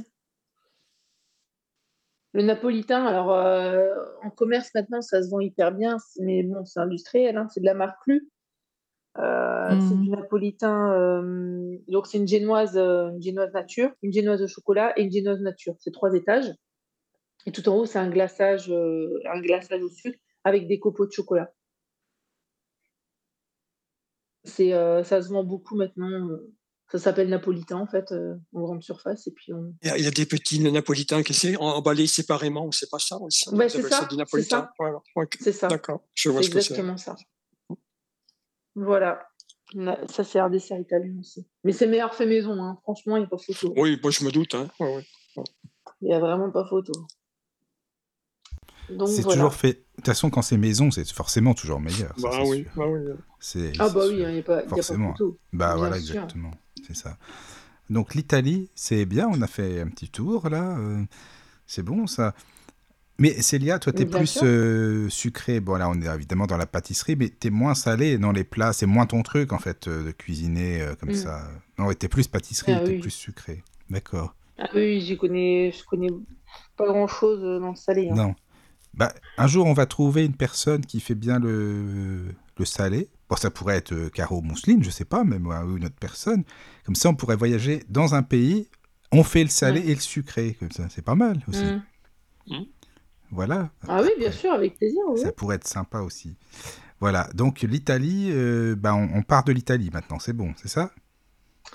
[2.33, 3.87] Le napolitain, alors euh,
[4.23, 7.65] en commerce maintenant, ça se vend hyper bien, mais bon, c'est industriel, hein, c'est de
[7.65, 8.29] la marque Lu.
[9.19, 10.01] Euh, C'est Mhm.
[10.03, 14.93] du napolitain, euh, donc c'est une génoise, euh, une génoise nature, une génoise au chocolat
[14.97, 15.75] et une génoise nature.
[15.79, 16.51] C'est trois étages.
[17.45, 21.05] Et tout en haut, c'est un glaçage, euh, un glaçage au sucre avec des copeaux
[21.05, 21.51] de chocolat.
[24.45, 26.29] C'est, euh, ça se vend beaucoup maintenant.
[26.91, 29.25] Ça s'appelle napolitain en fait, euh, en grande surface.
[29.27, 32.07] Et puis on, Il y, a, il y a des petits napolitains qui sont emballés
[32.07, 34.59] séparément, c'est pas ça aussi c'est ça, du c'est napolitain?
[34.59, 34.73] ça.
[34.77, 34.99] Voilà.
[35.39, 35.67] ça.
[35.69, 36.73] D'accord, je vois ce que c'est.
[36.73, 37.15] exactement ça.
[38.75, 39.27] Voilà.
[40.07, 41.47] Ça, c'est un dessert italien aussi.
[41.63, 42.77] Mais c'est meilleur fait maison, hein.
[42.83, 43.73] franchement, il n'y a pas photo.
[43.77, 44.53] Oui, moi je me doute.
[44.55, 44.67] Hein.
[44.79, 45.05] ouais,
[45.37, 45.43] ouais.
[46.01, 46.91] Il n'y a vraiment pas photo.
[48.89, 49.21] C'est voilà.
[49.37, 49.73] toujours fait.
[49.73, 52.13] De toute façon, quand c'est maison, c'est forcément toujours meilleur.
[52.17, 52.71] ça, Bah c'est oui, sûr.
[52.75, 52.99] bah oui.
[53.39, 54.13] C'est- Ah bah sûr.
[54.15, 55.11] oui, il n'y a, pas- y a pas Forcément.
[55.13, 55.39] photo.
[55.53, 56.15] Bah bien voilà, sûr.
[56.15, 56.51] exactement.
[56.85, 57.17] C'est ça.
[57.89, 60.77] Donc l'Italie, c'est bien, on a fait un petit tour là.
[60.77, 61.03] euh,
[61.65, 62.33] c'est bon ça.
[63.19, 65.59] Mais Célia, toi, t'es plus euh, sucré.
[65.59, 68.73] Bon, là, on est évidemment dans la pâtisserie, mais t'es moins salé dans les plats.
[68.73, 71.15] C'est moins ton truc, en fait, euh, de cuisiner euh, comme Mm.
[71.15, 71.47] ça.
[71.77, 72.99] Non, t'es plus pâtisserie, Ah t'es oui.
[72.99, 73.63] plus sucré.
[73.89, 74.35] D'accord.
[74.57, 76.09] Ah oui, j'y connais, je connais
[76.75, 78.09] pas grand-chose dans le salé.
[78.11, 78.15] hein.
[78.15, 78.35] Non.
[78.95, 82.25] Bah, un jour, on va trouver une personne qui fait bien le,
[82.57, 83.09] le salé.
[83.29, 86.43] Bon, ça pourrait être Caro Mousseline, je sais pas, même ou une autre personne.
[86.85, 88.67] Comme ça, on pourrait voyager dans un pays.
[89.11, 89.87] On fait le salé Ouais.
[89.91, 90.55] et le sucré.
[90.59, 91.63] Comme ça, c'est pas mal aussi.
[92.47, 92.63] Mm.
[93.33, 93.71] Voilà.
[93.87, 95.01] Ah oui, bien sûr, avec plaisir.
[95.09, 95.19] Oui.
[95.19, 96.35] Ça pourrait être sympa aussi.
[96.99, 97.29] Voilà.
[97.33, 100.19] Donc, l'Italie, euh, bah, on, on part de l'Italie maintenant.
[100.19, 100.91] C'est bon, c'est ça?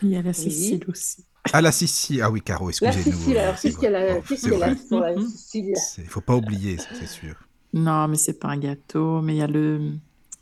[0.03, 1.25] Il y a la Sicile aussi.
[1.53, 2.23] Ah, la Sicile.
[2.23, 3.17] Ah oui, Caro, La excusez-nous.
[3.17, 4.11] Sicile, euh, alors c'est qu'est-ce qu'elle vrai.
[4.11, 4.77] a, Oh, qu'est-ce c'est qu'elle a vrai.
[4.77, 5.17] sur la.
[5.19, 5.75] Sicile?
[5.99, 7.35] Il faut pas oublier, c'est sûr.
[7.73, 9.93] Non, mais c'est pas un gâteau, mais il y a le.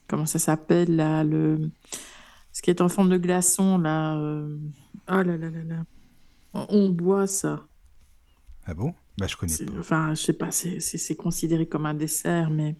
[0.08, 1.70] Comment ça s'appelle là le...
[2.52, 4.16] Ce qui est en forme de glaçon là.
[4.16, 4.56] euh,
[5.06, 5.84] Ah là là là là.
[6.54, 7.66] On on boit ça.
[8.66, 8.94] Ah bon?
[9.18, 9.72] Bah, je connais pas.
[9.78, 12.76] Enfin, je sais pas, c'est considéré comme un dessert, mais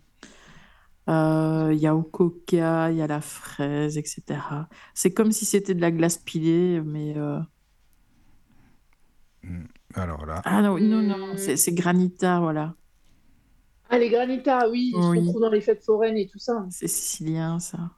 [1.08, 4.68] euh, il y a au coca, il y a la fraise, etc.
[4.94, 7.40] C'est comme si c'était de la glace pilée, mais euh,
[9.94, 10.42] Alors là.
[10.44, 11.36] ah non, non, non, Hmm.
[11.56, 12.74] c'est granita, voilà.
[13.88, 15.02] Ah, les granitas, oui, ils Oui.
[15.02, 16.66] se retrouvent dans les fêtes foraines et tout ça.
[16.70, 17.90] C'est sicilien, ça,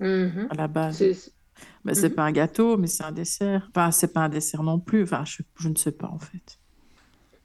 [0.00, 0.48] Mhm.
[0.50, 0.96] à la base.
[0.98, 1.32] C'est-
[1.84, 2.10] Ben, Mhm.
[2.10, 3.68] pas un gâteau, mais c'est un dessert.
[3.74, 5.02] Enfin, c'est pas un dessert non plus.
[5.04, 6.58] Enfin, je, je ne sais pas en fait.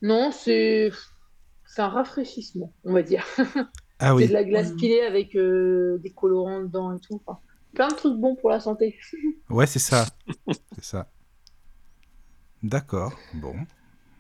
[0.02, 0.92] Non, c'est
[1.66, 3.26] c'est un rafraîchissement, on va dire.
[4.00, 4.28] Ah C'est oui.
[4.28, 7.20] de la glace pilée avec euh, des colorants dedans et tout.
[7.26, 7.40] Enfin,
[7.74, 8.98] plein de trucs bons pour la santé.
[9.50, 10.06] Ouais, c'est ça.
[10.76, 11.08] c'est ça.
[12.64, 13.14] D'accord.
[13.34, 13.56] Bon.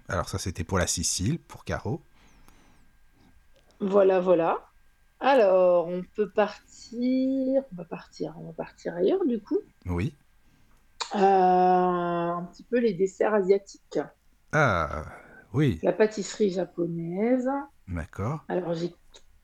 [0.07, 2.01] Alors ça, c'était pour la Sicile, pour Caro.
[3.79, 4.57] Voilà, voilà.
[5.19, 7.61] Alors, on peut partir.
[7.71, 8.33] On va partir.
[8.39, 9.59] On va partir ailleurs du coup.
[9.85, 10.15] Oui.
[11.15, 13.99] Euh, un petit peu les desserts asiatiques.
[14.51, 15.05] Ah,
[15.53, 15.79] oui.
[15.83, 17.47] La pâtisserie japonaise.
[17.87, 18.41] D'accord.
[18.47, 18.93] Alors, j'ai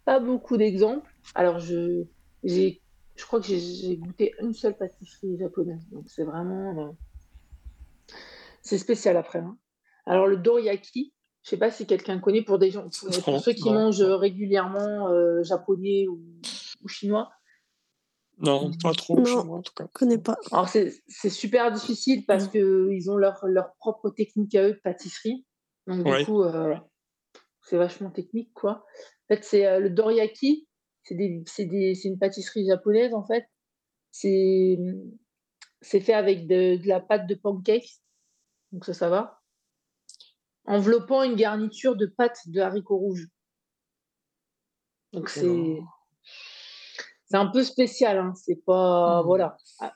[0.06, 1.10] pas beaucoup d'exemples.
[1.36, 2.04] Alors, je,
[2.44, 2.82] j'ai,
[3.16, 5.88] je crois que j'ai, j'ai goûté une seule pâtisserie japonaise.
[5.92, 6.88] Donc, c'est vraiment.
[6.88, 8.16] euh,
[8.62, 9.40] c'est spécial après.
[9.40, 9.58] hein.
[10.06, 13.40] Alors, le doriyaki, je sais pas si quelqu'un connaît pour des gens, pour, pour Non,
[13.40, 13.74] ceux qui non.
[13.74, 16.20] mangent régulièrement euh, japonais ou,
[16.84, 17.32] ou chinois.
[18.40, 19.46] Non, pas trop Non.
[19.46, 19.86] moi en tout cas.
[19.86, 20.38] Je connais pas.
[20.52, 24.74] Alors, c'est, c'est super difficile parce que ils ont leur, leur propre technique à eux
[24.74, 25.46] de pâtisserie.
[25.88, 26.76] Donc, du coup, euh,
[27.62, 28.86] c'est vachement technique, quoi.
[29.30, 30.68] En fait, c'est euh, le doriyaki.
[31.04, 33.46] C'est une pâtisserie japonaise, en fait.
[34.12, 34.78] C'est,
[35.82, 37.90] fait avec de, de la pâte de pancake.
[38.72, 39.42] Donc, ça, ça va.
[40.66, 43.28] Enveloppant une garniture de pâte de haricots rouges.
[45.12, 45.80] Donc, c'est,
[47.26, 48.34] c'est un peu spécial, hein.
[48.36, 49.26] C'est pas, Mhm.
[49.26, 49.58] voilà.
[49.80, 49.94] Ah,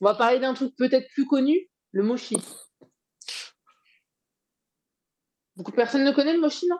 [0.00, 2.36] On va parler d'un truc peut-être plus connu, le mochi.
[5.56, 6.76] Beaucoup de personnes ne connaissent le mochi, non?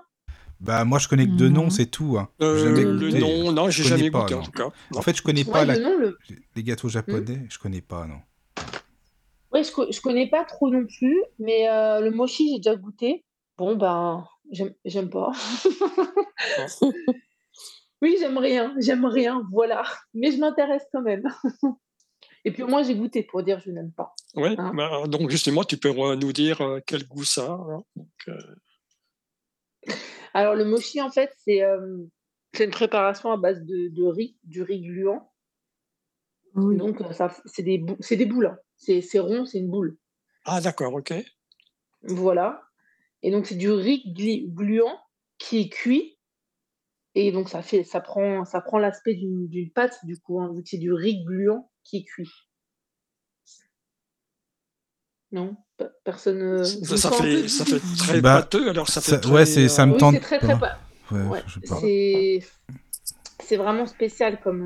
[0.61, 2.16] Bah moi, je connais que deux noms, c'est tout.
[2.18, 2.29] Hein.
[2.41, 4.70] Euh, le nom, non, j'ai jamais pas, goûté en tout cas.
[4.91, 4.99] Non.
[4.99, 6.18] En fait, je connais pas la- le nom, le...
[6.55, 7.47] les gâteaux japonais.
[7.51, 8.20] Je connais pas, non.
[9.53, 12.74] Ouais, je, co- je connais pas trop non plus, mais euh, le mochi, j'ai déjà
[12.77, 13.24] goûté.
[13.59, 15.31] Bon, ben, j'aime j'aime pas.
[18.03, 19.83] Oui, j'aime rien, j'aime rien, voilà.
[20.12, 21.22] Mais je m'intéresse quand même.
[22.45, 24.14] Et puis au moins, j'ai goûté pour dire je n'aime pas.
[24.35, 24.72] Oui, Hein.
[24.74, 27.53] bah, donc justement, tu peux euh, nous dire quel goût ça a.
[27.53, 27.83] hein.
[27.97, 28.39] Donc, euh,
[30.34, 31.99] Alors, le mochi, en fait, c'est euh,
[32.61, 35.32] une préparation à base de, de riz, du riz gluant.
[36.55, 36.76] Oui.
[36.76, 38.47] Donc, euh, ça, c'est des, bou- c'est des boules.
[38.47, 38.59] hein.
[38.76, 39.97] C'est c'est rond, c'est une boule.
[40.45, 41.14] Ah, d'accord, ok.
[42.03, 42.62] Voilà.
[43.22, 44.99] Et donc, c'est du riz gluant
[45.39, 46.18] qui est cuit.
[47.14, 50.53] Et donc, ça, fait, ça prend, ça prend l'aspect d'une d'une pâte, du coup, hein,
[50.55, 52.30] vu que c'est du riz gluant qui est cuit.
[55.37, 56.41] Non Pe- Personne.
[56.41, 59.45] euh, Ça, ça fait, ça fait très Bah, pâteux, alors ça fait ça- très, ouais,
[59.47, 60.78] c'est- ça me Oui, tente c'est très, très pas.
[61.12, 61.43] Ouais, Ouais,
[61.80, 62.41] c'est
[63.45, 64.62] c'est vraiment spécial comme.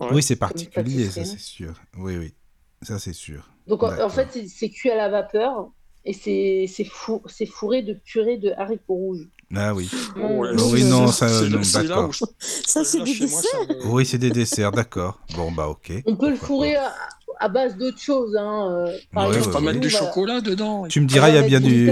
[0.00, 0.10] euh, ouais.
[0.14, 1.74] Oui, c'est particulier, ça c'est sûr.
[1.96, 2.34] Oui, oui,
[2.82, 3.48] ça c'est sûr.
[3.68, 5.70] Donc en, en fait, c'est- cuit à la vapeur
[6.04, 9.28] et c'est c'est fou- c'est fourré de purée de haricots rouges.
[9.54, 9.88] Ah oui.
[10.16, 12.12] Vraiment, Ouais, euh, Oui, non, ça, c'est non, d'accord.
[12.12, 12.24] je-
[12.66, 13.60] Ça, c'est là, des moi, desserts.
[13.68, 15.20] me- Oui, c'est des desserts, d'accord.
[15.36, 15.92] Bon, bah ok.
[16.06, 16.88] On peut le Pourquoi fourrer pas.
[16.88, 16.94] à,
[17.40, 18.36] à base d'autres choses.
[18.36, 18.86] Hein.
[18.88, 20.86] euh, Par Ouais, exemple, va ouais, mettre du va- chocolat dedans.
[20.88, 21.90] Tu me diras, il y, va a bien mettre du du,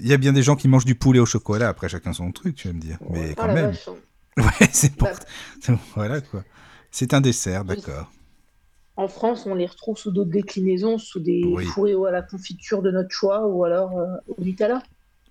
[0.00, 2.32] il y, a, bien des gens qui mangent du poulet au chocolat, après chacun son
[2.32, 2.98] truc, tu vas me dire.
[3.10, 3.34] Mais Ouais.
[3.36, 3.66] quand Ah même.
[3.70, 3.88] vache.
[3.88, 3.94] hein.
[4.60, 5.08] Ouais, c'est pour...
[5.08, 6.42] Bah, Voilà quoi.
[6.90, 8.10] C'est un dessert, d'accord.
[8.96, 11.64] en France, on les retrouve sous d'autres déclinaisons, sous des Oui.
[11.66, 14.82] fourrés ou à la confiture de notre choix ou alors euh, au Nutella,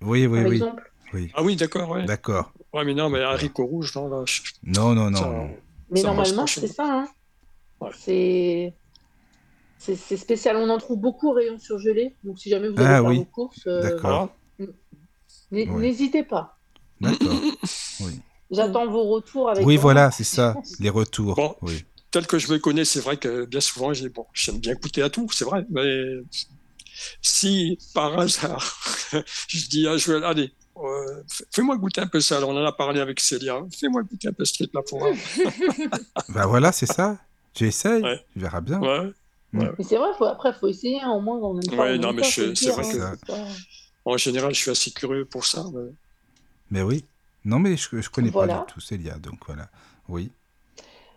[0.02, 0.56] Oui, oui, par oui.
[0.56, 0.92] exemple.
[1.14, 1.30] oui.
[1.34, 2.04] Ah oui, d'accord, ouais.
[2.04, 2.52] D'accord.
[2.72, 5.18] Ouais, mais non, mais haricot rouge, non, là, je- Non, non, non.
[5.18, 5.46] ça-.
[5.90, 6.84] Mais normalement, c'est ça.
[6.84, 7.08] Hein.
[7.80, 7.90] Ouais.
[7.98, 8.74] C'est
[9.78, 10.56] c'est spécial.
[10.56, 12.14] On en trouve beaucoup au rayon surgelé.
[12.24, 13.18] Donc si jamais vous allez Ah faire oui.
[13.18, 13.96] vos courses, euh.
[14.00, 14.28] Voilà.
[15.50, 16.58] n'hésitez pas.
[17.00, 17.32] D'accord.
[18.00, 18.20] Oui.
[18.50, 20.54] J'attends vos retours avec Oui, voilà, c'est ça.
[20.80, 21.34] Les retours.
[21.34, 21.56] Bon.
[21.62, 21.84] Oui.
[22.10, 25.02] Tel que je me connais, c'est vrai que bien souvent, j'ai bon, j'aime bien goûter
[25.02, 25.64] à tout, c'est vrai.
[25.70, 26.18] Mais
[27.22, 28.62] si par hasard,
[29.48, 31.22] je dis à Joël, allez, euh,
[31.54, 32.36] fais-moi goûter un peu ça.
[32.36, 33.60] Alors, on en a parlé avec Célia.
[33.78, 35.12] Fais-moi goûter un peu ce truc-là pour voir.
[36.28, 37.18] Bah voilà, c'est ça.
[37.54, 38.20] Tu essayes, Ouais.
[38.32, 38.80] tu verras bien.
[38.80, 39.10] Ouais.
[39.52, 41.00] Mais c'est vrai, faut, après, il faut essayer.
[41.00, 41.38] hein, au moins.
[41.38, 43.48] Ouais, on non, mais c'est vrai hein, que- pas-
[44.04, 45.64] En général, je suis assez curieux pour ça.
[45.72, 45.90] mais-
[46.70, 47.04] Mais oui.
[47.44, 48.58] Non, mais je, je connais Voilà.
[48.58, 49.68] pas du tout Célia, donc voilà.
[50.08, 50.30] Oui,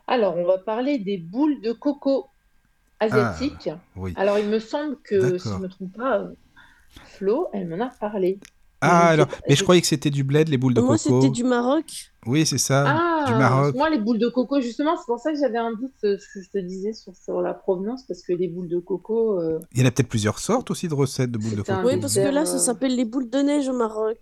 [0.07, 2.27] Alors, on va parler des boules de coco
[2.99, 3.69] asiatiques.
[3.95, 4.13] oui.
[4.15, 6.23] Alors, il me semble que, si je ne me trompe pas,
[7.05, 8.39] Flo, elle m'en a parlé.
[8.81, 11.21] Ah, alors, mais je croyais que c'était du bled, les boules de Moi, coco.
[11.21, 12.08] c'était du Maroc.
[12.25, 12.83] Oui, c'est ça.
[12.87, 13.75] Ah, du Maroc.
[13.75, 16.41] moi, les boules de coco, justement, c'est pour ça que j'avais un doute, ce que
[16.43, 19.79] je te disais sur, sur la provenance, parce que les boules de coco, euh, Il
[19.79, 21.79] y en a peut-être plusieurs sortes aussi de recettes de boules de coco.
[21.87, 24.17] Oui, parce que là, ça s'appelle les boules de neige au Maroc.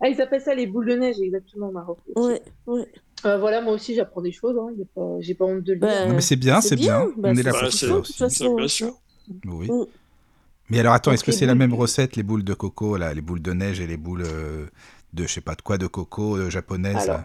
[0.00, 1.98] ah, ils appellent ça les boules de neige, exactement, au Maroc.
[2.16, 2.86] Ouais, ouais.
[3.24, 5.88] Euh, voilà, moi aussi, j'apprends des choses, hein, pas- j'ai pas honte de le dire.
[5.88, 7.04] Bah, Non, mais c'est bien, c'est bien.
[7.06, 7.14] bien.
[7.18, 7.86] Bah, On est là pour ça aussi.
[7.86, 8.56] toute façon.
[8.56, 8.92] Bien sûr.
[9.46, 9.70] Oui.
[9.70, 9.84] Mm.
[10.70, 13.20] Mais alors attends, est-ce que c'est la même recette, les boules de coco, là, les
[13.20, 14.66] boules de neige et les boules euh,
[15.12, 16.50] de je sais pas de quoi, de coco euh,
[16.94, 17.24] Alors, là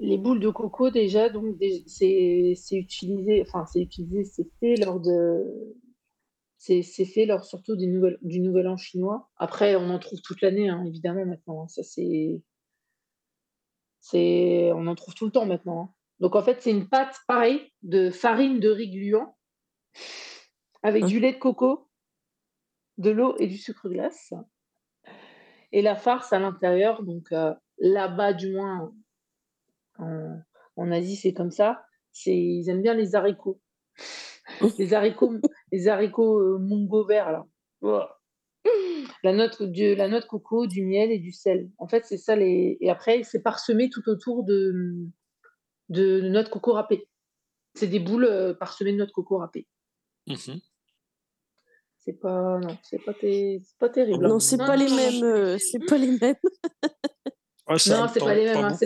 [0.00, 1.56] les boules de coco, déjà, donc,
[1.86, 5.44] c'est c'est utilisé, enfin, c'est utilisé, c'est fait lors de.
[6.58, 9.28] C'est c'est fait lors surtout du nouvel, du nouvel an chinois.
[9.36, 11.64] Après, on en trouve toute l'année, hein, évidemment, maintenant.
[11.64, 11.68] hein.
[11.68, 12.40] Ça, c'est.
[14.00, 15.82] c'est- On en trouve tout le temps maintenant.
[15.82, 15.94] hein.
[16.20, 19.36] Donc, en fait, c'est une pâte, pareil, de farine de riz gluant
[20.82, 21.08] avec Hein?
[21.08, 21.88] du lait de coco,
[22.98, 24.32] de l'eau et du sucre glace.
[25.74, 28.94] Et la farce à l'intérieur, donc euh, là-bas, du moins,
[29.98, 30.38] en,
[30.76, 31.84] en Asie, c'est comme ça.
[32.12, 33.60] C'est, ils aiment bien les haricots.
[34.78, 35.32] Les haricots,
[35.72, 37.44] les haricots euh, mungo verts, là.
[39.24, 41.70] La note, de, la noix de coco, du miel et du sel.
[41.78, 42.36] En fait, c'est ça.
[42.36, 42.76] Les...
[42.80, 45.08] Et après, c'est parsemé tout autour de,
[45.88, 47.08] de noix de coco râpée.
[47.74, 49.66] C'est des boules euh, parsemées de noix de coco râpée.
[50.28, 50.60] Mhm.
[52.04, 53.14] C'est pas, non, c'est pas,
[53.78, 54.26] pas terrible.
[54.26, 55.22] Non, c'est pas les mêmes.
[55.24, 56.36] euh, c'est pas les mêmes.
[57.68, 58.56] Non, c'est pas les mêmes.
[58.64, 58.76] hein,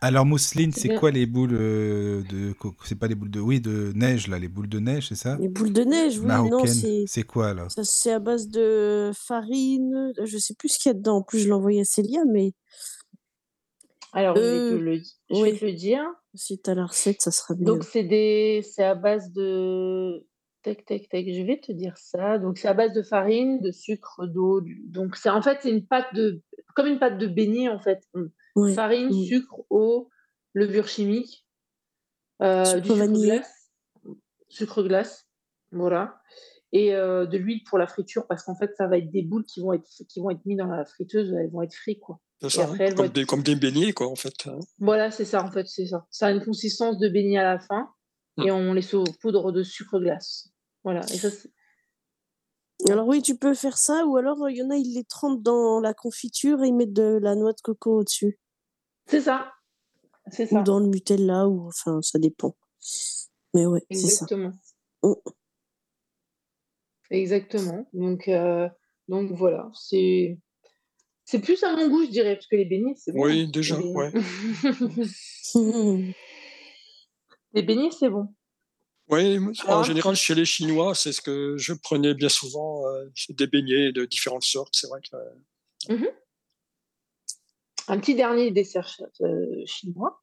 [0.00, 2.54] Alors Mousseline, C'est quoi les boules euh, de
[2.84, 5.36] C'est pas les boules de oui de neige là, les boules de neige, c'est ça?
[5.40, 7.04] Les boules de neige, oui, non, c'est.
[7.06, 7.68] C'est quoi là?
[7.70, 10.12] Ça, c'est à base de farine.
[10.22, 11.16] Je sais plus ce qu'il y a dedans.
[11.16, 12.52] En plus, je l'ai envoyé à Célia, mais
[14.12, 14.96] Alors, je vais Euh, te le,
[15.30, 15.58] je vais oui.
[15.58, 16.04] te le dire.
[16.34, 17.64] si tu as la recette, ça sera mieux.
[17.64, 20.22] Donc, c'est des, c'est à base de.
[20.62, 22.38] Tac, tac, tac, je vais te dire ça.
[22.38, 24.60] Donc, c'est à base de farine, de sucre, d'eau.
[24.60, 26.42] du- Donc, c'est en fait, c'est une pâte de.
[26.74, 28.00] Comme une pâte de beignet, en fait.
[28.56, 28.72] Ouais.
[28.74, 29.24] Farine, Mm.
[29.24, 30.10] sucre, eau,
[30.54, 31.46] levure chimique,
[32.42, 33.26] euh, Sucre du sucre vanillé.
[33.26, 33.70] glace.
[34.48, 35.26] Sucre glace.
[35.72, 36.20] Voilà.
[36.72, 39.44] Et euh, de l'huile pour la friture, parce qu'en fait, ça va être des boules
[39.44, 42.20] qui vont être, qui vont être mises dans la friteuse, elles vont être frites, quoi.
[42.40, 44.34] C'est ça, après, elles vont comme, être- des, comme des beignets, quoi, en fait.
[44.46, 44.58] hein.
[44.78, 46.06] Voilà, c'est ça, en fait, c'est ça.
[46.10, 47.90] Ça a une consistance de beignet à la fin
[48.44, 50.50] et on les saupoudre de sucre glace.
[50.84, 51.00] Voilà.
[51.12, 51.28] Et ça,
[52.88, 55.04] Alors oui, tu peux faire ça, ou alors euh, il y en a, ils les
[55.04, 58.38] trempent dans la confiture et ils mettent de la noix de coco au-dessus.
[59.06, 59.52] c'est ça.
[60.30, 60.60] C'est ça.
[60.60, 62.54] ou dans le Nutella, ou enfin, ça dépend.
[63.54, 64.24] Mais ouais, c'est ça.
[64.24, 64.52] Exactement.
[65.02, 65.22] Oh.
[67.10, 67.88] Exactement.
[67.94, 68.68] Donc, euh,
[69.08, 70.38] donc voilà, c'est
[71.24, 73.24] c'est plus à mon goût, je dirais, parce que les beignets, c'est bon.
[73.24, 74.12] Oui, déjà, ouais.
[77.52, 78.34] les beignets, c'est bon.
[79.10, 83.46] Oui, en général, chez les Chinois, c'est ce que je prenais bien souvent, euh, des
[83.46, 84.74] beignets de différentes sortes.
[84.76, 85.16] C'est vrai que
[85.96, 86.10] euh,
[87.88, 90.22] Un petit dernier dessert euh, chinois,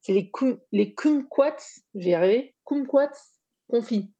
[0.00, 0.32] c'est les,
[0.72, 1.56] les kumquats,
[1.94, 3.12] j'ai y arrivé, kumquats
[3.68, 4.10] confits.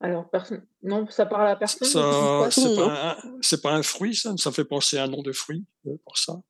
[0.00, 1.86] Alors, personne, non, ça parle à personne.
[1.86, 4.34] c'est pas, pas un fruit, ça.
[4.38, 5.66] Ça fait penser à un nom de fruit
[6.04, 6.40] pour ça.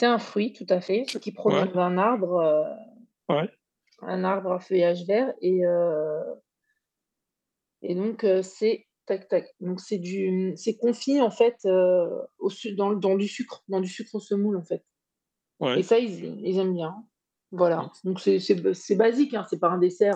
[0.00, 1.72] C'est un fruit, tout à fait, qui provient Ouais.
[1.74, 3.50] d'un arbre, euh, Ouais.
[4.00, 6.22] un arbre à feuillage vert, et, euh,
[7.82, 9.54] et donc euh, c'est tac tac.
[9.60, 14.18] Donc c'est du, c'est confit en fait au dans, dans du sucre, dans du sucre
[14.20, 14.82] semoule en fait.
[15.60, 15.80] Ouais.
[15.80, 16.94] Et ça ils, ils aiment bien.
[17.52, 17.92] Voilà.
[18.04, 20.14] Donc c'est basique, hein, c'est pas un dessert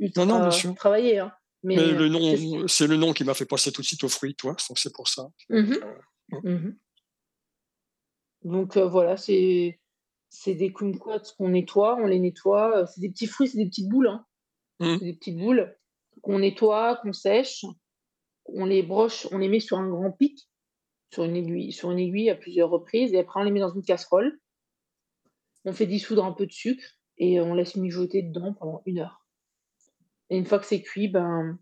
[0.00, 0.74] ultra Non, non, bien sûr.
[0.74, 1.32] travaillé, hein.
[1.62, 4.08] Mais, Mais le nom, c'est- le nom qui m'a fait penser tout de suite aux
[4.08, 4.56] fruits, toi.
[4.58, 5.28] C'est pour ça.
[5.50, 5.78] Mhm.
[6.42, 6.76] Mhm.
[8.44, 9.80] Donc euh, voilà, c'est
[10.28, 12.78] c'est des kumquats qu'on nettoie, on les nettoie.
[12.78, 14.08] euh, C'est des petits fruits, c'est des petites boules.
[14.08, 14.26] Hein.
[14.98, 15.76] C'est des petites boules
[16.22, 17.64] qu'on nettoie, qu'on sèche.
[18.46, 20.48] On les broche, on les met sur un grand pic,
[21.12, 23.72] sur une aiguille, sur une aiguille à plusieurs reprises, et après on les met dans
[23.72, 24.38] une casserole.
[25.64, 26.84] On fait dissoudre un peu de sucre
[27.16, 29.24] et on laisse mijoter dedans pendant une heure.
[30.28, 31.58] Et une fois que c'est cuit, ben,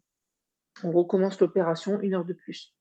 [0.82, 2.74] on recommence l'opération une heure de plus.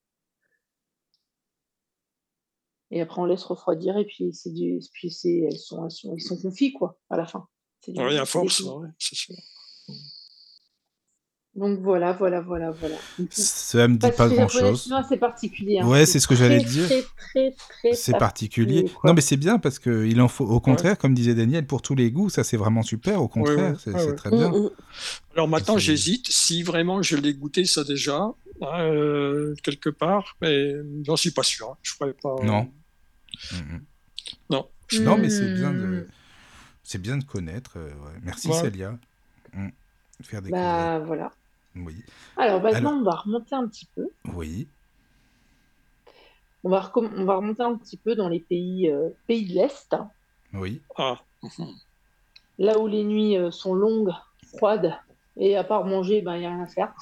[2.92, 6.14] Et après, on laisse refroidir et puis c'est du, puis c'est, elles sont, elles sont,
[6.18, 7.48] ils sont confits quoi à la fin.
[7.80, 9.36] C'est du- Oui, à c'est force, ouais, c'est sûr.
[11.54, 12.96] Donc voilà, voilà, voilà, voilà.
[13.30, 14.84] Ça me dit parce pas grand-chose.
[14.84, 15.80] chinois, c'est particulier.
[15.80, 15.88] hein.
[15.88, 16.86] Ouais, c'est ce que très, j'allais dire.
[16.86, 18.86] Très, très, très C'est particulier.
[18.86, 19.10] quoi.
[19.10, 20.46] Non, mais c'est bien parce que il en faut.
[20.46, 23.22] Au contraire, comme disait Daniel, pour tous les goûts, ça c'est vraiment super.
[23.22, 24.16] Au contraire, ouais, c'est ouais, c'est ouais.
[24.16, 24.50] très bien.
[24.50, 24.70] Mm, mm.
[25.36, 28.32] Alors maintenant, C'est- j'hésite si vraiment je l'ai goûté ça déjà,
[28.62, 30.74] euh, quelque part, mais
[31.04, 31.70] j'en suis pas sûr.
[31.72, 31.78] hein.
[31.82, 32.36] Je pourrais pas.
[32.44, 32.72] Non.
[33.54, 33.84] Mhm.
[34.50, 34.68] Non.
[35.02, 36.08] Non, mais c'est bien de, Hmm.
[36.84, 37.74] c'est bien de connaître.
[37.78, 38.20] euh, ouais.
[38.24, 38.54] Merci Ouais.
[38.62, 38.98] Célia.
[39.54, 39.70] Mm.
[40.24, 40.66] Faire découvrir.
[40.68, 41.32] Bah voilà.
[41.76, 42.04] Oui.
[42.38, 44.08] Alors maintenant, Alors- on va remonter un petit peu.
[44.34, 44.68] Oui.
[46.64, 49.54] On va, recomm- on va remonter un petit peu dans les pays, euh, pays de
[49.56, 50.12] l'Est, hein,
[50.54, 50.82] Oui.
[50.96, 51.20] Ah,
[52.60, 54.12] là où les nuits euh, sont longues,
[54.58, 54.94] froides,
[55.38, 56.94] et à part manger, ben il n'y a rien à faire.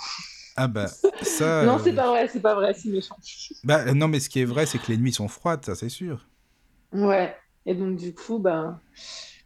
[0.55, 0.87] Ah bah
[1.23, 1.65] ça.
[1.65, 3.17] non, euh, c'est pas vrai, c'est pas vrai, c'est méchant.
[3.65, 5.89] Bah non, mais ce qui est vrai, c'est que les nuits sont froides, ça c'est
[5.89, 6.25] sûr.
[6.93, 7.35] Ouais.
[7.65, 8.79] Et donc du coup, ben,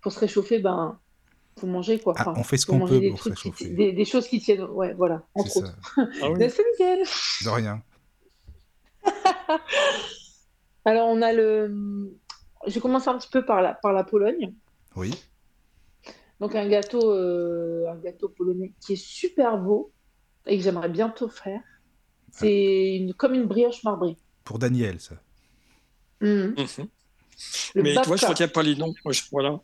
[0.01, 0.99] pour se réchauffer, ben,
[1.59, 2.13] faut manger quoi.
[2.17, 3.69] Ah, on fait ce qu'on peut des pour se qui réchauffer.
[3.69, 4.63] des, des choses qui tiennent.
[4.63, 5.75] Ouais, voilà, entre autres.
[5.95, 6.03] ça.
[6.21, 6.49] ah oui.
[6.49, 7.03] C'est nickel.
[7.43, 7.83] De rien.
[10.85, 12.11] Alors on a le.
[12.67, 14.53] Je commence un petit peu par la, par la Pologne.
[14.95, 15.13] Oui.
[16.39, 19.91] Donc un gâteau, euh, un gâteau polonais qui est super beau
[20.45, 21.61] et que j'aimerais bientôt faire.
[22.31, 24.17] C'est une, comme une brioche marbrée.
[24.43, 25.15] Pour Daniel, ça.
[26.21, 26.55] Mhm.
[26.57, 26.87] Mhm.
[27.75, 28.93] Le Mais tu vois, je babka, retiens pas les noms.
[29.31, 29.59] Voilà.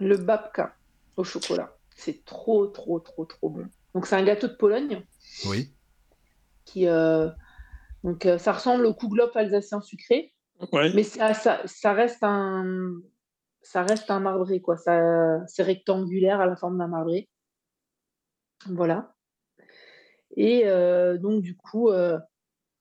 [0.00, 0.74] Le babka
[1.16, 1.76] au chocolat.
[1.96, 3.66] C'est trop, trop, trop, trop bon.
[3.94, 5.04] Donc c'est un gâteau de Pologne
[5.46, 5.72] Oui.
[6.64, 7.30] qui, euh,
[8.02, 10.32] donc euh, ça ressemble au kouglof alsacien sucré,
[10.72, 10.92] Ouais.
[10.94, 12.96] mais ça, ça, ça reste un,
[13.62, 14.76] ça reste un marbré quoi.
[14.76, 17.28] Ça, c'est rectangulaire à la forme d'un marbré.
[18.66, 19.14] Voilà.
[20.36, 22.18] Et euh, donc du coup, euh,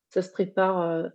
[0.10, 1.10] ça se prépare, euh,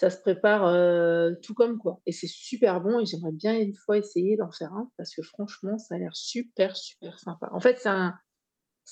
[0.00, 2.00] ça se prépare euh, tout comme quoi.
[2.06, 5.20] Et c'est super bon et j'aimerais bien une fois essayer d'en faire un parce que
[5.20, 7.50] franchement, ça a l'air super super sympa.
[7.52, 8.14] En fait, c'est un,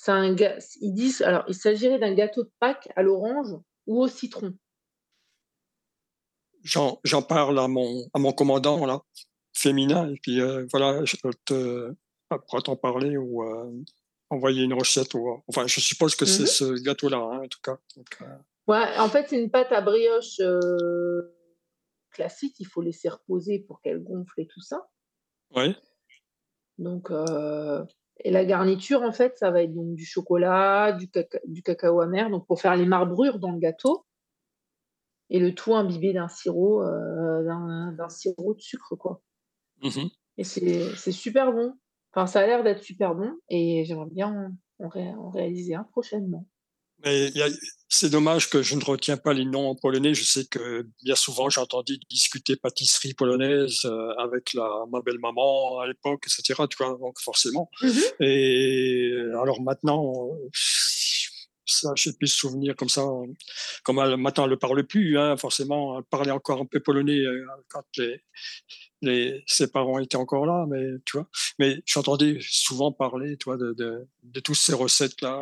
[0.07, 0.35] un,
[0.81, 3.55] ils disent, alors il s'agirait d'un gâteau de Pâques à l'orange
[3.87, 4.53] ou au citron.
[6.63, 9.01] J'en parle à mon, à mon commandant, là,
[9.53, 11.91] féminin, et puis euh, voilà, je peux te,
[12.29, 13.71] après t'en parler ou euh,
[14.29, 15.15] envoyer une recette.
[15.15, 16.47] Ou, enfin, je suppose que c'est Mhm.
[16.47, 17.79] ce gâteau-là, hein, en tout cas.
[17.97, 18.21] Donc,
[18.69, 21.35] Ouais, en fait, c'est une pâte à brioche euh,
[22.11, 22.55] classique.
[22.59, 24.87] Il faut laisser reposer pour qu'elle gonfle et tout ça.
[25.55, 25.75] ouais.
[26.77, 27.83] Donc, euh,
[28.23, 31.99] et la garniture, en fait, ça va être donc du chocolat, du, caca- du cacao
[31.99, 34.05] amer, donc pour faire les marbrures dans le gâteau.
[35.29, 39.21] Et le tout imbibé d'un sirop, euh, d'un sirop de sucre, quoi.
[39.83, 40.09] Mhm.
[40.37, 41.73] Et c'est c'est super bon.
[42.13, 45.75] Enfin, ça a l'air d'être super bon et j'aimerais bien en, en ré- en réaliser
[45.75, 46.47] un prochainement.
[47.91, 50.13] C'est dommage que je ne retiens pas les noms en polonais.
[50.13, 55.79] Je sais que bien souvent j'ai entendu discuter pâtisserie polonaise euh, avec la, ma belle-maman
[55.79, 56.63] à l'époque, etc.
[56.69, 57.69] Tu vois, donc forcément.
[57.81, 58.01] Mhm.
[58.19, 59.11] Et
[59.41, 60.49] alors maintenant, euh,
[61.69, 63.05] ça, j'ai plus souvenir comme ça.
[63.83, 65.97] Comme elle, maintenant, elle ne parle plus, hein, forcément.
[65.97, 68.21] Elle parlait encore un peu polonais euh, quand les,
[69.01, 71.27] les, ses parents étaient encore là, mais tu vois.
[71.59, 75.41] Mais j'entendais souvent parler, tu vois, de, de, de toutes ces recettes-là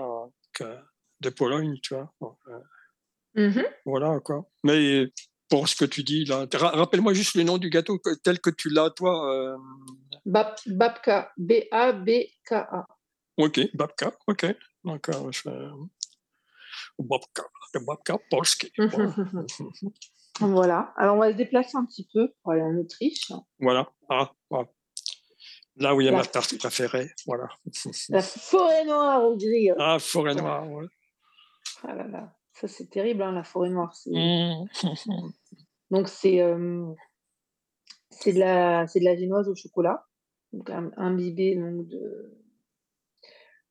[0.61, 0.75] euh,
[1.21, 2.13] de Pologne, tu vois.
[2.21, 3.65] Euh, Mhm.
[3.85, 4.49] voilà, quoi.
[4.63, 5.11] Mais
[5.49, 8.49] pour ce que tu dis, là, ra- rappelle-moi juste le nom du gâteau tel que
[8.49, 9.33] tu l'as, toi.
[9.33, 9.57] euh,
[10.25, 12.85] Bab- Babka, B-A-B-K-A.
[13.37, 14.45] Ok, babka, ok.
[15.31, 15.51] Je fais...
[16.99, 17.43] Babka,
[17.85, 18.71] babka polski.
[18.77, 19.13] Voilà.
[20.39, 20.93] Voilà.
[20.97, 23.31] Alors, on va se déplacer un petit peu pour aller en Autriche.
[23.59, 23.91] Voilà.
[24.09, 24.65] Ah, ah.
[25.77, 27.09] Là où il y a La- ma tarte préférée.
[27.25, 27.47] Voilà.
[28.09, 29.69] La forêt noire au gris.
[29.79, 30.67] Ah, forêt noire.
[30.69, 30.85] ouais.
[31.83, 32.33] Ah là là.
[32.53, 33.93] Ça, c'est terrible, hein, la forêt noire.
[33.95, 34.67] c'est- Mmh.
[35.91, 36.85] Donc, c'est euh,
[38.09, 40.05] c'est de, la- c'est de la génoise au chocolat.
[40.53, 42.37] Donc, un- imbibé donc, de,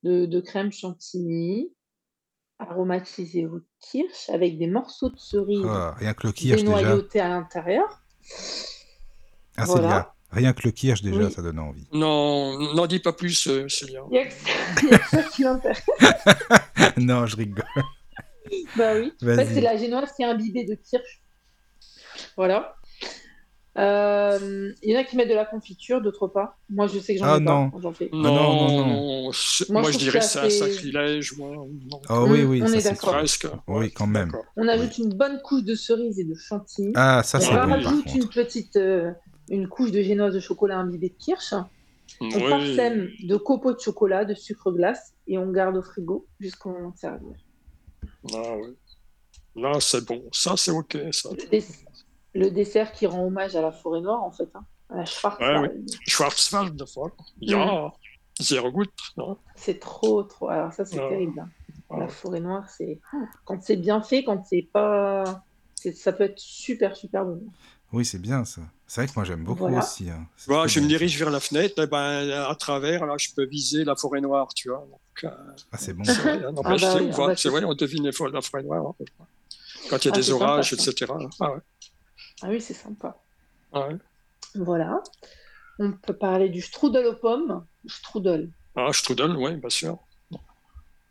[0.05, 1.73] de, de crème chantilly,
[2.59, 6.77] aromatisé au kirsch, avec des morceaux de cerise Ah, rien que le kirsch déjà.
[6.79, 8.03] dénoyautés à l'intérieur.
[9.57, 10.13] Ah, voilà.
[10.31, 11.33] Rien que le kirsch déjà, Oui.
[11.33, 11.87] ça donne envie.
[11.93, 14.03] Non, n'en dis pas plus, euh, Célia.
[14.11, 14.49] Il y a que ça,
[14.83, 15.87] il y a que ça qui m'intéresse.
[16.97, 17.65] non, je rigole.
[18.77, 19.13] Bah oui.
[19.23, 21.21] En fait, c'est la génoise qui est imbibée de kirsch.
[22.37, 22.77] Voilà.
[23.79, 26.57] Euh, Il y en a qui mettent de la confiture, d'autres pas.
[26.71, 27.71] Moi, je sais que j'en Ah ai non.
[27.71, 27.79] pas.
[27.83, 28.09] J'en fais.
[28.11, 29.33] Non, non, non, non.
[29.33, 31.37] c'est- Moi, Moi, je je dirais que c'est un c'est- sacrilège.
[31.37, 31.51] Moi.
[31.51, 32.01] Non.
[32.09, 32.97] Ah oui, Mm, oui, on ça est c'est.
[32.97, 33.47] Presque.
[33.67, 34.33] Oui, quand même.
[34.57, 36.93] On ajoute une bonne couche de cerise et de chantilly.
[36.95, 39.11] Ah, ça on c'est bon par rajoute une petite euh,
[39.51, 41.53] une couche de génoise de chocolat imbibée de kirsch.
[42.21, 42.49] On Oui.
[42.51, 46.91] parsème de copeaux de chocolat, de sucre glace et on garde au frigo jusqu'au moment
[46.91, 47.37] de servir.
[48.35, 48.77] Ah, oui.
[49.55, 50.23] Là, c'est bon.
[50.33, 50.97] Ça, c'est OK.
[51.13, 51.31] Ça.
[51.31, 51.85] Le, dess-
[52.35, 54.49] le dessert qui rend hommage à la forêt noire, en fait.
[54.55, 55.91] hein, à la Schwarzwald.
[56.07, 57.15] Schwarzwald, voilà.
[57.41, 57.93] Ja,
[58.39, 58.89] sehr gut.
[59.17, 59.39] non?
[59.55, 60.49] C'est trop, trop.
[60.49, 61.09] Alors, ça, c'est Ah.
[61.09, 61.41] terrible.
[61.41, 61.49] hein.
[61.91, 61.99] Ah.
[62.01, 63.01] La forêt noire, c'est.
[63.45, 65.43] Quand c'est bien fait, quand c'est pas.
[65.95, 67.43] Ça peut être super, super bon.
[67.93, 68.63] Oui, c'est bien ça.
[68.87, 69.79] C'est vrai que moi j'aime beaucoup Voilà.
[69.79, 70.11] aussi.
[70.11, 70.27] hein.
[70.47, 73.45] Voilà, très je me dirige vers la fenêtre, et ben, à travers, là, je peux
[73.47, 74.87] viser la forêt noire, tu vois.
[74.91, 75.29] Donc, euh,
[75.73, 76.05] Ah, c'est bon.
[76.05, 78.11] c'est vrai, hein, n'empêche, bah c'est- oui, on ah voit- bah, vrai, on devine les
[78.11, 78.95] fo- la forêt noire.
[79.01, 79.25] hein.
[79.91, 81.13] Quand il y a Ah, des sympa, orages, etc.
[81.41, 81.61] Ah ouais.
[82.43, 83.17] Ah oui, c'est sympa.
[83.73, 83.97] Ah, ouais.
[84.57, 85.03] Voilà.
[85.79, 87.67] On peut parler du strudel aux pommes.
[87.87, 88.51] Strudel.
[88.75, 89.99] Ah, Strudel, oui, bien sûr.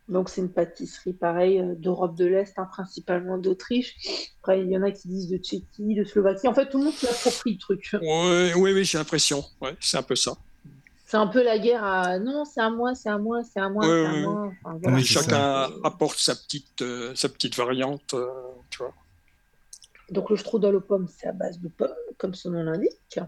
[0.08, 3.96] Donc, c'est une pâtisserie, pareil, euh, d'Europe de l'Est, hein, principalement d'Autriche.
[4.40, 6.46] Après, il y en a qui disent de Tchéquie, de Slovaquie.
[6.46, 7.90] En fait, tout le monde s'approprie le truc.
[8.00, 9.42] Oui, oui, oui j'ai l'impression.
[9.60, 10.32] Ouais, c'est un peu ça.
[11.04, 13.68] C'est un peu la guerre à non, c'est à moi, c'est à moi, c'est à
[13.68, 14.52] moi, Ouais, c'est à ouais, moi.
[14.64, 14.96] Enfin, voilà.
[14.96, 15.70] Oui, c'est Chacun ça.
[15.84, 18.26] apporte sa petite, euh, sa petite variante, euh,
[18.70, 18.92] tu vois.
[20.10, 23.18] Donc, le strudel aux pommes, c'est à base de pommes, comme son nom l'indique.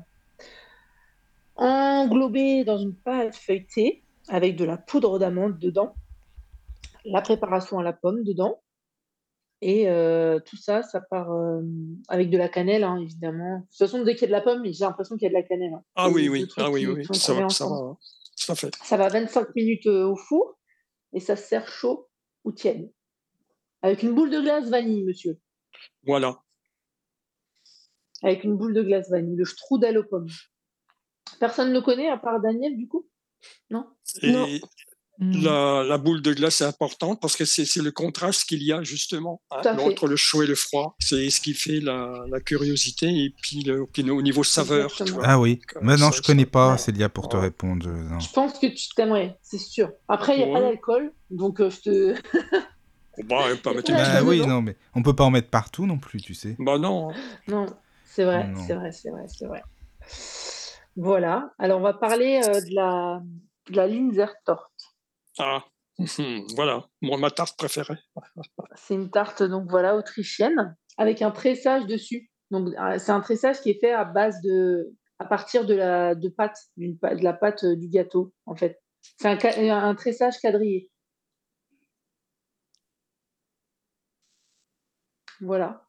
[1.57, 5.95] Englobé dans une pâte feuilletée avec de la poudre d'amande dedans,
[7.05, 8.63] la préparation à la pomme dedans.
[9.61, 11.63] Et euh, tout ça, ça part euh,
[12.07, 13.59] avec de la cannelle, hein, évidemment.
[13.59, 15.31] De toute façon, dès qu'il y a de la pomme, j'ai l'impression qu'il y a
[15.31, 15.73] de la cannelle.
[15.75, 15.83] hein.
[15.97, 18.55] Ah oui, oui, ah oui, ça va, ça va.
[18.55, 18.73] Fait.
[18.85, 20.59] Ça va 25 minutes euh, au four
[21.13, 22.09] et ça se sert chaud
[22.45, 22.93] ou tiède.
[23.83, 25.41] Avec une boule de glace vanille, monsieur.
[26.05, 26.41] Voilà.
[28.23, 30.29] Avec une boule de glace vanille, le strudel aux pommes.
[31.41, 33.09] Personne ne le connaît à part Daniel, du coup?
[33.71, 33.87] Non?
[34.23, 34.47] Et Non.
[35.21, 35.43] Mm.
[35.43, 38.83] la, la boule de glace est importante parce que c'est le contraste qu'il y a
[38.85, 40.95] justement hein, entre le chaud et le froid.
[41.01, 44.93] C'est ce qui fait la, la curiosité et puis le, au niveau saveur.
[44.95, 45.23] Tu vois.
[45.27, 45.59] Ah oui.
[45.75, 46.79] Euh, Maintenant, je connais ça- pas, ouais.
[46.79, 47.83] Célia, pour te répondre.
[47.85, 48.21] je- non.
[48.21, 49.91] Je pense que tu t'aimerais, c'est sûr.
[50.07, 52.15] Après, il n'y a pas d'alcool, donc euh, je te.
[53.25, 56.21] Bah, pas mettre Bah oui, non, mais on peut pas en mettre partout non plus,
[56.23, 56.55] tu sais.
[56.61, 57.09] Bah non.
[57.49, 57.67] Non,
[58.05, 59.63] c'est vrai, c'est vrai, c'est vrai, c'est vrai.
[60.97, 61.51] Voilà.
[61.59, 63.21] Alors, on va parler euh, de la,
[63.71, 63.89] de la.
[65.39, 65.65] Ah,
[66.55, 67.99] voilà, Moi, ma tarte préférée.
[68.77, 72.31] C'est une tarte, donc voilà, autrichienne, avec un tressage dessus.
[72.51, 74.95] Donc, euh, c'est un tressage qui est fait à base de.
[75.19, 78.81] à partir de la de pâte, de la pâte euh, du gâteau, en fait.
[79.19, 80.91] C'est un, un tressage quadrillé.
[85.41, 85.85] Voilà.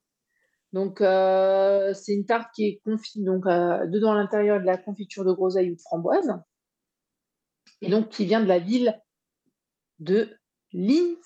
[0.74, 5.26] Donc, euh, c'est une tarte qui est confite, donc dedans à l'intérieur de la confiture
[5.26, 6.32] de groseille ou de framboise,
[7.82, 9.00] et donc qui vient de la ville
[10.00, 10.38] de
[10.74, 11.18] Linz,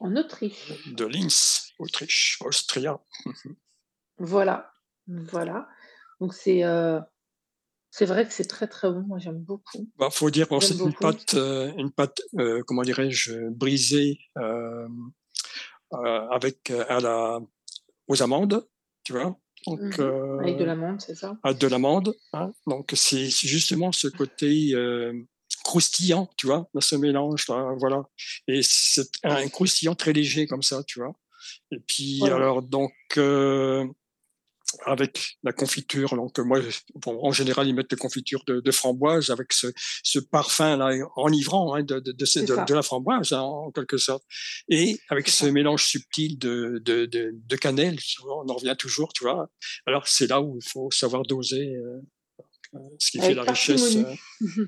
[0.00, 0.72] en Autriche.
[0.92, 3.00] De Linz, Autriche, Austria.
[4.18, 4.72] Voilà,
[5.06, 5.68] voilà.
[6.20, 7.00] Donc c'est euh,
[7.90, 9.02] c'est vrai que c'est très très bon.
[9.02, 9.88] Moi j'aime beaucoup.
[9.96, 14.18] Bah, faut dire, c'est une pâte, euh, une pâte, euh, comment dirais-je, brisée
[15.90, 17.40] avec à la,
[18.08, 18.66] aux amandes,
[19.04, 19.36] tu vois.
[19.66, 20.40] Donc, Mhm.
[20.40, 21.36] Avec de l'amande, c'est ça?
[21.42, 22.14] à de l'amande.
[22.32, 22.52] hein.
[22.66, 24.72] Donc, c'est c'est justement ce côté
[25.68, 27.44] croustillant, tu vois, dans ce mélange,
[27.78, 28.02] voilà.
[28.46, 31.12] Et c'est un croustillant très léger comme ça, tu vois.
[31.70, 33.84] Et puis alors donc euh,
[34.86, 36.16] avec la confiture.
[36.16, 36.58] Donc moi,
[36.94, 39.66] bon, en général, ils mettent des confitures de, de framboise avec ce,
[40.02, 44.24] ce parfum là enivrant hein, de, de, la framboise hein, en quelque sorte,
[44.70, 47.98] et avec ce mélange subtil de, de, cannelle.
[48.24, 49.50] On en revient toujours, tu vois.
[49.86, 52.00] Alors c'est là où il faut savoir doser euh
[52.98, 53.96] ce qui fait la richesse.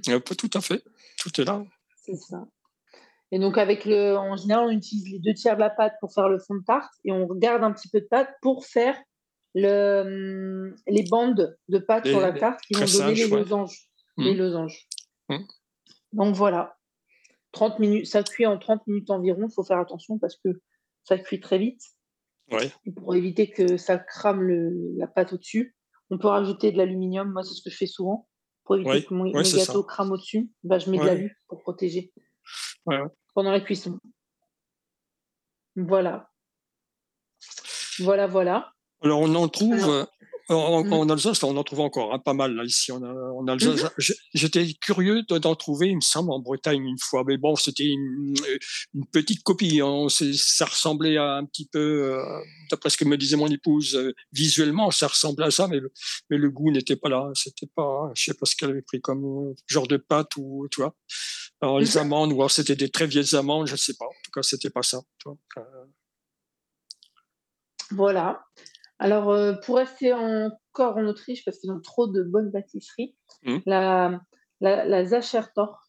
[0.09, 0.83] Euh, tout à fait,
[1.19, 1.63] tout est là.
[2.03, 2.47] C'est ça.
[3.33, 6.13] Et donc, avec le, en général, on utilise les deux tiers de la pâte pour
[6.13, 9.01] faire le fond de tarte et on garde un petit peu de pâte pour faire
[9.55, 13.89] le, hum, les bandes de pâte sur la tarte qui vont donner les losanges.
[14.17, 14.39] Les mmh.
[14.39, 14.89] losanges.
[15.29, 15.39] Mmh.
[16.13, 16.77] Donc voilà.
[17.53, 19.47] 30 minutes, ça cuit en 30 minutes environ.
[19.49, 20.61] Il faut faire attention parce que
[21.05, 21.83] ça cuit très vite.
[22.53, 22.69] Ouais.
[22.97, 25.77] pour éviter que ça crame le, la pâte au-dessus,
[26.11, 27.31] on peut rajouter de l'aluminium.
[27.33, 28.29] Moi, c'est ce que je fais souvent.
[28.65, 32.13] Pour éviter que mon, gâteau crame au-dessus, bah, je mets de l'alu pour protéger
[33.35, 33.99] pendant la cuisson.
[35.77, 36.31] Voilà.
[38.01, 38.73] Voilà, voilà.
[39.03, 40.07] Alors, on en trouve.
[40.55, 41.11] En, mmh.
[41.11, 43.85] Alsace, on en trouve encore hein, pas mal là, ici en, en Alsace.
[43.85, 44.13] Mmh.
[44.35, 48.35] J'étais curieux d'en trouver, il me semble, en Bretagne une fois, mais bon, c'était une,
[48.95, 49.81] une, petite copie.
[49.81, 50.07] Hein.
[50.09, 52.23] Ça ressemblait à un petit peu, euh,
[52.71, 55.93] d'après ce que me disait mon épouse, euh, visuellement, ça ressemblait à ça, mais le,
[56.31, 57.31] mais le goût n'était pas là.
[57.35, 60.81] C'était pas, je sais pas ce qu'elle avait pris comme genre de pâte ou tu
[60.81, 60.95] vois.
[61.61, 61.99] Alors, les mmh.
[61.99, 64.07] amandes, ou alors c'était des très vieilles amandes, je sais pas.
[64.07, 65.01] En tout cas, c'était pas ça.
[65.19, 65.39] Tu vois.
[67.91, 68.45] Voilà.
[69.03, 73.59] Alors, euh, pour rester encore en Autriche, parce qu'ils ont trop de bonnes pâtisseries, mmh.
[73.65, 74.21] la,
[74.61, 75.81] la, la Zacher Torte,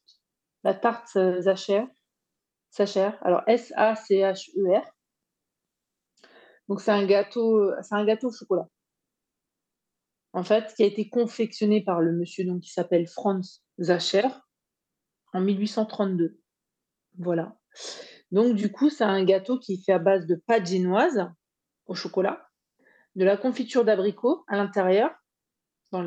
[0.64, 1.84] la tarte Zacher,
[2.74, 4.86] Zacher, alors S-A-C-H-E-R.
[6.70, 8.70] Donc, c'est un gâteau, c'est un gâteau au chocolat.
[10.32, 14.30] En fait, qui a été confectionné par le monsieur donc, qui s'appelle Franz Zacher
[15.34, 16.40] en 1832.
[17.20, 17.58] Voilà.
[18.32, 21.28] Donc, du coup, c'est un gâteau qui est fait à base de pâte génoise
[21.88, 22.48] au chocolat
[23.16, 25.12] de la confiture d'abricot à l'intérieur,
[25.92, 26.06] dans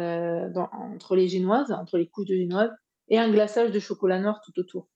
[0.72, 2.70] entre les génoises, entre les couches de génoises,
[3.08, 4.88] et un glaçage de chocolat noir tout autour.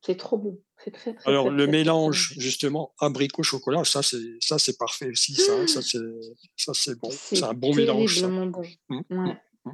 [0.00, 0.62] C'est trop beau.
[0.82, 5.34] C'est très, très, Alors, le mélange, justement, abricot-chocolat, ça, c'est, ça, c'est parfait aussi.
[5.34, 5.98] Ça, ça, c'est,
[6.56, 7.10] ça, c'est bon.
[7.10, 8.22] C'est un bon mélange.
[8.22, 8.62] Bon.
[8.88, 9.34] Mmh, mmh,
[9.64, 9.72] mmh.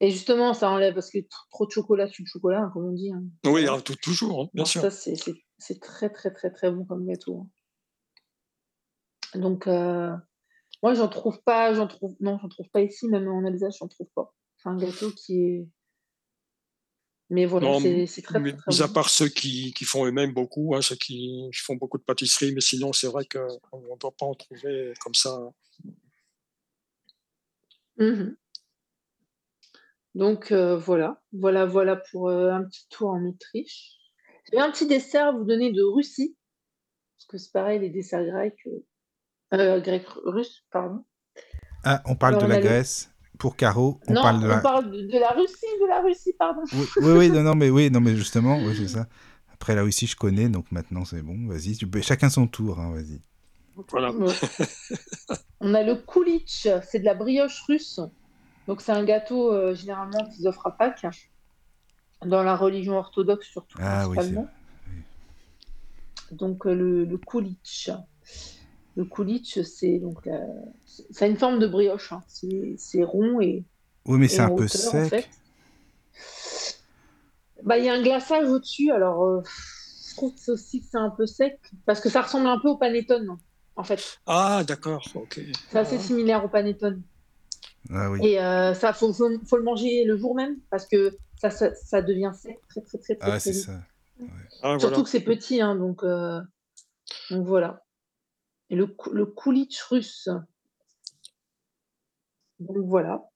[0.00, 1.18] Et justement, ça enlève, parce que
[1.50, 3.12] trop de chocolat sur le chocolat, hein, comme on dit.
[3.12, 3.22] Hein.
[3.44, 4.80] Oui, hein, toujours, bien sûr.
[4.80, 5.14] Ça, c'est,
[5.58, 7.46] c'est, très, très, très, très bon comme gâteau.
[9.34, 10.14] Donc, euh,
[10.82, 13.88] moi, j'en trouve pas, j'en trouve, non, j'en trouve pas ici, même en Alsace, j'en
[13.88, 14.34] trouve pas.
[14.58, 15.68] C'est un gâteau qui est.
[17.30, 20.82] Mais voilà, c'est très, mais, Mis à part ceux qui, qui font eux-mêmes beaucoup, hein,
[20.82, 24.34] ceux qui, font beaucoup de pâtisserie, mais sinon, c'est vrai qu'on ne doit pas en
[24.34, 25.40] trouver comme ça.
[27.96, 28.34] Mmh
[30.14, 33.96] Donc euh, voilà, voilà, voilà pour euh, un petit tour en Autriche.
[34.52, 36.36] J'ai un petit dessert à vous donner de Russie,
[37.16, 38.84] parce que c'est pareil, les desserts grecs, euh,
[39.52, 41.04] grec russe, pardon.
[41.84, 43.10] Ah, on parle de la Grèce.
[43.38, 44.58] Pour Caro, on parle de la...
[44.58, 46.62] on parle de, la Russie, de la Russie, pardon.
[46.72, 49.08] Oui, oui, non, non, mais oui, non, mais justement, oui, c'est ça.
[49.52, 51.48] Après la Russie, je connais, donc maintenant c'est bon.
[51.48, 51.88] Vas-y, tu...
[52.02, 53.20] chacun son tour, hein, vas-y.
[53.88, 54.12] Voilà.
[55.60, 58.00] on a le kulitch, c'est de la brioche russe.
[58.66, 61.06] Donc c'est un gâteau euh, généralement qu'ils offrent à Pâques,
[62.24, 63.78] dans la religion orthodoxe surtout.
[63.80, 64.16] Ah oui,
[66.30, 67.20] Donc euh, le, le.
[68.96, 70.28] Le kulitch, c'est donc
[71.10, 72.12] ça a une forme de brioche.
[72.12, 72.22] Hein.
[72.28, 73.64] C'est rond et.
[74.06, 75.30] Oui, mais c'est un peu sec.
[77.62, 78.90] Bah, il y a un glaçage au-dessus.
[78.90, 79.42] Alors, euh,
[80.08, 82.76] je trouve aussi que c'est un peu sec parce que ça ressemble un peu au
[82.76, 83.38] panettone,
[83.76, 84.20] en fait.
[84.26, 85.02] Ah, d'accord.
[85.14, 85.40] Ok.
[85.70, 87.02] C'est assez similaire au panettone.
[87.90, 88.20] Ah, oui.
[88.22, 92.32] Et euh, ça, faut, faut, le manger le jour même parce que ça, ça, devient
[92.34, 93.30] sec très très très très.
[93.30, 93.72] Ah, c'est ça.
[94.62, 96.40] Ah, Surtout que c'est petit, hein, donc, euh,
[97.30, 97.83] donc voilà
[98.70, 100.28] et le, le Kulitch russe.
[102.58, 103.28] Donc voilà.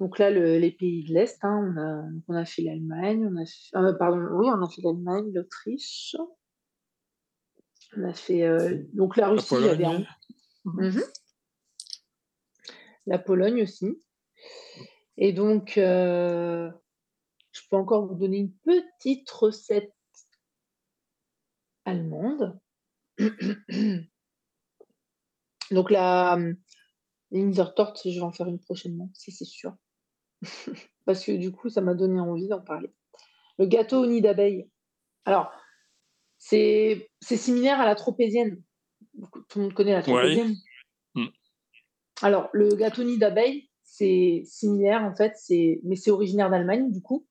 [0.00, 3.46] Donc là, les pays de l'Est, hein, on, a, on, a, fait l'Allemagne, on a
[3.46, 6.16] fait, euh, pardon, oui, on a fait l'Allemagne, l'Autriche,
[7.96, 10.08] on a fait euh, donc la Russie, la Pologne.
[10.64, 11.02] Mhm.
[13.06, 13.86] la Pologne aussi.
[15.16, 16.70] Et donc, euh,
[17.52, 19.94] je peux encore vous donner une petite recette
[21.84, 22.58] allemande.
[25.70, 26.38] Donc la
[27.30, 29.74] Windsor Torte, je vais en faire une prochainement, ça c'est sûr.
[31.04, 32.92] Parce que du coup, ça m'a donné envie d'en parler.
[33.58, 34.68] Le gâteau au nid d'abeille.
[35.24, 35.50] Alors,
[36.38, 38.62] c'est similaire à la tropézienne.
[39.48, 40.56] Tout le monde connaît la tropézienne.
[41.14, 41.26] Mm.
[42.22, 45.34] Alors, le gâteau nid d'abeille, c'est similaire en fait,
[45.84, 47.26] mais c'est originaire d'Allemagne du coup.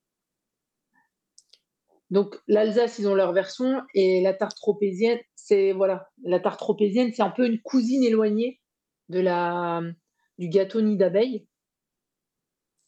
[2.14, 7.11] Donc l'Alsace, ils ont leur version et la tarte tropézienne, c'est voilà, la tarte tropézienne,
[7.11, 8.61] c'est un peu une cousine éloignée
[9.10, 9.81] de la
[10.38, 11.48] du gâteau nid d'abeille.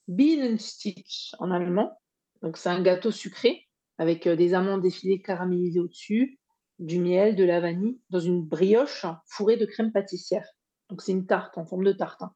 [0.07, 1.99] Bienenstich en allemand.
[2.43, 6.39] Donc c'est un gâteau sucré avec euh, des amandes effilées caramélisées au-dessus,
[6.77, 10.47] du miel, de la vanille, dans une brioche fourrée de crème pâtissière.
[10.91, 12.21] Donc c'est une tarte en forme de tarte.
[12.21, 12.35] hein.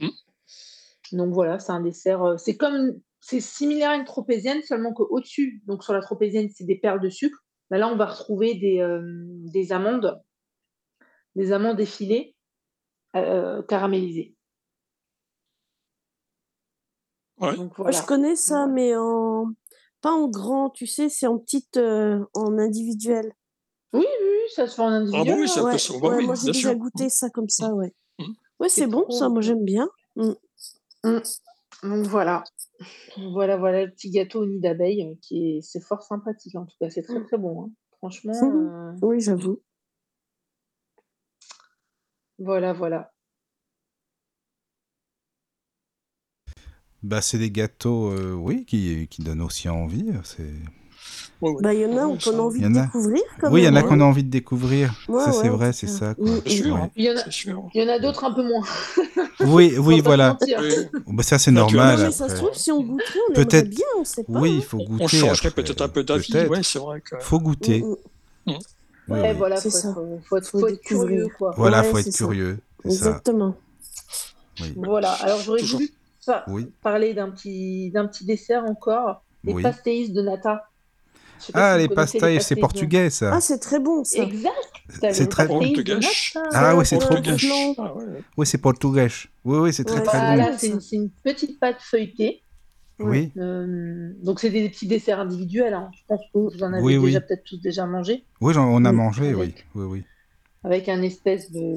[0.00, 0.08] Mm.
[1.12, 2.22] Donc voilà, c'est un dessert.
[2.22, 6.62] euh, C'est comme, c'est similaire à une tropézienne, seulement qu'au-dessus, donc sur la tropézienne, c'est
[6.64, 7.36] des perles de sucre.
[7.70, 9.02] Bah là, on va retrouver des, euh,
[9.52, 10.22] des amandes,
[11.34, 12.36] des amandes effilées,
[13.16, 14.36] euh, caramélisées.
[17.40, 17.56] Ouais.
[17.56, 18.00] Donc Moi, voilà.
[18.00, 19.52] je connais ça, mais en
[20.02, 23.32] pas en grand, tu sais, c'est en petite, euh, en individuel.
[23.92, 25.34] Oui, oui, ça se fait en Ah individuel.
[25.34, 25.64] bon, oui, ça hein.
[25.64, 25.92] peut Ouais, se...
[26.00, 26.78] bah ouais, oui, moi j'ai déjà sûr.
[26.78, 27.92] goûté ça comme ça, ouais.
[28.20, 28.34] Mhm.
[28.60, 29.88] Ouais, C'est c'est bon trop ça, moi j'aime bien.
[30.14, 30.30] Mm.
[31.02, 31.18] Mm.
[31.82, 32.42] Donc voilà.
[33.32, 36.66] Voilà, voilà le petit gâteau au nid d'abeille euh, qui est, c'est fort sympathique en
[36.66, 37.64] tout cas, c'est très très bon.
[37.64, 37.70] hein.
[37.98, 39.62] Franchement, euh, Oui, j'avoue.
[42.38, 43.12] voilà, voilà.
[47.02, 50.12] Bah, c'est des gâteaux, euh, oui, qui, qui donnent aussi envie.
[50.24, 50.52] C'est...
[51.60, 53.60] Bah, il y en a Ouais, qu'on ça- a envie Il de découvrir quand Oui,
[53.60, 53.82] il y en a hein.
[53.82, 54.94] qu'on a envie de découvrir.
[55.08, 56.14] Ouais, ça, c'est vrai, c'est ça.
[56.14, 56.24] Quoi.
[56.24, 56.40] Mm, hein,
[56.96, 57.16] Il y en
[57.88, 58.62] a, il d'autres un peu moins.
[59.40, 60.38] Oui, oui, voilà.
[60.40, 60.74] Oui.
[61.08, 62.10] Bah, ça, c'est normal.
[62.12, 64.32] Ça se trouve, si on goûterait, on aimerait Peut-être- bien, on sait pas.
[64.40, 64.54] Oui, hein.
[64.56, 65.04] il faut goûter.
[65.04, 66.50] On changerait peut-être un peu d'avis, Peut-être.
[66.50, 67.16] ouais, c'est vrai que...
[67.20, 67.82] Faut goûter.
[67.82, 67.96] Mm, mm.
[68.46, 68.54] Oui,
[69.08, 69.36] Ouais, oui.
[69.36, 69.90] voilà, faut ça.
[69.90, 69.94] être,
[70.24, 71.52] faut être, Faut faut être curieux, quoi.
[71.56, 72.58] Voilà, Ouais, faut être curieux.
[72.84, 72.88] Ça.
[72.90, 73.54] Exactement.
[74.60, 74.72] Oui.
[74.76, 75.90] Voilà, alors j'aurais voulu
[76.24, 76.66] pa- Oui.
[76.82, 79.62] parler d'un petit, d'un petit dessert encore, les Oui.
[79.62, 80.64] pastéis de nata.
[81.54, 83.34] Ah, les pastilles, c'est portugais, ça.
[83.34, 84.22] Ah, c'est très bon ça.
[84.22, 84.54] Exact,
[85.12, 86.48] C'est très- nata.
[86.52, 87.74] Ah ouais, c'est trop bon.
[87.78, 88.04] Ah ouais.
[88.36, 89.08] Oui, c'est portugais.
[89.44, 90.24] Oui, oui, c'est très très bon.
[90.24, 92.42] Voilà, bon, c'est une, petite pâte feuilletée.
[92.98, 93.30] Oui.
[93.36, 95.74] Euh, donc c'est des petits desserts individuels.
[95.74, 95.90] hein.
[95.94, 97.06] Je pense que vous en avez Oui, oui.
[97.06, 98.24] déjà peut-être tous déjà mangé.
[98.40, 98.96] Oui, on a Oui.
[98.96, 99.42] mangé, oui.
[99.42, 99.66] Avec.
[99.74, 100.02] Oui, oui.
[100.64, 101.74] avec un espèce de,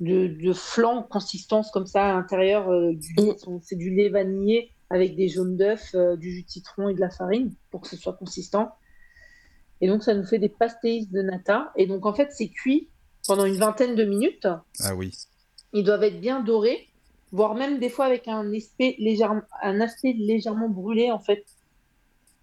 [0.00, 2.70] de, de flan consistance comme ça à l'intérieur.
[2.70, 2.92] euh.
[3.62, 7.00] C'est du lait vanillé avec des jaunes d'œufs, euh, du jus de citron et de
[7.00, 8.72] la farine pour que ce soit consistant.
[9.80, 11.72] Et donc ça nous fait des pastéis de nata.
[11.76, 12.88] Et donc en fait c'est cuit
[13.26, 14.46] pendant une vingtaine de minutes.
[14.80, 15.10] Ah oui.
[15.72, 16.88] Ils doivent être bien dorés,
[17.32, 21.44] voire même des fois avec un aspect légèrement, un aspect légèrement brûlé en fait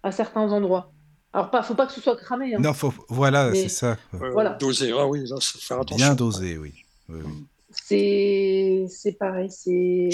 [0.02, 0.92] à certains endroits.
[1.32, 2.54] Alors pas, faut pas que ce soit cramé.
[2.54, 2.58] hein.
[2.58, 2.92] Non, faut...
[3.08, 3.96] voilà, Mais- c'est ça.
[4.14, 4.54] Euh, Voilà.
[4.54, 5.96] Doser, ah oui, là, faut faire attention.
[6.04, 6.74] Bien dosé, oui.
[7.08, 7.44] Oui, oui.
[7.72, 10.08] C'est pareil, c'est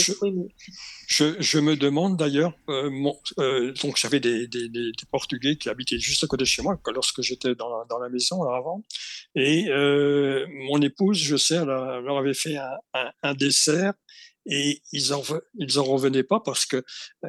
[1.08, 2.90] Je- me demande d'ailleurs, euh,
[3.38, 4.68] euh, donc j'avais des, des,
[5.10, 7.98] Portugais qui habitaient juste à côté de chez moi que lorsque j'étais dans la, dans
[7.98, 8.84] la maison là, avant,
[9.34, 13.94] et euh, mon épouse, je sais, elle a- leur avait fait un, un, un dessert
[14.46, 15.22] et ils en
[15.58, 16.76] ils en revenaient pas parce que
[17.24, 17.28] euh,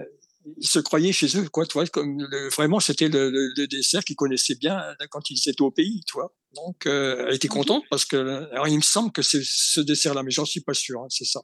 [0.58, 3.68] ils se croyaient chez eux, quoi, tu vois, comme le- vraiment c'était le, le, le
[3.68, 6.34] dessert qu'ils connaissaient bien euh, quand ils étaient au pays, tu vois.
[6.56, 8.16] Donc euh, elle était contente parce que,
[8.52, 11.26] alors il me semble que c'est ce dessert-là, mais j'en suis pas sûr, hein, c'est
[11.26, 11.42] ça.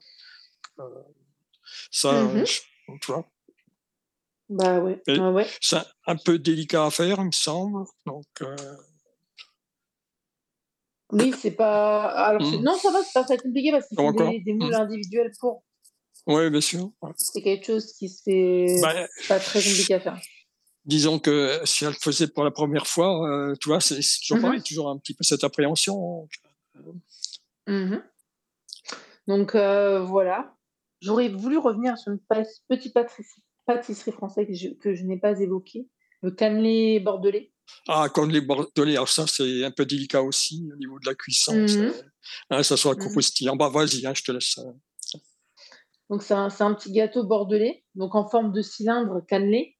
[0.80, 0.84] Euh,
[1.90, 2.60] ça, je-
[3.00, 3.28] tu vois.
[4.48, 5.46] Bah ouais, Et- ouais.
[5.60, 7.84] C'est un peu délicat à faire, il me semble.
[8.06, 8.56] Donc, euh,
[11.12, 12.04] Oui, c'est pas.
[12.06, 12.62] Alors, Mm.
[12.62, 14.74] non, ça va, c'est pas très compliqué parce qu'ils font des, des moules Mm.
[14.74, 15.62] individuels pour.
[16.26, 16.90] Ouais, bien sûr.
[17.16, 20.20] C'est quelque chose qui fait Ben, pas très compliqué à faire.
[20.84, 24.20] disons que si elle le faisait pour la première fois, euh, tu vois, c'est c'est
[24.20, 24.42] toujours Mhm.
[24.42, 26.28] pareil, toujours un petit peu cette appréhension.
[27.66, 28.02] Mhm.
[29.28, 30.54] Donc euh, voilà.
[31.00, 32.20] J'aurais voulu revenir sur une
[32.68, 34.46] petite pâtisserie, française
[34.80, 35.88] que je, n'ai pas évoquée,
[36.22, 37.52] le cannelé bordelais.
[37.88, 41.54] Ah, les bordelais, alors ça, c'est un peu délicat aussi au niveau de la cuisson.
[41.56, 41.68] Mhm.
[41.68, 42.04] c'est-
[42.50, 43.08] hein, ça soit Mhm.
[43.10, 43.56] croustillant.
[43.56, 44.58] Bah, vas-y, hein, je te laisse.
[46.10, 49.76] Donc c'est un, petit gâteau bordelais, donc en forme de cylindre cannelé.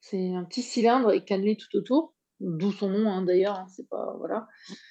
[0.00, 3.58] C'est un petit cylindre et cannelé tout autour, d'où son nom hein, d'ailleurs.
[3.58, 4.46] hein, c'est pas voilà.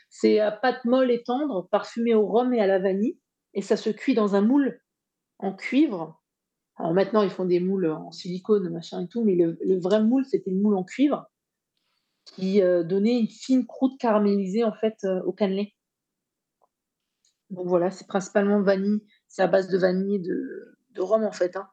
[0.10, 3.20] C'est à pâte molle et tendre, parfumé au rhum et à la vanille,
[3.54, 4.82] et ça se cuit dans un moule
[5.40, 6.22] en cuivre.
[6.78, 10.04] Alors maintenant ils font des moules en silicone machin et tout, mais le, le vrai
[10.04, 11.28] moule c'était le moule en cuivre
[12.34, 15.74] qui euh, donnait une fine croûte caramélisée en fait euh, au cannelé.
[17.50, 21.56] Donc voilà, c'est principalement vanille, c'est à base de vanille de, de rhum en fait.
[21.56, 21.68] hein.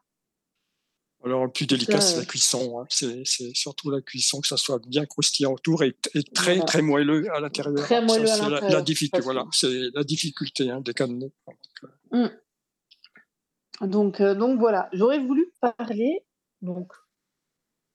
[1.23, 2.79] Alors, le plus délicat, c'est euh, la cuisson.
[2.81, 2.85] hein.
[2.89, 3.23] C'est
[3.55, 6.65] surtout la cuisson, que ça soit bien croustillant autour et, et très, Voilà.
[6.65, 7.83] très moelleux à l'intérieur.
[7.83, 9.23] Très Ça, moelleux à c'est la- la, l'intérieur, difficulté.
[9.23, 11.31] Voilà, c'est la difficulté hein, des cannelés.
[13.81, 16.23] Donc, euh, donc voilà, j'aurais voulu parler.
[16.61, 16.93] Donc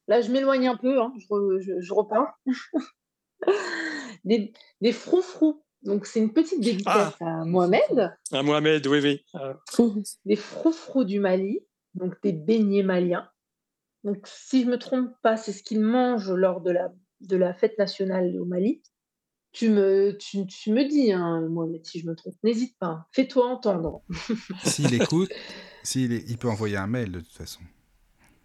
[0.08, 2.38] là, je m'éloigne un peu, hein, je, re- je, je repars.
[4.24, 8.12] des, des froufrous Donc, c'est une petite dédicace à Mohamed.
[8.32, 9.24] À Mohamed, oui, oui.
[9.36, 9.54] Euh,
[10.26, 11.60] Des froufrous du Mali,
[11.94, 13.28] donc des beignets maliens.
[14.04, 17.54] Donc, si je me trompe pas, c'est ce qu'ils mangent lors de la, de la
[17.54, 18.82] fête nationale au Mali.
[19.52, 23.06] Tu me, tu, tu me dis, hein, Mohamed, si je me trompe, n'hésite pas.
[23.12, 24.02] Fais-toi entendre.
[24.64, 25.30] S'il écoute,
[25.82, 27.60] s'il est- il peut envoyer un mail de toute façon.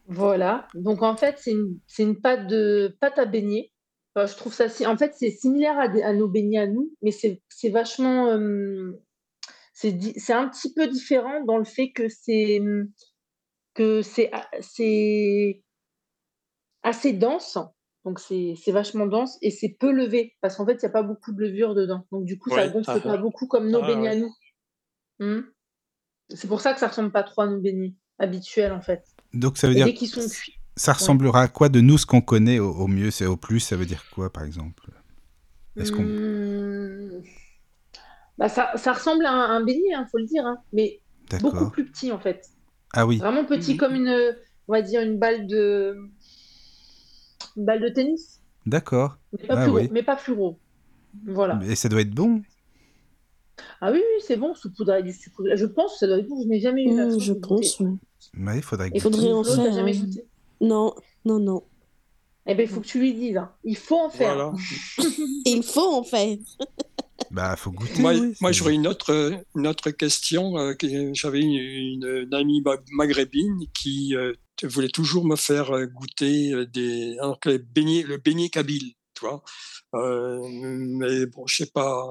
[0.07, 0.68] Voilà.
[0.74, 3.72] Donc, en fait, c'est une, c'est une pâte, de, pâte à beignets.
[4.16, 4.70] Enfin, je trouve ça...
[4.70, 7.70] si- En fait, c'est similaire à, des- à nos beignets à nous, mais c'est c'est
[7.70, 8.28] vachement...
[8.32, 9.02] euh,
[9.74, 12.62] c'est un petit peu différent dans le fait que c'est
[13.74, 14.32] que c'est
[16.84, 17.58] assez dense.
[18.06, 20.92] Donc, c'est c'est vachement dense et c'est peu levé parce qu'en fait, il n'y a
[20.92, 22.06] pas beaucoup de levure dedans.
[22.12, 22.72] Donc, du coup, ça Ouais.
[22.72, 24.34] gonfle Ah, pas beaucoup comme nos Ah, beignets à nous.
[25.20, 25.42] Hmm.
[26.30, 29.04] C'est pour ça que ça ressemble pas trop à nos beignets habituels, en fait.
[29.34, 30.60] Donc ça veut Et dire, dès qu'ils sont cuits.
[30.76, 33.60] Ça ressemblera à quoi de nous ce qu'on connaît au, au mieux, c'est au plus,
[33.60, 34.89] ça veut dire quoi par exemple?
[35.77, 37.22] Est-ce qu'on Hmm.
[38.38, 40.99] Bah, ça, ça ressemble à un, un beignet, il faut le dire, hein, mais
[41.41, 41.72] beaucoup D'accord.
[41.72, 42.49] plus petit en fait.
[42.93, 43.77] Ah oui, Vraiment petit, Mhm.
[43.77, 44.35] comme une,
[44.68, 45.95] on va dire une balle de,
[47.56, 49.18] une balle de tennis, d'accord.
[49.39, 49.84] mais pas, Ah plus, oui.
[49.84, 50.60] gros, mais pas plus gros.
[51.26, 51.60] Voilà.
[51.65, 52.41] Et ça doit être bon?
[53.80, 55.41] Ah oui, oui, c'est bon, saupoudré du sucre.
[55.56, 56.41] Je pense que ça doit être bon.
[56.43, 57.80] Je n'ai jamais eu Mmh, je pense.
[57.80, 58.99] Ouais, il faudrait goûter.
[58.99, 59.93] faudrait en faire, hein.
[60.61, 60.94] Non,
[61.26, 61.64] non, non.
[62.48, 63.38] Eh ben, il faut que tu lui dises.
[63.38, 63.52] hein.
[63.64, 64.36] Il faut en faire.
[64.36, 64.53] Voilà.
[65.45, 66.38] Il faut en faire.
[67.32, 68.02] Bah, faut goûter.
[68.02, 70.57] Moi, oui, moi c'est- j'aurais une autre, euh, une autre question.
[70.57, 74.34] euh, que- J'avais une, une- une amie ma- maghrébine qui euh,
[74.64, 78.94] voulait toujours me faire euh, goûter euh, des, alors que les beignets, le beignet kabyle,
[79.15, 79.44] tu vois.
[79.95, 82.06] Euh, mais bon, je sais pas,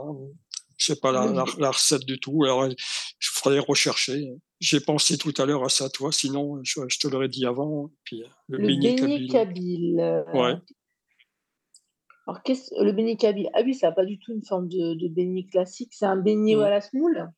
[0.86, 2.44] je sais pas la, la, la recette du tout.
[2.44, 2.68] Alors,
[3.18, 4.28] je ferais rechercher.
[4.60, 6.12] J'ai pensé tout à l'heure à ça, toi.
[6.12, 7.90] Sinon, je, je te l'aurais dit avant.
[8.04, 9.30] Puis euh, le, Le beignet beignet kabyle.
[9.32, 10.00] kabyle.
[10.00, 10.54] euh, Ouais.
[12.26, 14.94] Alors, qu'est-ce le beignet kabyle Ah oui, ça n'a pas du tout une forme de,
[14.94, 15.92] de beignet classique.
[15.92, 16.60] C'est un beignet Mm.
[16.60, 17.28] à la semoule.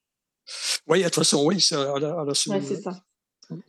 [0.87, 2.83] Oui, de toute façon, oui, c'est à la, à la Ouais, semoule, c'est ouais.
[2.83, 3.01] ça.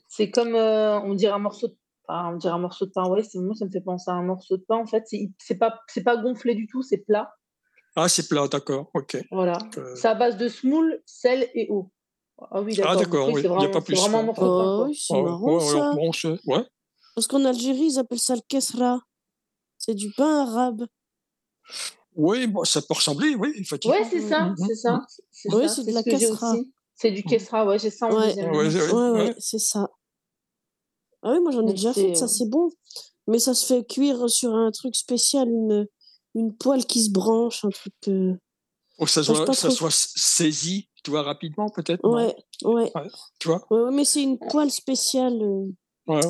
[0.07, 1.75] C'est comme, euh, on dirait un morceau de
[2.07, 2.31] pain.
[2.33, 3.07] On dirait un morceau de pain.
[3.09, 4.77] Ouais, c'est moi, ça me fait penser à un morceau de pain.
[4.77, 7.33] En fait, c'est c'est pas, c'est pas gonflé du tout, c'est plat.
[7.99, 8.91] Ah, c'est plat, d'accord.
[8.93, 9.17] Ok.
[9.31, 9.57] Voilà.
[9.77, 11.89] Euh, C'est à base de semoule, sel et eau.
[12.51, 12.91] Ah oui, d'accord.
[12.91, 14.43] Ah, d'accord, oui, c'est il y a pas c'est plus, vraiment morceau.
[14.43, 14.85] Oh, quoi.
[14.85, 15.91] oui, c'est ouais, marrant ouais, ouais, ça.
[15.95, 16.63] bon, c'est- ouais.
[17.15, 18.99] Parce qu'en Algérie, ils appellent ça le kesra.
[19.79, 20.85] C'est du pain arabe.
[22.15, 23.97] Oui, bon, ça peut ressembler, oui, effectivement.
[23.97, 24.55] Ouais, c'est ça, Mhm.
[24.67, 25.05] c'est ça.
[25.31, 26.63] C'est Ouais, ça, c'est de c'est la ce.
[26.93, 28.25] C'est du kesra, ouais, j'ai ça en Ouais.
[28.27, 28.45] Ouais, ligne.
[28.45, 29.35] ouais, Ouais, ouais, ouais.
[29.39, 29.89] c'est ça.
[31.23, 32.69] Ah oui, moi j'en ai Donc déjà c'est, fait, ça euh, c'est bon.
[33.27, 35.87] Mais ça se fait cuire sur un truc spécial, une,
[36.39, 37.93] une poêle qui se branche, un truc.
[38.07, 38.33] euh,
[39.05, 39.75] ça Enfin, soit, pas ça trop.
[39.77, 42.91] soit saisi, tu vois, rapidement, peut-être, Ouais, ouais.
[43.39, 43.65] Tu vois?
[43.69, 45.41] Ouais, ouais, mais c'est une poêle spéciale.
[45.41, 45.67] euh,
[46.07, 46.21] Ouais.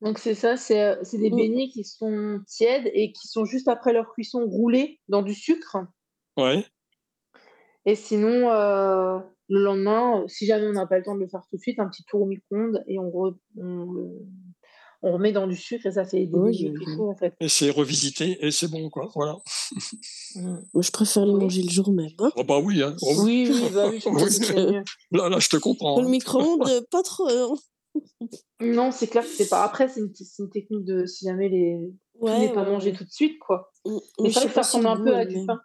[0.00, 1.36] Donc c'est ça, c'est euh, c'est des Mm.
[1.36, 5.78] beignets qui sont tièdes et qui sont juste après leur cuisson roulés dans du sucre.
[6.36, 6.64] Ouais.
[7.86, 9.18] Et sinon, euh,
[9.48, 11.78] le lendemain, si jamais on n'a pas le temps de le faire tout de suite,
[11.78, 14.26] un petit tour au micro-ondes et on, re- on, le-
[15.04, 17.34] on remet dans du sucre et ça fait des Oui, tout en fait.
[17.38, 19.10] Et c'est revisité, et c'est bon, quoi.
[19.14, 19.36] Voilà.
[20.34, 20.56] Mm.
[20.72, 21.40] Moi je préfère les Oui.
[21.42, 22.10] manger le jour même.
[22.18, 22.32] Hein.
[22.36, 22.96] Oh, bah oui, hein.
[23.02, 24.30] Oh, Oui, oui, bah oui, que Oui.
[24.30, 24.82] c'est mieux.
[25.12, 26.00] Là, là, je te comprends.
[26.00, 26.10] Le hein.
[26.10, 27.28] micro-ondes, pas trop.
[27.28, 27.54] hein.
[28.60, 29.62] Non, c'est clair que c'est pas.
[29.62, 31.76] Après, c'est une, technique de si jamais les...
[32.18, 33.70] tout Ouais, n'est pas ouais, mangé tout de suite, quoi.
[33.84, 35.60] Mais c'est vrai que ça ressemble le un peu à du pain.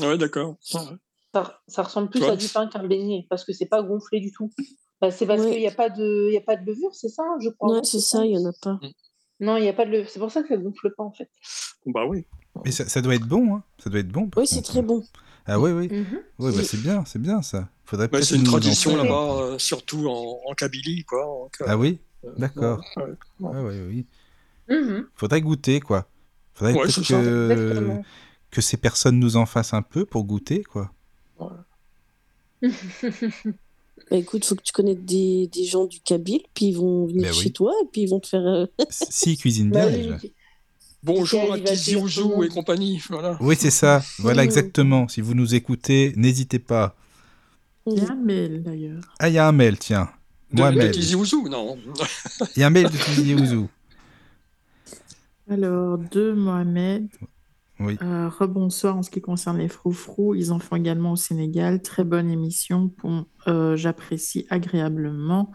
[0.00, 0.56] Ouais, d'accord.
[0.74, 0.80] Ouais.
[1.32, 4.32] Ça, ça ressemble plus à du pain qu'un beignet parce que c'est pas gonflé du
[4.32, 4.50] tout.
[5.00, 5.52] Bah, c'est parce Ouais.
[5.52, 7.70] qu'il n'y a, pas de- il y a pas de levure, c'est ça, je crois.
[7.70, 8.78] Ouais, non, c'est ça, il y en a pas.
[9.40, 10.10] Non, il n'y a pas de levure.
[10.10, 11.30] C'est pour ça que ça gonfle pas, en fait.
[11.86, 12.26] Bah oui.
[12.64, 13.62] Mais ça, ça doit être bon, hein.
[13.78, 14.28] Ça doit être bon.
[14.36, 15.02] Oui, c'est très bon.
[15.46, 15.88] Ah oui, oui.
[15.90, 16.04] Mhm.
[16.38, 16.64] Ouais, bah, Oui.
[16.64, 17.68] c'est bien, c'est bien ça.
[17.86, 21.48] Faudrait Bah, c'est une tradition là-bas, euh, surtout en, en Kabylie, quoi.
[21.66, 22.84] Ah oui, euh, d'accord.
[22.98, 23.48] ouais, ouais.
[23.48, 24.06] Ouais, ouais, oui.
[24.68, 25.06] Mhm.
[25.16, 26.06] Faudrait goûter, quoi.
[26.54, 28.02] Faudrait que...
[28.50, 30.90] Que ces personnes nous en fassent un peu pour goûter, quoi.
[34.10, 37.22] Bah, écoute, faut que tu connaisses des, des gens du Kabyle, puis ils vont venir
[37.30, 37.42] Ben oui.
[37.42, 38.44] chez toi, et puis ils vont te faire.
[38.44, 40.18] euh, S'ils cuisinent Bah bien, déjà.
[41.02, 43.00] Bonjour à Tizi et compagnie.
[43.08, 43.38] Voilà.
[43.40, 44.02] Oui, c'est ça.
[44.18, 44.44] Voilà, Mmh.
[44.46, 45.08] exactement.
[45.08, 46.96] Si vous nous écoutez, n'hésitez pas.
[47.86, 49.00] Il y a un mail d'ailleurs.
[49.18, 50.10] Ah, il y a un mail, tiens.
[50.52, 50.90] De, de Mohamed.
[50.92, 51.78] Tizi Ouzou, non.
[52.56, 53.68] Il y a un mail de Tizi Ouzou.
[55.48, 57.08] Alors, de Mohamed.
[57.80, 57.96] Oui.
[58.02, 60.34] Euh, rebonsoir en ce qui concerne les froufrous.
[60.34, 61.80] Ils en font également au Sénégal.
[61.82, 62.88] Très bonne émission.
[62.88, 65.50] Pour, euh, J'apprécie agréablement.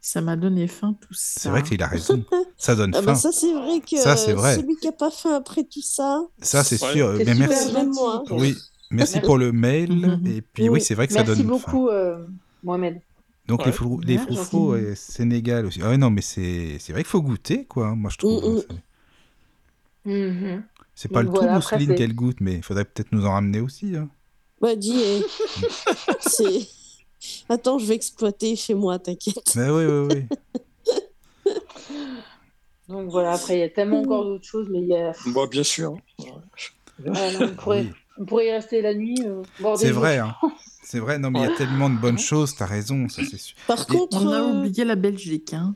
[0.00, 1.40] Ça m'a donné faim tout ça.
[1.40, 2.24] C'est vrai qu'il a raison.
[2.58, 3.14] Ça donne Ah bah faim.
[3.14, 4.56] ça c'est vrai que Ça, c'est vrai.
[4.56, 6.22] celui qui a pas faim après tout ça.
[6.40, 6.92] Ça, c'est Ouais.
[6.92, 7.12] sûr.
[7.24, 7.72] Mais merci.
[7.72, 8.00] Même gentil.
[8.00, 8.22] moi.
[8.32, 8.56] Oui,
[8.90, 9.20] merci Merci.
[9.20, 9.90] pour le mail.
[10.20, 10.26] Mhm.
[10.26, 10.80] Et puis, oui, Oui.
[10.80, 11.70] c'est vrai que ça Merci donne faim.
[11.72, 12.26] beaucoup, euh,
[12.64, 13.00] Mohamed.
[13.46, 13.66] Donc, Ouais.
[13.66, 14.34] les, frou les Merci.
[14.34, 15.80] froufrous et Sénégal aussi.
[15.82, 17.88] Ah ouais, non, mais c'est c'est vrai qu'il faut goûter, quoi.
[17.88, 18.64] hein, Moi, je trouve.
[20.04, 20.62] Mm, hein, mm.
[20.94, 23.32] C'est- pas Donc le voilà, tout, Mousseline, qu'elle goûte, mais il faudrait peut-être nous en
[23.32, 23.96] ramener aussi.
[23.96, 24.08] hein.
[24.60, 25.22] Ouais, dis, eh,
[26.20, 26.66] c'est.
[27.48, 29.54] Attends, je vais exploiter chez moi, t'inquiète.
[29.56, 30.26] Mais oui, oui, oui.
[32.88, 35.12] Donc voilà, après, il y a tellement encore d'autres choses, mais il y a...
[35.26, 35.94] Bon, bien sûr.
[37.04, 37.90] on, pourrait, Oui.
[38.18, 39.16] on pourrait y rester la nuit.
[39.24, 39.42] euh,
[39.76, 40.34] C'est vrai, hein.
[40.84, 43.38] C'est vrai, non, mais il y a tellement de bonnes choses, t'as raison, ça c'est
[43.38, 43.56] sûr.
[43.66, 45.54] Par Et- contre, On a euh, oublié la Belgique.
[45.54, 45.74] Hein.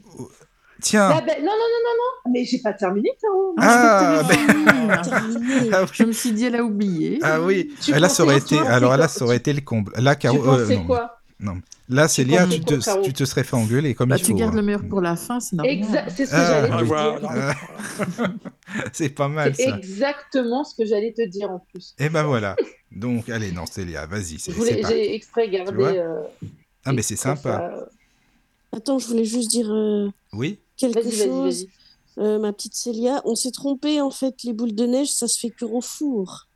[0.83, 1.95] Tiens, Ah ben, non, non, non, non,
[2.27, 3.55] non, mais j'ai pas terminé, Caro.
[3.59, 5.03] Ah, je peux pas ben- terminer.
[5.49, 5.71] terminé.
[5.73, 7.19] ah oui, Je me suis dit, elle a oublié.
[7.23, 7.73] ah oui.
[7.81, 9.93] Tu là, ça aurait été, toi, alors là, ça aurait été le comble.
[9.97, 11.61] Là, Tu Caro, euh, pensais non, quoi non.
[11.89, 14.37] Là, Célia, tu te, tu te serais fait engueuler comme Bah, il tu faut.
[14.37, 14.57] gardes hein.
[14.57, 15.73] le meilleur pour la fin, c'est normal.
[15.77, 17.19] Exact, c'est ce que Ah, j'allais Ah, te voilà.
[17.21, 17.31] dire.
[18.21, 18.27] Euh,
[18.93, 21.95] c'est pas mal C'est exactement ce que j'allais te dire en plus.
[21.99, 22.57] Et ben voilà.
[22.91, 24.39] Donc, allez, non, Célia, vas-y.
[24.39, 25.83] J'ai exprès gardé.
[25.85, 26.23] euh,
[26.85, 27.43] Ah, mais c'est sympa.
[27.53, 27.87] ça.
[28.77, 31.67] Attends, je voulais juste dire euh, Oui quelque Vas-y, chose.
[31.67, 31.71] vas-y.
[32.19, 35.39] Euh, ma petite Célia, on s'est trompé en fait, les boules de neige, ça se
[35.39, 36.47] fait cuire au four.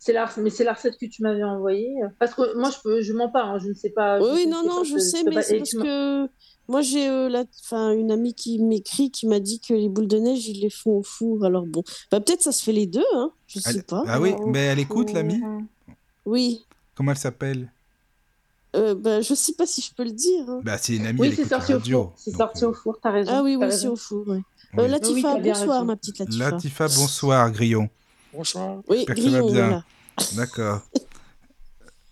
[0.00, 1.92] C'est la, mais c'est la recette que tu m'avais envoyée.
[2.20, 4.20] Parce que moi, je peux, je mens pas, hein, je ne sais pas.
[4.20, 6.28] Oui, ne non, sais non, je sais, mais pas- c'est parce que
[6.68, 7.44] moi j'ai euh, la...
[7.64, 10.70] enfin, une amie qui m'écrit qui m'a dit que les boules de neige, ils les
[10.70, 11.44] font au four.
[11.44, 11.82] Alors bon,
[12.12, 14.04] bah, peut-être ça se fait les deux, hein, je sais Elle- pas.
[14.06, 15.40] Ah oui, mais elle écoute, l'amie?
[16.24, 16.64] Oui,
[16.94, 17.72] Comment elle s'appelle?
[18.76, 20.44] Euh, bah, je sais pas si je peux le dire.
[20.48, 20.60] hein.
[20.62, 22.02] Bah, c'est une amie, Oui, c'est sorti au radio.
[22.04, 22.12] four.
[22.16, 23.30] C'est donc, sorti euh, au four, t'as raison.
[23.34, 24.26] Ah oui, oui, c'est au four.
[24.28, 24.36] Ouais.
[24.74, 24.78] oui.
[24.84, 26.50] Euh, Latifa, bonsoir, ma petite Latifa.
[26.50, 27.88] Latifa, bonsoir, Grillon.
[28.34, 28.80] Bonsoir.
[28.88, 29.66] Oui, que Grillon, bien.
[29.66, 29.84] voilà.
[30.36, 30.80] D'accord.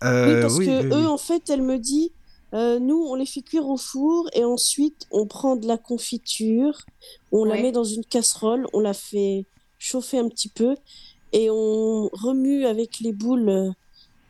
[0.03, 1.05] Oui, Euh, parce oui, que oui, eux, oui.
[1.07, 2.11] en fait, elle me dit,
[2.53, 6.85] euh, nous, on les fait cuire au four et ensuite on prend de la confiture,
[7.31, 9.45] on la met dans une casserole, on la fait
[9.79, 10.75] chauffer un petit peu
[11.33, 13.71] et on remue avec les boules euh,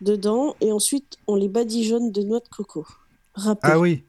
[0.00, 2.86] dedans et ensuite on les badigeonne de noix de coco.
[3.34, 3.60] Râpées.
[3.62, 4.04] Ah oui.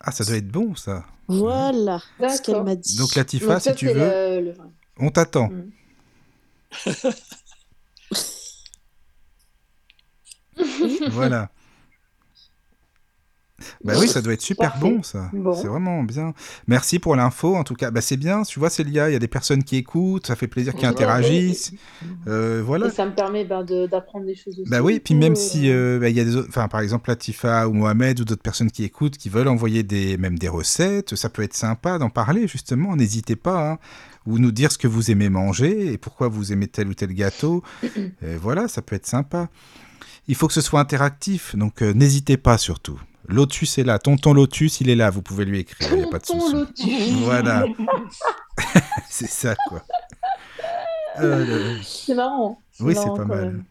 [0.00, 1.04] Ah, ça doit être bon, ça.
[1.28, 2.96] Voilà ce qu'elle m'a dit.
[2.96, 4.54] Donc, Latifa, si tu veux, le- le-
[4.98, 5.48] on t'attend.
[5.48, 5.70] Mm.
[11.10, 11.50] Voilà.
[13.84, 14.88] Bah oui, ça doit être super Parfait.
[14.88, 15.30] bon, ça.
[15.32, 15.54] Bon.
[15.54, 16.34] C'est vraiment bien.
[16.66, 17.90] Merci pour l'info, en tout cas.
[17.90, 20.48] Bah, c'est bien, tu vois, Célia, il y a des personnes qui écoutent, ça fait
[20.48, 21.72] plaisir qu'ils Ouais, interagissent.
[22.28, 22.86] Euh, voilà.
[22.86, 24.70] Et ça me permet ben, de- d'apprendre des choses aussi.
[24.70, 26.80] Bah oui, puis même euh, si euh, bah, il y a des autres, enfin par
[26.80, 30.48] exemple Latifa ou Mohamed ou d'autres personnes qui écoutent, qui veulent envoyer des même des
[30.48, 32.96] recettes, ça peut être sympa d'en parler justement.
[32.96, 33.78] N'hésitez pas, hein.
[34.26, 37.12] ou nous dire ce que vous aimez manger et pourquoi vous aimez tel ou tel
[37.14, 37.62] gâteau.
[37.82, 39.48] Et voilà, ça peut être sympa.
[40.28, 42.98] Il faut que ce soit interactif, donc euh, n'hésitez pas surtout.
[43.26, 46.08] Lotus est là, tonton Lotus, il est là, vous pouvez lui écrire, il n'y a
[46.08, 46.40] pas de Tonton
[46.74, 46.90] souci.
[46.90, 47.12] Lotus.
[47.24, 47.64] Voilà,
[49.08, 49.82] c'est ça quoi.
[51.20, 51.44] Euh,
[51.76, 52.60] le- C'est marrant.
[52.80, 53.62] Oui, c'est pas mal.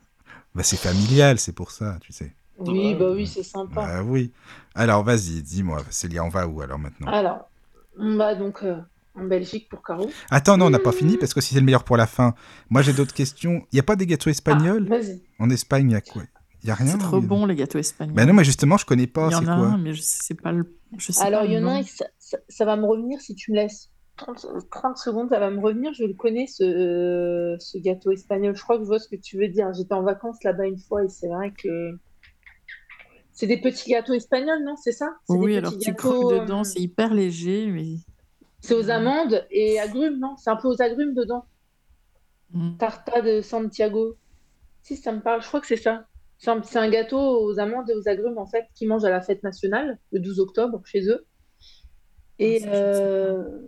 [0.55, 2.33] Bah, c'est familial, c'est pour ça, tu sais.
[2.57, 3.85] Oui, bah oui, c'est sympa.
[3.97, 4.31] Ah oui.
[4.75, 7.49] Alors, vas-y, dis-moi, Célia, on va où alors maintenant Alors,
[7.99, 8.77] on va donc euh,
[9.15, 10.09] en Belgique pour Caro.
[10.29, 12.35] Attends, non, on n'a pas fini parce que si c'est le meilleur pour la fin.
[12.69, 13.65] Moi, j'ai d'autres questions.
[13.71, 15.21] Il n'y a pas des gâteaux espagnols Ah, Vas-y.
[15.39, 16.21] En Espagne, il y a quoi?
[16.63, 18.15] Il n'y a rien C'est trop y a- bon, les gâteaux espagnols.
[18.15, 19.27] Bah non, mais justement, je connais pas.
[19.27, 20.79] Il y C'est en a quoi un, mais je sais pas le.
[20.97, 21.81] Je sais Alors, il y en a un,
[22.47, 25.93] ça, va me revenir si tu me laisses 30, 30 secondes, ça va me revenir.
[25.93, 28.55] Je le connais, ce, euh, ce gâteau espagnol.
[28.55, 29.73] Je crois que je vois ce que tu veux dire.
[29.73, 31.99] J'étais en vacances là-bas une fois et c'est vrai que.
[33.33, 34.75] C'est des petits gâteaux espagnols, non?
[34.77, 35.09] C'est ça?
[35.27, 37.95] Des Oui, alors tu gâteaux, croques dedans, euh, c'est hyper léger, mais.
[38.61, 40.37] C'est aux amandes et agrumes, non?
[40.37, 41.43] C'est un peu aux agrumes dedans.
[42.51, 42.77] Mm.
[42.77, 44.15] Tarta de Santiago.
[44.83, 46.05] Si, ça me parle, je crois que c'est ça.
[46.43, 49.43] C'est un, gâteau aux amandes et aux agrumes, en fait, qu'ils mangent à la fête
[49.43, 51.25] nationale, le 12 octobre, chez eux.
[52.37, 53.67] Et, Ah, sais euh,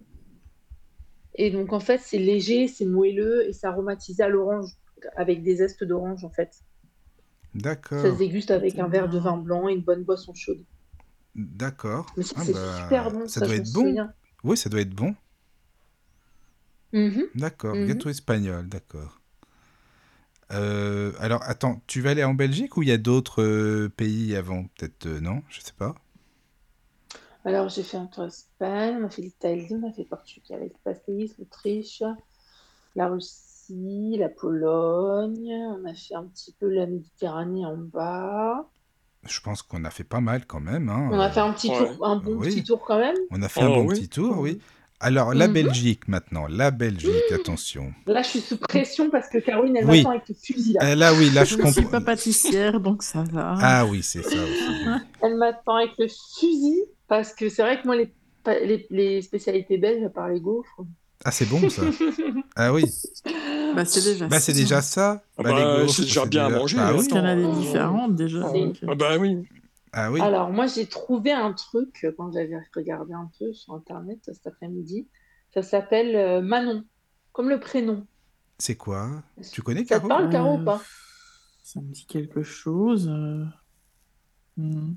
[1.36, 4.72] et donc, en fait, c'est léger, c'est moelleux et c'est aromatisé à l'orange,
[5.16, 6.50] avec des zestes d'orange, en fait.
[6.54, 6.62] Ça
[7.56, 8.18] se D'accord.
[8.18, 10.66] déguste avec un verre de vin blanc et une bonne boisson chaude.
[11.36, 12.14] D'accord.
[12.18, 13.88] Mais ça, Ah c'est bah, super bon, Ça ça, doit être bon.
[13.88, 14.14] souviens.
[14.44, 15.16] Oui, ça doit être bon.
[16.94, 17.26] Mhm.
[17.36, 17.76] D'accord.
[17.76, 17.86] Mhm.
[17.88, 19.22] Gâteau espagnol, d'accord.
[20.52, 24.36] Euh, alors, attends, tu vas aller en Belgique ou il y a d'autres euh, pays
[24.36, 25.96] avant Peut-être euh, non Je sais pas.
[27.46, 31.28] Alors, j'ai fait un tour Espagne, on a fait l'Italie, on a fait Portugal, l'Espagne,
[31.38, 32.04] l'Autriche,
[32.96, 38.70] la Russie, la Pologne, on a fait un petit peu la Méditerranée en bas.
[39.24, 40.90] Je pense qu'on a fait pas mal quand même.
[40.90, 41.10] hein.
[41.12, 41.78] On a fait un petit ouais.
[41.78, 42.50] tour, un bon Oui.
[42.50, 43.16] petit tour quand même.
[43.32, 43.96] On a fait un Oh, bon oui.
[43.96, 44.60] petit tour, oui.
[45.00, 45.54] Alors, la Mhm.
[45.54, 46.48] Belgique maintenant.
[46.48, 47.94] La Belgique, attention.
[48.08, 49.98] Là, je suis sous pression parce que Caroline, elle Oui.
[50.00, 50.92] m'attend avec le fusil là.
[50.92, 52.00] Euh, là, oui, là, je Je ne suis comprends.
[52.00, 53.56] pas pâtissière, donc ça va.
[53.60, 54.64] Ah oui, c'est ça aussi.
[55.22, 58.14] Elle m'attend avec le fusil parce que c'est vrai que moi, les,
[58.66, 60.82] les, les spécialités belges, à part les gaufres.
[61.24, 61.84] Ah, c'est bon ça.
[62.56, 62.86] Ah oui.
[63.76, 64.42] Bah, c'est déjà Bah, ça.
[64.46, 65.22] c'est déjà ça.
[65.38, 66.92] Ah Bah, bah, les gaufres, c'est déjà bien à manger, Ah hein.
[66.92, 66.96] oui.
[66.96, 68.40] Parce qu'il y en a des différentes déjà.
[68.48, 69.38] Ah, donc, euh, ah bah oui.
[69.98, 70.20] Ah oui.
[70.20, 74.34] Alors, moi, j'ai trouvé un truc euh, quand j'avais regardé un peu sur Internet euh,
[74.34, 75.08] cet après-midi.
[75.54, 76.84] Ça s'appelle euh, Manon,
[77.32, 78.06] comme le prénom.
[78.60, 79.24] C'est quoi?
[79.54, 80.08] Tu connais Ça te Caro?
[80.10, 80.82] parle, Caro, ou pas?
[81.64, 83.08] Ça me dit quelque chose.
[83.10, 83.46] euh.
[84.58, 84.94] Hmm.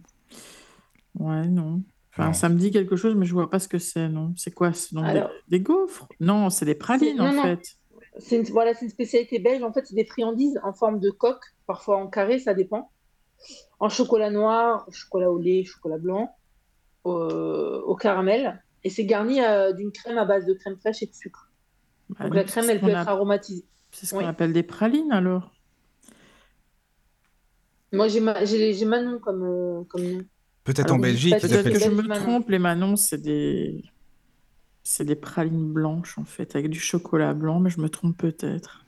[1.14, 1.82] Ouais, non.
[2.12, 2.32] Enfin, Non.
[2.32, 4.34] ça me dit quelque chose, mais je vois pas ce que c'est, non.
[4.36, 4.72] C'est quoi?
[4.72, 6.08] C'est des, Alors- des gaufres?
[6.18, 7.42] Non, c'est des pralines, Non, en non.
[7.42, 7.76] fait.
[8.18, 9.62] C'est une, voilà, c'est une spécialité belge.
[9.62, 12.90] En fait, c'est des friandises en forme de coque, parfois en carré, ça dépend.
[13.80, 16.34] En chocolat noir, chocolat au lait, chocolat blanc,
[17.04, 18.62] au, au caramel.
[18.84, 21.50] Et c'est garni euh, d'une crème à base de crème fraîche et de sucre.
[22.10, 23.64] Bah, Donc la crème, elle peut être aromatisée.
[23.92, 24.24] c'est ce qu'on Oui.
[24.24, 25.52] appelle des pralines, alors.
[27.92, 28.34] Moi, j'ai ma-
[28.86, 30.18] Manon comme, euh, comme nom.
[30.64, 32.24] Peut-être Alors, en Belgique, Peut-être que je me Manon.
[32.24, 33.82] trompe, les Manons, c'est des...
[34.82, 38.84] c'est des pralines blanches, en fait, avec du chocolat blanc, mais je me trompe peut-être.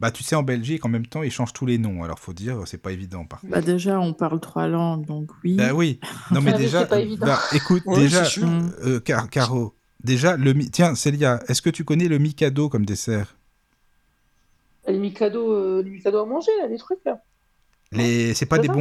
[0.00, 2.02] Bah, tu sais, en Belgique, en même temps, ils changent tous les noms.
[2.04, 3.52] Alors, faut dire, c'est pas évident, par contre.
[3.52, 5.54] Bah, déjà, on parle trois langues, donc oui.
[5.56, 6.00] Bah oui.
[6.30, 7.26] Non, mais Ah, déjà, c'est pas évident.
[7.26, 8.46] bah, écoute, Ouais, déjà, c'est sûr.
[8.48, 8.72] Mm.
[8.84, 12.84] euh, Car- Caro, déjà, le mi- tiens, Célia, est-ce que tu connais le Mikado comme
[12.86, 13.36] dessert?
[14.88, 17.22] Les Mikado, euh, les Mikado à manger, là, les trucs, là.
[17.94, 18.74] Les, c'est pas des des-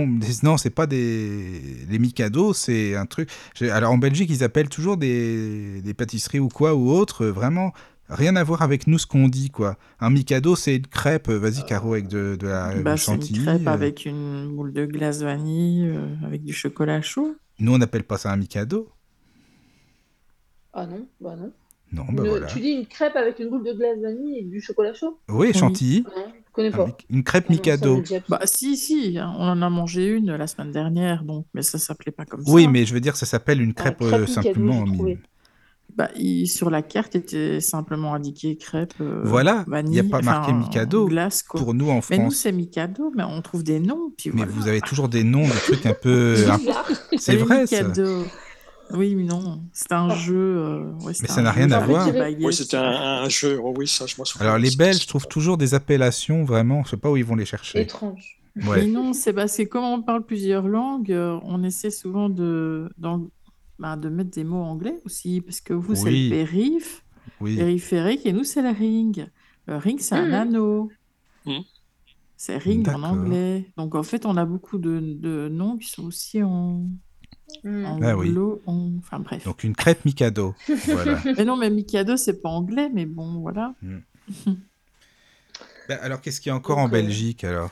[0.43, 3.29] non, c'est pas des, les Mikado, c'est un truc.
[3.53, 7.31] j'ai- Alors en Belgique, ils appellent toujours des, des pâtisseries ou quoi ou autre, euh,
[7.31, 7.73] vraiment
[8.11, 9.77] rien à voir avec nous ce qu'on dit quoi.
[9.99, 13.11] Un Mikado, c'est une crêpe, euh, vas-y Caro avec de, de la Bah, du c'est
[13.13, 13.43] une chantilly.
[13.45, 13.71] crêpe euh.
[13.71, 17.35] avec une boule de glace vanille, euh, avec du chocolat chaud.
[17.59, 18.89] Nous, on n'appelle pas ça un Mikado.
[20.73, 21.51] Ah non, bah non.
[21.93, 22.47] Non, bah Une- voilà.
[22.47, 25.19] Tu dis une crêpe avec une boule de glace vanille et du chocolat chaud?
[25.27, 25.53] Oui, Oui.
[25.53, 26.03] chantilly.
[26.03, 26.09] Non,
[26.47, 26.87] je connais pas.
[27.09, 28.03] une crêpe Ah non, Mikado.
[28.29, 31.77] Bah, si, si, hein, on en a mangé une la semaine dernière, donc, mais ça
[31.79, 32.69] s'appelait pas comme Oui, ça.
[32.69, 34.85] mais je veux dire, ça s'appelle une crêpe, crêpe euh, Mikado, simplement.
[35.97, 39.93] Bah, il- sur la carte était simplement indiqué crêpe euh, Voilà, vanille.
[39.93, 41.07] il y a pas marqué Mikado.
[41.07, 41.43] Glace.
[41.49, 42.35] Pour nous en Mais nous, France.
[42.35, 44.51] c'est Mikado, mais on trouve des noms, puis Mais voilà.
[44.53, 46.35] vous avez toujours des noms de trucs un peu.
[47.17, 47.83] C'est vrai, ça.
[47.83, 48.23] Mikado.
[48.93, 50.35] Oui, mais non, c'est un jeu.
[50.35, 52.11] euh, ouais, Mais ça n'a rien à voir.
[52.11, 53.57] des Oui, c'était un, un jeu.
[53.63, 54.47] Oh oui, ça, je m'en souviens.
[54.47, 57.45] Alors les Belges trouvent toujours des appellations vraiment, je sais pas où ils vont les
[57.45, 57.79] chercher.
[57.81, 58.41] Étrange.
[58.67, 58.81] Ouais.
[58.81, 62.89] Mais non, c'est parce que comme on parle plusieurs langues, euh, on essaie souvent de,
[63.81, 66.29] bah, de mettre des mots anglais aussi, parce que vous, c'est Oui.
[66.29, 67.03] le périph',
[67.41, 67.55] Oui.
[67.57, 69.27] périphérique, et nous, c'est le ring.
[69.65, 70.33] Le ring, c'est un Mhm.
[70.33, 70.91] anneau.
[71.45, 71.63] Mhm.
[72.37, 73.71] C'est ring en anglais.
[73.77, 76.85] Donc, en fait, on a beaucoup de, de noms qui sont aussi en
[77.63, 77.83] Hmm.
[78.01, 78.33] Ah oui.
[78.65, 79.43] en- Enfin, bref.
[79.43, 80.55] Donc une crêpe Mikado.
[80.87, 81.21] voilà.
[81.37, 83.75] Mais non, mais Mikado, c'est pas anglais, mais bon, voilà.
[85.89, 87.71] Ben, alors qu'est-ce qu'il y a encore Donc, en euh, Belgique alors?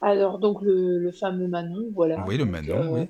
[0.00, 2.24] Alors, donc, le, le fameux Manon, voilà.
[2.26, 3.08] Oui, le Donc, Manon, euh, oui.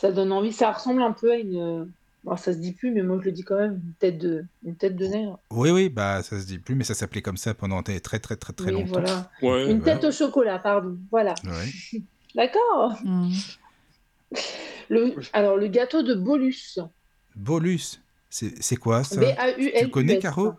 [0.00, 0.52] Ça donne envie.
[0.52, 1.90] Ça ressemble un peu à une.
[2.24, 4.44] Bon, ça se dit plus, mais moi, je le dis quand même, une tête de,
[4.64, 5.38] une tête de nègre.
[5.52, 8.18] Oui, oui, bah ça se dit plus, mais ça s'appelait comme ça pendant très très
[8.18, 9.00] très très, très Oui, longtemps.
[9.00, 9.30] voilà.
[9.42, 9.84] Ouais, Une ouais.
[9.84, 10.98] tête au chocolat, pardon.
[11.10, 11.34] Voilà.
[11.44, 12.00] Ouais.
[12.34, 12.96] D'accord.
[14.88, 15.14] Le...
[15.32, 16.78] Alors, le gâteau de Bolus.
[17.36, 18.00] Bolus,
[18.30, 19.20] c'est c'est quoi ça?
[19.80, 20.54] Tu connais, Caro?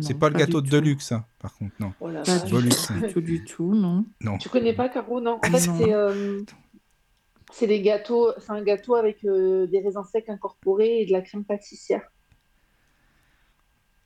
[0.00, 0.68] C'est pas le gâteau de.
[0.70, 1.92] Deluxe, hein, par contre, non.
[2.08, 2.70] La Pas du Bolus.
[2.86, 4.06] tout, du tout, du tout, non.
[4.20, 4.38] Non.
[4.38, 5.20] Tu connais pas, Caro?
[5.20, 5.38] Non.
[5.42, 6.40] En fait, c'est euh,
[7.52, 8.32] c'est des gâteaux.
[8.38, 12.02] C'est un gâteau avec euh, des raisins secs incorporés et de la crème pâtissière.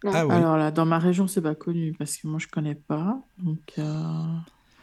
[0.04, 0.10] Non.
[0.14, 0.32] Ah oui.
[0.34, 3.18] Alors là, dans ma région, c'est pas connu parce que moi, je connais pas.
[3.38, 3.82] Donc, euh,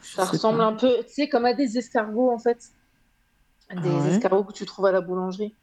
[0.02, 0.64] Ça ressemble pas.
[0.66, 2.70] un peu, tu sais, comme à des escargots en fait.
[3.70, 5.54] Des Ah ouais escargots que tu trouves à la boulangerie.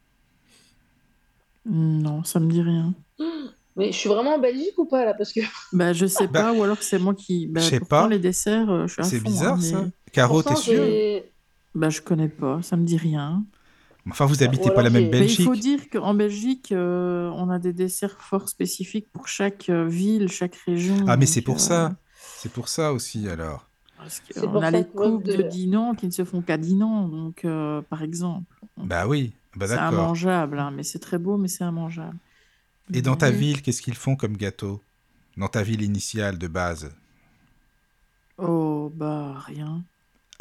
[1.66, 2.94] Non, ça me dit rien.
[3.78, 5.40] Mais je suis vraiment en Belgique ou pas là Parce que
[5.74, 7.48] Bah, je sais Bah, pas, ou alors c'est moi qui.
[7.48, 8.08] Bah, je sais pas.
[8.08, 9.86] les desserts, euh, je suis à C'est fond, bizarre hein, ça.
[10.12, 10.84] Caro, t'es sûr
[11.76, 13.46] Bah, je connais pas, ça me dit rien.
[14.10, 15.38] Enfin, vous habitez pas la même Mais il Belgique.
[15.38, 20.30] faut dire qu'en Belgique, euh, on a des desserts fort spécifiques pour chaque euh, ville,
[20.30, 21.08] chaque région.
[21.08, 21.98] Ah, mais donc, c'est pour euh, ça.
[22.34, 23.70] C'est pour ça aussi alors.
[23.96, 27.08] Parce C'est qu'on a les coupes de- de Dinan qui ne se font qu'à Dinan,
[27.08, 28.56] donc euh, par exemple.
[28.84, 29.88] Bah oui, bah c'est d'accord.
[29.90, 32.18] immangeable, hein, mais c'est très beau, mais c'est immangeable.
[32.94, 34.82] Et dans ta ville, qu'est-ce qu'ils font comme gâteau?
[35.36, 36.96] Dans ta ville initiale de base?
[38.38, 39.86] Oh, bah, rien.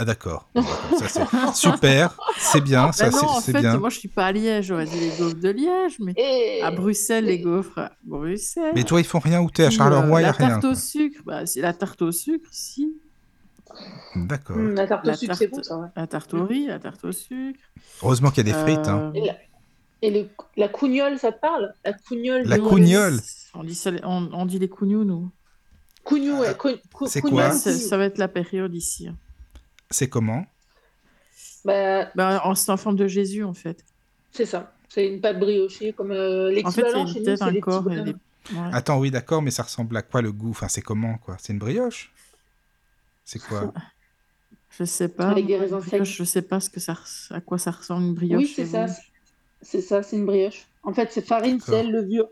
[0.02, 0.48] Ah d'accord.
[0.54, 0.62] Bah,
[0.98, 3.76] ça, c'est super, c'est bien, ça Bah c'est en fait, bien.
[3.76, 6.62] moi, je suis pas à Liège, j'aurais dit les gaufres de Liège, mais Et...
[6.62, 8.72] à Bruxelles, les gaufres à Bruxelles.
[8.74, 10.48] Mais toi, ils font rien où t'es à Charleroi, il euh, y a la rien.
[10.48, 10.70] tarte quoi.
[10.70, 12.94] au sucre, bah, c'est la tarte au sucre, si.
[14.16, 14.56] D'accord.
[14.56, 15.76] Hmm, la tarte au La sucre, c'est tarte- bon ça.
[15.78, 15.88] ouais.
[15.94, 17.60] La tarte au riz, la tarte au sucre.
[18.02, 18.88] Heureusement qu'il y a des frites.
[18.88, 19.12] hein.
[19.14, 19.36] Euh, Et, la...
[20.02, 21.74] et le- la cougnole, ça te parle?
[21.84, 22.42] La cougnole.
[22.46, 23.20] La cougnole.
[23.54, 25.30] On dit, ça, on, on dit les cougnous, nous.
[26.04, 26.56] Cougnou, ouais.
[26.56, 29.08] cou- c'est quoi ça va être la période ici.
[29.08, 29.16] hein.
[29.90, 30.46] C'est comment?
[31.64, 33.84] Bah, Bah, en- c'est en forme de Jésus, en fait.
[34.32, 34.72] c'est ça.
[34.88, 37.60] C'est une pâte briochée, comme euh, En fait, l'équivalent chez nous, c'est un les petits
[37.60, 38.14] corps ouais.
[38.72, 40.50] Attends, oui, d'accord, mais ça ressemble à quoi le goût?
[40.50, 41.36] Enfin, c'est comment quoi?
[41.38, 42.12] C'est une brioche?
[43.24, 43.72] C'est quoi?
[44.78, 45.30] Je sais pas.
[45.30, 46.16] Avec des raisins brioche, secs.
[46.18, 48.66] je sais pas ce que ça, res- à quoi ça ressemble une brioche Oui, c'est
[48.66, 48.86] ça.
[48.88, 49.02] c'est-
[49.62, 50.66] C'est ça, c'est une brioche.
[50.84, 52.28] En fait, c'est farine, sel, levure.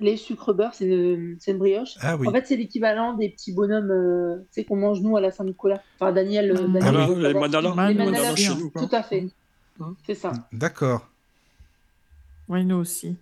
[0.00, 1.94] Les sucre beurre, c'est une, c'est une brioche.
[2.00, 2.26] Ah oui.
[2.26, 5.30] En fait, c'est l'équivalent des petits bonhommes euh, tu sais, qu'on mange nous à la
[5.30, 5.82] Saint-Nicolas.
[6.00, 6.50] Enfin, Daniel.
[6.50, 8.82] euh, Ah, Daniel Voilà, doit les Les madalas, chez nous, quoi.
[8.86, 9.28] Tout à fait.
[9.80, 10.32] Hein C'est ça.
[10.52, 11.08] D'accord.
[12.48, 13.16] Oui, nous aussi.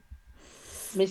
[0.97, 1.07] Mais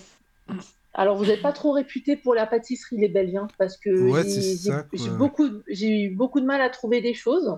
[0.93, 4.41] alors, vous n'êtes pas trop réputé pour la pâtisserie, les Belgiens, parce que Ouais, j'ai-
[4.41, 7.55] c'est beaucoup, j'ai eu beaucoup de mal à trouver des choses.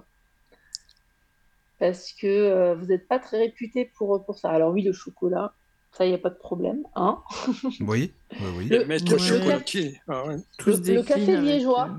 [1.80, 4.50] Parce que euh, vous n'êtes pas très réputé pour, pour ça.
[4.52, 5.54] Alors, oui, le chocolat,
[5.96, 6.84] ça, il n'y a pas de problème.
[6.96, 7.22] Hein
[7.80, 8.68] Oui, oui, oui.
[8.70, 10.00] Le- chocolatier.
[10.08, 10.36] Ah ouais.
[10.66, 11.90] Le- le café liégeois.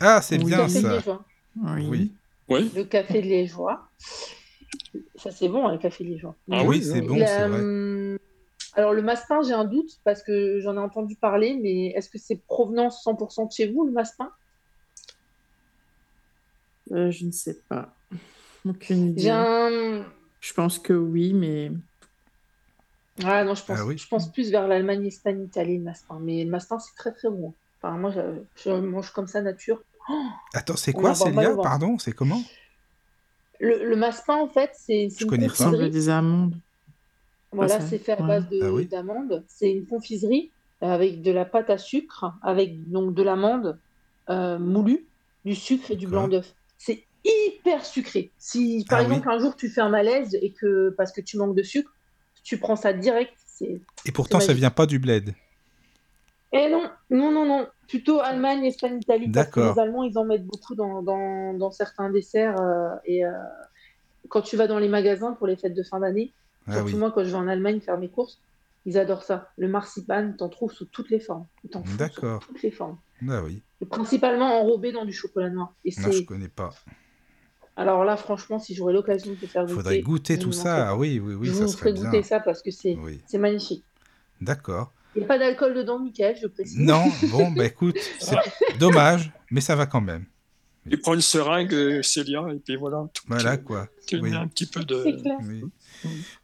[0.00, 0.42] Ah, c'est Oui.
[0.44, 0.92] Le bien café ça.
[0.94, 1.24] liégeois.
[1.64, 1.86] euh, Oui.
[1.88, 2.12] Oui.
[2.48, 2.70] Oui.
[2.74, 3.88] Le café liégeois.
[5.16, 6.34] Ça, c'est bon, hein, le café liégeois.
[6.50, 7.60] Ah oui, c'est bon, c'est vrai.
[7.60, 8.18] hum,
[8.74, 12.18] Alors, le massepain, j'ai un doute parce que j'en ai entendu parler, mais est-ce que
[12.18, 14.30] c'est provenance 100% de chez vous, le massepain?
[16.92, 17.94] Euh, je ne sais pas.
[18.66, 19.30] Aucune idée.
[19.30, 20.04] Un.
[20.40, 21.70] Je pense que oui, mais
[23.22, 23.96] Ah non, je pense, Ah oui.
[23.96, 26.18] je pense plus vers l'Allemagne, Espagne, Italie, le massepain.
[26.20, 27.54] Mais le massepain, c'est très très bon.
[27.80, 28.20] Enfin, moi, je,
[28.64, 29.82] je mange comme ça nature.
[30.52, 31.68] Attends, c'est On quoi, en voit pas Célia le ventre.
[31.68, 32.42] Pardon, c'est comment
[33.60, 35.52] Le, le massepain, en fait, c'est c'est Je une connais pas.
[35.52, 35.90] il semble confiserie.
[35.90, 36.54] des amandes.
[37.52, 37.86] Voilà, ça.
[37.86, 38.26] c'est fait à Ouais.
[38.26, 38.86] base de- Ah oui.
[38.86, 39.44] d'amandes.
[39.46, 40.50] C'est une confiserie
[40.80, 43.78] avec de la pâte à sucre, avec donc de l'amande
[44.28, 45.06] euh, moulue,
[45.44, 46.22] du sucre et du D'accord.
[46.22, 46.52] blanc d'œuf.
[46.78, 48.32] C'est hyper sucré.
[48.38, 51.36] Si par Ah exemple un jour tu fais un malaise et que parce que tu
[51.38, 51.94] manques de sucre,
[52.44, 53.32] tu prends ça direct.
[53.60, 55.34] Et pourtant, ça vient pas du bled.
[56.52, 57.66] Eh non, non, non, non.
[57.88, 59.28] Plutôt Allemagne, Espagne, Italie.
[59.30, 59.74] Parce que D'accord.
[59.74, 62.60] les Allemands, ils en mettent beaucoup dans, dans, dans certains desserts.
[62.60, 63.32] euh, et euh,
[64.28, 66.32] quand tu vas dans les magasins pour les fêtes de fin d'année,
[66.66, 66.98] Ah surtout oui.
[66.98, 68.40] moi, quand je vais en Allemagne faire mes courses,
[68.86, 69.50] ils adorent ça.
[69.56, 71.46] Le marzipan, t'en trouves sous toutes les formes.
[71.98, 72.40] D'accord.
[72.46, 72.98] toutes les formes.
[73.28, 73.62] Ah oui.
[73.80, 75.72] Et principalement enrobé dans du chocolat noir.
[75.84, 76.70] Et Non, je connais pas.
[77.76, 80.90] Alors là, franchement, si j'aurais l'occasion de te faire goûter, Faudrait goûter tout ça.
[80.90, 82.04] Ah oui, oui, oui, je ça vous ferai bien.
[82.04, 83.20] goûter ça parce que c'est, Oui.
[83.34, 83.84] magnifique.
[84.40, 84.92] D'accord.
[85.14, 86.78] Il n'y a pas d'alcool dedans, Michael, je précise.
[86.78, 88.36] Non, bon, bah écoute, c'est
[88.78, 90.26] dommage, mais ça va quand même.
[90.90, 93.06] Tu prends une seringue, euh, Célia, et puis voilà.
[93.26, 93.88] Voilà tu- quoi.
[94.06, 94.30] Tu Oui.
[94.30, 95.02] mets un petit peu de.
[95.02, 95.38] C'est clair.
[95.42, 95.62] Oui.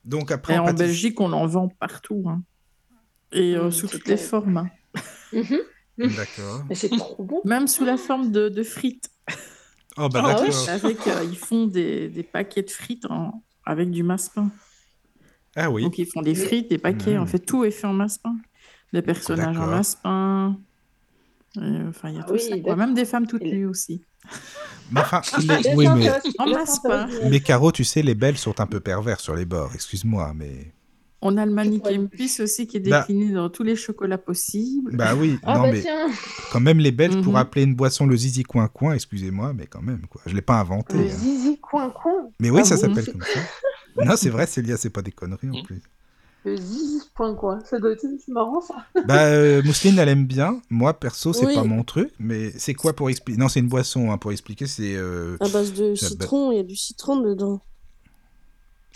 [0.05, 2.25] Donc après, Et en Belgique, on en vend partout.
[2.27, 2.43] hein.
[3.33, 4.57] Et euh, Mmh, sous toutes les formes.
[4.57, 4.71] hein.
[5.33, 5.59] Mhm.
[6.17, 6.65] D'accord.
[6.69, 7.43] Mais c'est trop bon.
[7.45, 9.11] Même sous la forme de, de frites.
[10.01, 10.69] Oh bah Ah ouais d'accord.
[10.71, 14.51] Avec, euh, ils font des, des paquets de frites en- avec du massepain.
[15.57, 15.83] Ah oui.
[15.83, 17.17] Donc ils font des frites, des paquets.
[17.19, 17.23] Mmh.
[17.23, 18.37] En fait, tout est fait en massepain.
[18.93, 20.57] Des personnages en massepain.
[21.59, 22.59] Euh, Enfin, il y a Ah tout oui, ça.
[22.61, 22.77] quoi.
[22.77, 24.05] Même des femmes toutes nues aussi.
[24.93, 27.09] Mais enfin, les- oui, mais, En massepain.
[27.29, 29.73] mais Caro, tu sais, les belles sont un peu pervers sur les bords.
[29.75, 30.73] Excuse-moi, mais.
[31.23, 33.01] On a le Mannequin Peace aussi qui est Bah.
[33.01, 34.97] décliné dans tous les chocolats possibles.
[34.97, 36.09] Bah oui, Ah non bah mais tiens,
[36.53, 37.39] quand même les Belges pour Mhm.
[37.39, 40.23] appeler une boisson le zizi coin coin, excusez-moi, mais quand même quoi.
[40.27, 40.97] Je l'ai pas inventé.
[40.97, 41.09] le hein.
[41.09, 42.31] zizi coin coin?
[42.41, 42.81] Mais oui, Ah ça bon?
[42.95, 43.41] s'appelle comme ça.
[44.05, 45.83] Non, c'est vrai, Célia, c'est pas des conneries en plus.
[46.45, 47.59] Le zizi coin coin.
[47.69, 48.77] Ça doit être c'est marrant ça.
[49.07, 50.63] Bah, euh, Mousseline, elle aime bien.
[50.71, 51.55] Moi, perso, c'est Oui.
[51.55, 52.11] pas mon truc.
[52.19, 54.11] Mais c'est quoi pour expliquer Non, c'est une boisson.
[54.11, 54.95] hein, pour expliquer, c'est.
[54.97, 57.61] euh, À base de Ça- citron, il y a du citron dedans.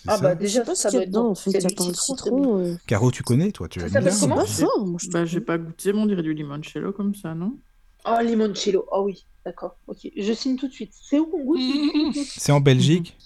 [0.06, 1.28] Ah ça bah Je sais déjà, pas ce ça qu'il y doit a être dedans
[1.28, 1.31] bon.
[1.31, 2.44] en fait, citron, c'est bon.
[2.44, 2.59] citron.
[2.60, 4.18] euh, Caro, tu connais, toi, tu Ça aimes s'appelle bien.
[4.18, 4.44] comment Pas
[4.85, 7.59] moi je Bah, j'ai pas goûté, mais on dirait du limoncello comme ça, non?
[8.06, 8.86] Oh, limoncello.
[8.93, 9.76] Oh oui, d'accord.
[9.86, 10.93] Ok, je signe tout de suite.
[10.94, 11.60] C'est où qu'on goûte
[12.36, 13.16] C'est en Belgique.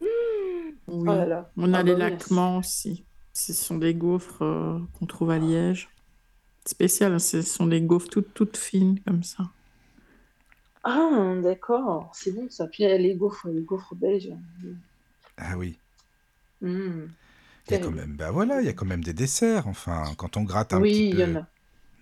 [0.00, 0.08] Oui.
[0.86, 1.52] Oh là là.
[1.56, 3.06] On a Ah les bah oui, laquements aussi.
[3.32, 5.88] Ce sont des gaufres euh, qu'on trouve à Liège.
[6.66, 9.44] Spécial, hein, ce sont des gaufres toutes, toutes fines comme ça.
[10.84, 12.12] Ah, d'accord.
[12.14, 12.68] C'est bon ça.
[12.68, 14.32] Puis les gaufres, les gaufres belges.
[15.36, 15.81] Ah oui.
[16.62, 17.12] Mmh.
[17.68, 18.16] Il y a quand même.
[18.16, 19.66] Bah voilà, il y a quand même des desserts.
[19.66, 21.18] Enfin, quand on gratte un Oui, petit il peu.
[21.18, 21.46] y en a.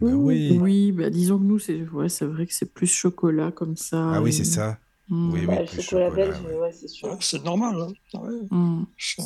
[0.00, 0.62] Bah oui.
[0.62, 3.98] Oui, bah, disons que nous, c'est ouais, c'est vrai que c'est plus chocolat comme ça.
[4.10, 4.78] Ah oui, et- c'est ça.
[5.08, 5.32] Mm.
[5.32, 6.54] Oui, Bah, le plus chocolat, chocolat, belge, ouais.
[6.54, 7.10] ouais, c'est sûr.
[7.10, 7.76] Ouais, C'est normal.
[7.80, 7.96] hein.
[8.20, 8.84] Ouais, Mm.
[8.96, 9.22] je-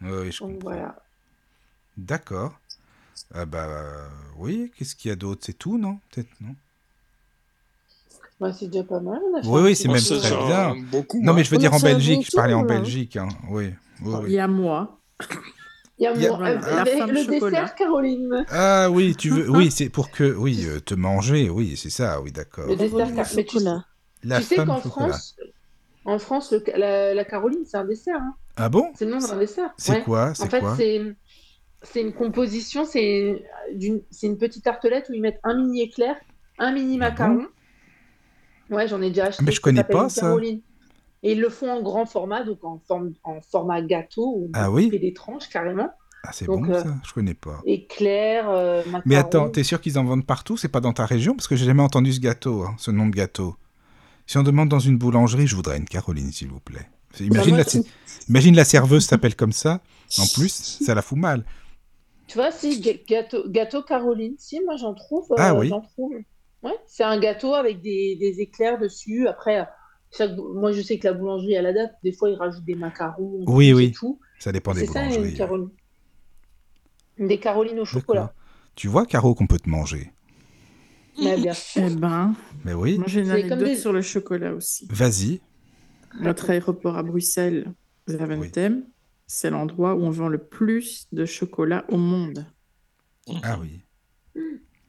[0.00, 0.62] Oui, oui, je Donc comprends.
[0.62, 0.96] voilà.
[1.98, 2.58] D'accord.
[3.34, 5.42] Ah bah oui, qu'est-ce qu'il y a d'autre?
[5.46, 6.00] C'est tout, non?
[6.10, 6.56] Peut-être, non?
[8.40, 9.18] Ouais, c'est déjà pas mal.
[9.32, 10.76] on a fait Oui, oui, c'est même très ça, bien.
[10.92, 11.20] Beaucoup.
[11.22, 11.44] Non, mais hein.
[11.44, 12.66] je veux dire en Belgique, je parlais en là.
[12.78, 13.16] Belgique.
[13.16, 13.28] Hein.
[13.50, 13.70] Oui,
[14.04, 14.98] oui, Il y a moi.
[15.98, 17.62] Il y a Il y a- voilà, euh, avec le chocolat.
[17.62, 18.44] dessert, Caroline.
[18.50, 19.50] Ah oui, tu veux.
[19.50, 20.34] Oui, c'est pour que.
[20.34, 22.66] Oui, euh, te manger, oui, c'est ça, oui, d'accord.
[22.68, 23.58] Le dessert, car- mais tu-.
[24.24, 24.76] La tu sais qu'en.
[24.80, 25.36] France,
[26.04, 28.16] en France, le- la, la Caroline, c'est un dessert.
[28.20, 28.34] hein.
[28.56, 28.90] Ah bon?
[28.96, 29.70] C'est le nom d'un dessert.
[29.78, 30.02] C'est Ouais.
[30.02, 30.28] quoi?
[30.30, 31.16] En C'est fait, c'est
[31.82, 33.42] c'est une composition, c'est
[34.22, 36.16] une petite tartelette où ils mettent un mini éclair,
[36.58, 37.46] un mini Ah macaron.
[38.70, 39.44] Ouais, j'en ai déjà acheté.
[39.44, 40.22] Mais je connais pas une ça.
[40.22, 40.60] Caroline.
[41.22, 44.90] Et ils le font en grand format, donc en, forme, en format gâteau, Ah oui
[44.90, 45.90] fait des tranches carrément.
[46.22, 47.60] Ah, c'est bon euh, ça Je connais pas.
[47.64, 48.82] Éclair, euh.
[49.04, 50.56] Mais attends, t'es sûr qu'ils en vendent partout?
[50.56, 51.34] C'est pas dans ta région?
[51.34, 53.56] Parce que j'ai jamais entendu ce gâteau, hein, ce nom de gâteau.
[54.26, 56.88] Si on demande dans une boulangerie, je voudrais une Caroline, s'il vous plaît.
[57.20, 57.80] Imagine, moi, la,
[58.28, 59.80] imagine la serveuse s'appelle comme ça.
[60.18, 61.44] En plus, ça la fout mal.
[62.26, 65.26] Tu vois, si, gâteau, gâteau Caroline, si, moi j'en trouve.
[65.38, 65.68] Ah euh, oui.
[65.68, 66.12] J'en trouve.
[66.62, 69.28] Ouais, c'est un gâteau avec des, des éclairs dessus.
[69.28, 69.66] Après,
[70.16, 71.94] chaque, moi je sais que la boulangerie, elle adapte.
[72.02, 73.44] Des fois, ils rajoutent des macarons.
[73.46, 73.92] Oui, oui.
[73.92, 74.18] tout.
[74.38, 75.36] Ça dépend des C'est ça, une boulangeries.
[75.36, 75.70] Caroline.
[77.18, 78.34] Des Carolines au chocolat.
[78.74, 80.10] Tu vois, Caro, qu'on peut te manger.
[81.22, 81.82] Mais bien sûr.
[81.86, 82.34] Eh ben,
[82.64, 84.86] Mais oui, moi j'ai une anecdote des- sur le chocolat aussi.
[84.90, 85.40] vas-y.
[86.20, 87.72] Notre aéroport à Bruxelles,
[88.08, 88.84] Zaventem,
[89.26, 92.46] c'est l'endroit où on vend le plus de chocolat au monde.
[93.42, 93.82] Ah oui.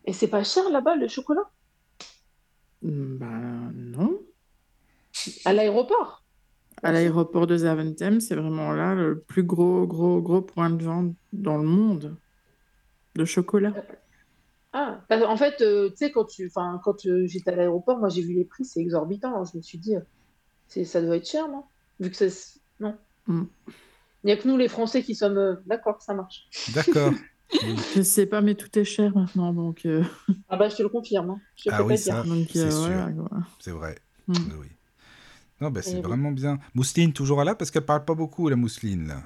[0.06, 1.50] Et c'est pas cher là-bas, le chocolat?
[2.82, 4.20] Ben non.
[5.46, 6.24] À l'aéroport?
[6.84, 11.16] À l'aéroport de Zaventem, c'est vraiment là le plus gros, gros, gros point de vente
[11.34, 12.16] dans le monde
[13.16, 13.74] de chocolat.
[14.74, 17.98] Ah, parce qu'en fait, euh, tu sais, quand, tu, enfin, quand euh, j'étais à l'aéroport,
[17.98, 19.42] moi j'ai vu les prix, c'est exorbitant.
[19.42, 19.44] hein.
[19.52, 20.02] Je me suis dit, euh,
[20.68, 21.64] c'est, ça doit être cher, non?
[22.00, 22.60] Vu que c'est.
[22.80, 22.96] Non.
[23.26, 23.44] Mm.
[24.24, 25.38] Il n'y a que nous, les Français, qui sommes.
[25.38, 26.48] euh, D'accord, ça marche.
[26.76, 27.14] D'accord.
[27.96, 30.04] Je sais pas, mais tout est cher maintenant, donc, euh,
[30.50, 31.32] Ah bah, je te le confirme.
[31.32, 31.40] hein.
[31.56, 33.38] Je Ah fais oui, pas ça, c'est euh, voilà, quoi.
[33.60, 33.98] C'est vrai.
[34.28, 34.34] Mm.
[34.60, 34.68] Oui.
[35.62, 36.02] Non, bah, c'est Eh oui.
[36.02, 36.60] vraiment bien.
[36.76, 39.08] Mousseline, toujours là parce qu'elle parle pas beaucoup, la Mousseline.
[39.08, 39.22] Là.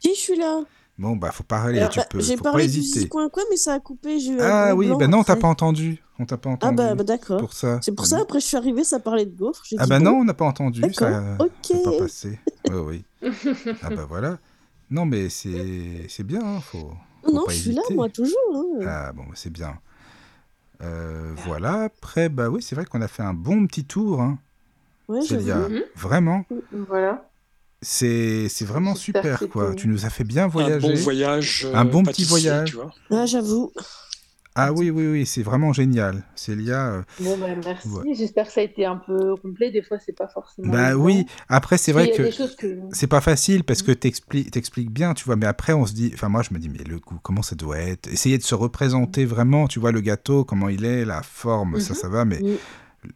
[0.00, 0.62] Si, je suis là.
[0.98, 2.20] Bon, bah, faut parler, Alors, tu Bah, peux.
[2.20, 3.08] J'ai Faut pas parlé du hésiter.
[3.08, 4.18] coin, mais ça a coupé.
[4.40, 6.02] Ah oui, blanc bah non, t'as pas entendu.
[6.18, 6.76] On t'a pas Ah entendu.
[6.76, 7.40] bah, bah, d'accord.
[7.40, 7.80] pour ça.
[7.82, 9.64] C'est pour ça, après je suis arrivée, ça parlait de gaufres.
[9.78, 10.82] Ah bah non, on n'a pas entendu.
[10.82, 11.82] D'accord, Ça ok.
[11.82, 12.38] pas passé.
[12.68, 13.30] Oui, oui.
[13.82, 14.38] Ah bah voilà.
[14.90, 16.42] Non, mais c'est c'est bien.
[16.44, 16.92] Hein, faut,
[17.24, 18.36] faut Non, je suis là, moi, toujours.
[18.54, 18.84] hein.
[18.86, 19.78] Ah bon, bah, c'est bien.
[20.82, 21.82] Euh, voilà.
[21.84, 24.20] Après, bah oui, c'est vrai qu'on a fait un bon petit tour.
[24.20, 24.38] Hein,
[25.08, 25.20] Ouais.
[25.20, 25.82] Mhm.
[25.96, 26.44] Vraiment.
[26.88, 27.28] Voilà.
[27.82, 29.74] C'est c'est vraiment super, quoi.
[29.74, 30.88] Tu nous as fait bien Un voyager.
[30.88, 31.66] bon voyage.
[31.66, 32.70] euh, Un bon petit voyage.
[32.70, 32.92] tu vois.
[33.10, 33.72] Ah, j'avoue.
[34.54, 36.22] Ah oui, oui, oui, c'est vraiment génial.
[36.34, 37.88] Célia, euh, Bon, bah, merci.
[37.88, 38.14] Ouais.
[38.14, 39.70] J'espère que ça a été un peu complet.
[39.70, 40.70] Des fois, c'est pas forcément.
[40.72, 41.04] bah évident.
[41.04, 41.26] oui.
[41.48, 42.78] Après, c'est vrai que que.
[42.92, 45.36] c'est pas facile parce que t'expliques t'expliques bien, tu vois.
[45.36, 47.56] Mais après, on se dit, enfin moi, je me dis, mais le goût, comment ça
[47.56, 48.08] doit être?
[48.08, 51.94] Essayer de se représenter vraiment, tu vois, le gâteau, comment il est, la forme, ça,
[51.94, 51.98] Mhm.
[52.00, 52.56] ça va, mais Mm.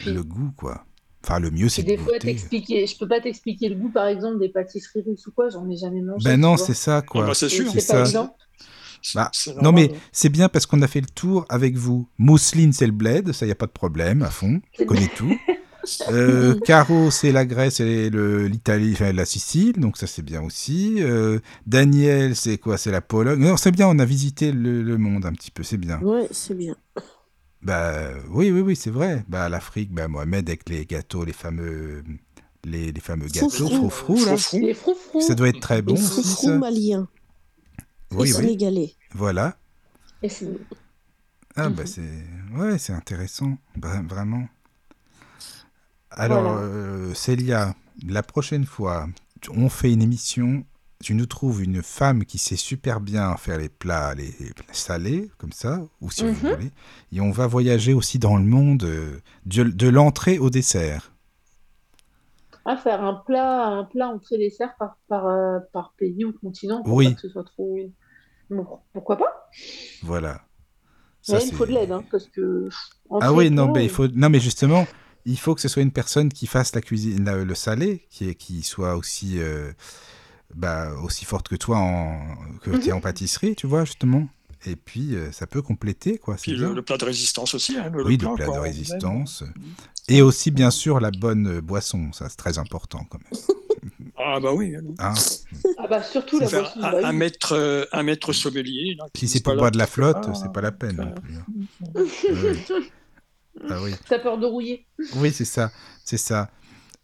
[0.06, 0.84] Le goût, quoi.
[1.22, 4.06] Enfin, le mieux, c'est de des fois, t'expliquer, je peux pas t'expliquer le goût, par
[4.06, 6.24] exemple, des pâtisseries russes ou quoi, j'en ai jamais mangé.
[6.24, 7.24] Ben non, c'est ça, quoi.
[7.24, 7.70] Ah bah, c'est sûr.
[7.70, 8.36] c'est C'est pas évident.
[9.14, 9.30] Bah,
[9.62, 12.08] Non, mais c'est bien parce qu'on a fait le tour avec vous.
[12.18, 14.60] Mousseline, c'est le bled, ça, y a pas de problème, à fond.
[14.76, 15.34] C'est connais tout.
[16.10, 20.96] Euh, Caro, c'est la Grèce et l'Italie, enfin la Sicile, donc ça c'est bien aussi.
[20.98, 22.76] Euh, Daniel, c'est quoi?
[22.76, 23.38] C'est la Pologne.
[23.38, 26.00] Non, c'est bien, on a visité le, le monde un petit peu, c'est bien.
[26.00, 26.74] Ouais, c'est bien.
[27.62, 29.24] Bah oui, oui, oui, c'est vrai.
[29.28, 32.02] Bah l'Afrique, bah Mohamed avec les gâteaux, les fameux,
[32.64, 33.90] les, les fameux gâteaux, là.
[33.90, 35.20] Froufrous.
[35.20, 36.56] Ça doit être très bon Les ça.
[36.58, 37.08] maliens
[38.12, 38.94] Oui, et oui, sénégalais.
[39.14, 39.56] voilà.
[40.22, 40.48] Et c'est-
[41.56, 41.86] Ah bah Mhm.
[41.86, 42.24] c'est
[42.56, 44.46] ouais, c'est intéressant, vra- vraiment.
[46.10, 46.58] Alors Voilà.
[46.60, 47.74] euh, Célia,
[48.06, 49.08] la prochaine fois,
[49.40, 50.64] tu- on fait une émission,
[51.02, 55.30] tu nous trouves une femme qui sait super bien faire les plats, les plats salés
[55.38, 56.54] comme ça, ou si vous Mhm.
[56.54, 56.70] voulez,
[57.12, 61.12] et on va voyager aussi dans le monde euh, de, de l'entrée au dessert.
[62.66, 66.82] Ah, faire un plat, un plat entrée dessert par, par, euh, par pays ou continent
[66.82, 67.06] pour Oui.
[67.06, 67.78] pas que ce soit trop.
[68.50, 69.48] Bon, pourquoi pas?
[70.02, 70.42] Voilà.
[71.22, 72.68] Ça, il faut de l'aide, hein, parce que.
[73.20, 74.84] Ah oui, non, mais il faut, non, mais justement,
[75.24, 78.62] il faut que ce soit une personne qui fasse la cuisine, la- le salé, qui,
[78.62, 79.72] soit aussi, euh,
[80.54, 82.80] bah, aussi forte que toi en, que Mhm.
[82.80, 84.28] t'es en pâtisserie, tu vois, justement.
[84.64, 86.36] Et puis, euh, ça peut compléter, quoi.
[86.36, 87.76] Puis le, plat de résistance aussi.
[87.76, 89.44] hein, le, oui, plat, le plat quoi, de résistance.
[90.08, 92.12] Et aussi, bien sûr, la bonne boisson.
[92.12, 93.42] Ça, c'est très important, quand même.
[94.18, 94.74] Ah bah oui.
[94.98, 95.14] Hein?
[95.78, 96.80] Ah bah surtout la boisson.
[96.80, 97.04] un, bah oui.
[97.04, 98.96] un maître, euh, un maître sommelier.
[98.98, 101.08] là, qui si c'est pour boire de la fait flotte, c'est pas la peine non
[101.08, 101.36] euh, plus.
[101.36, 102.74] hein.
[103.70, 103.92] Ah oui.
[104.08, 104.86] T'as peur de rouiller.
[105.16, 105.70] Oui, c'est ça,
[106.04, 106.50] c'est ça.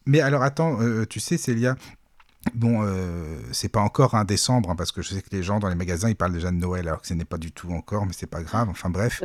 [0.04, 1.76] Mais alors attends, euh, tu sais, Célia,
[2.54, 5.58] bon, euh, c'est pas encore un décembre, hein, parce que je sais que les gens
[5.60, 7.70] dans les magasins, ils parlent déjà de Noël, alors que ce n'est pas du tout
[7.72, 8.68] encore, mais c'est pas grave.
[8.68, 9.22] Enfin bref,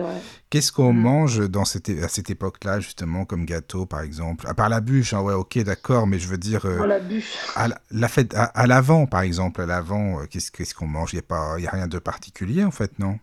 [0.49, 1.01] qu'est-ce qu'on Mm.
[1.01, 4.47] mange dans cette, à cette époque-là, justement, comme gâteau, par exemple?
[4.47, 6.99] À part la bûche, hein, ouais, ok, d'accord, mais je veux dire, euh, Oh, la
[6.99, 7.35] bûche.
[7.55, 10.87] à la, la fête, à, à l'avant, par exemple, à l'avant, euh, qu'est-ce qu'est-ce qu'on
[10.87, 11.13] mange?
[11.13, 13.19] Il n'y a, pas- il y a rien de particulier, en fait, non?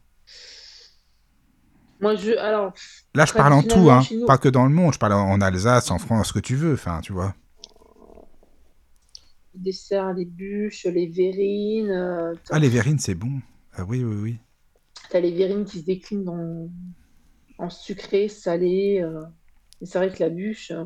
[2.00, 2.32] Moi, je.
[2.36, 2.72] Alors,
[3.14, 5.90] Là, je parle en tout, hein, pas que dans le monde, je parle en Alsace,
[5.90, 7.34] en France, ce que tu veux, enfin, tu vois.
[9.54, 11.90] Les desserts, les bûches, les verrines.
[11.90, 13.40] euh, Ah, les verrines, c'est bon.
[13.72, 14.38] Ah oui, oui, oui.
[15.10, 16.70] T'as les verrines qui se déclinent
[17.58, 19.00] en sucré, salé.
[19.02, 19.22] euh.
[19.80, 20.84] Et c'est vrai que la bûche, euh,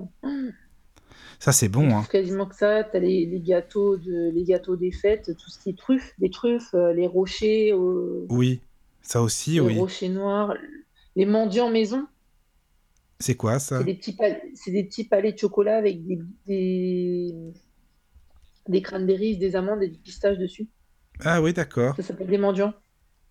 [1.39, 2.07] Ça, c'est on bon, hein.
[2.11, 2.85] quasiment que ça.
[2.85, 4.31] T'as les, les gâteaux de...
[4.33, 7.73] les gâteaux des fêtes, tout ce qui est truffes, les truffes, les rochers,
[8.29, 8.61] Oui,
[9.03, 9.79] ça aussi, les oui.
[9.79, 10.55] rochers noirs,
[11.17, 12.07] les mendiants maison.
[13.21, 13.79] C'est quoi ça?
[13.79, 17.35] C'est des petits pal- c'est des petits palets de chocolat avec des, des...
[18.69, 20.69] des cranberries, des amandes et des pistaches dessus.
[21.25, 21.97] Ah oui, d'accord.
[21.97, 22.73] Ça s'appelle des mendiants.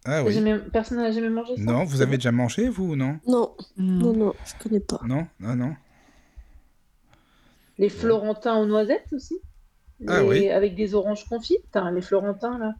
[0.05, 0.33] Ah oui.
[0.33, 1.61] jamais- Personne n'a jamais mangé ça?
[1.63, 3.19] Non, vous avez déjà mangé, vous, ou non?
[3.27, 4.17] Non, non, Hmm.
[4.17, 4.99] non, je connais pas.
[5.05, 5.75] Non, non, non.
[7.77, 9.35] Les Florentins aux noisettes aussi?
[10.07, 10.49] Ah Les- oui.
[10.49, 12.73] Avec des oranges confites, hein, les Florentins, là.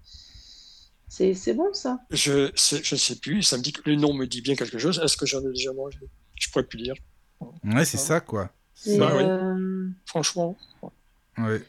[1.10, 2.00] C'est c'est bon, ça.
[2.12, 5.00] Je je sais plus, ça me dit que le nom me dit bien quelque chose.
[5.04, 6.00] Est-ce que j'en ai déjà mangé?
[6.36, 6.96] Je pourrais plus dire.
[7.64, 8.52] Ouais, c'est ça, quoi.
[8.86, 8.98] Oui.
[9.00, 10.90] euh, Franchement, Ouais.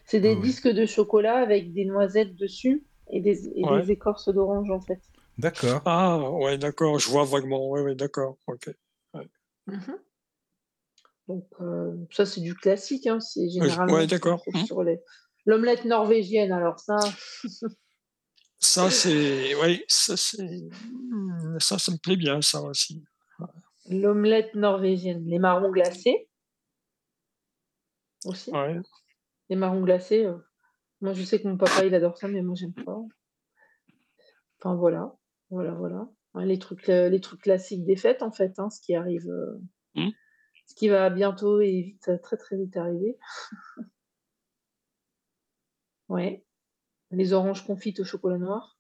[0.07, 3.83] C'est des Ah disques de chocolat avec des noisettes dessus et des, et Ouais.
[3.83, 5.01] des écorces d'orange, en fait.
[5.39, 5.83] D'accord.
[5.85, 7.69] ah ouais, d'accord, je vois vaguement.
[7.69, 8.39] Ouais, ouais, d'accord.
[8.47, 8.71] Ok.
[9.67, 9.99] Mhm.
[11.29, 13.07] Donc, euh, ça, c'est du classique.
[13.07, 13.21] Hein.
[13.21, 14.43] C'est généralement ouais, d'accord.
[14.65, 14.99] sur les...
[15.45, 16.97] L'omelette norvégienne, alors ça...
[18.61, 23.05] Ça c'est, ouais, ça c'est, hmm, ça, ça me plaît bien, ça aussi.
[23.89, 25.25] L'omelette norvégienne.
[25.27, 26.29] Les marrons glacés.
[28.25, 28.51] Aussi.
[28.51, 28.81] Ouais.
[29.51, 30.25] Les marrons glacés.
[30.27, 30.37] euh,
[31.01, 32.99] Moi, je sais que mon papa, il adore ça, mais moi, j'aime pas.
[34.59, 35.17] Enfin, voilà.
[35.51, 36.09] Voilà, voilà.
[36.35, 38.59] Hein, les, trucs, euh, les trucs classiques des fêtes, en fait.
[38.59, 39.29] hein, ce qui arrive...
[39.29, 39.59] euh,
[39.95, 40.13] Mhm.
[40.67, 43.19] Ce qui va bientôt et vite, très, très vite arriver.
[46.09, 46.45] ouais.
[47.11, 48.79] Les oranges confites au chocolat noir.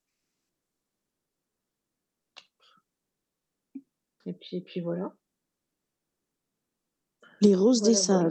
[4.27, 5.17] Et puis, et puis voilà.
[7.41, 8.29] Les roses des voilà.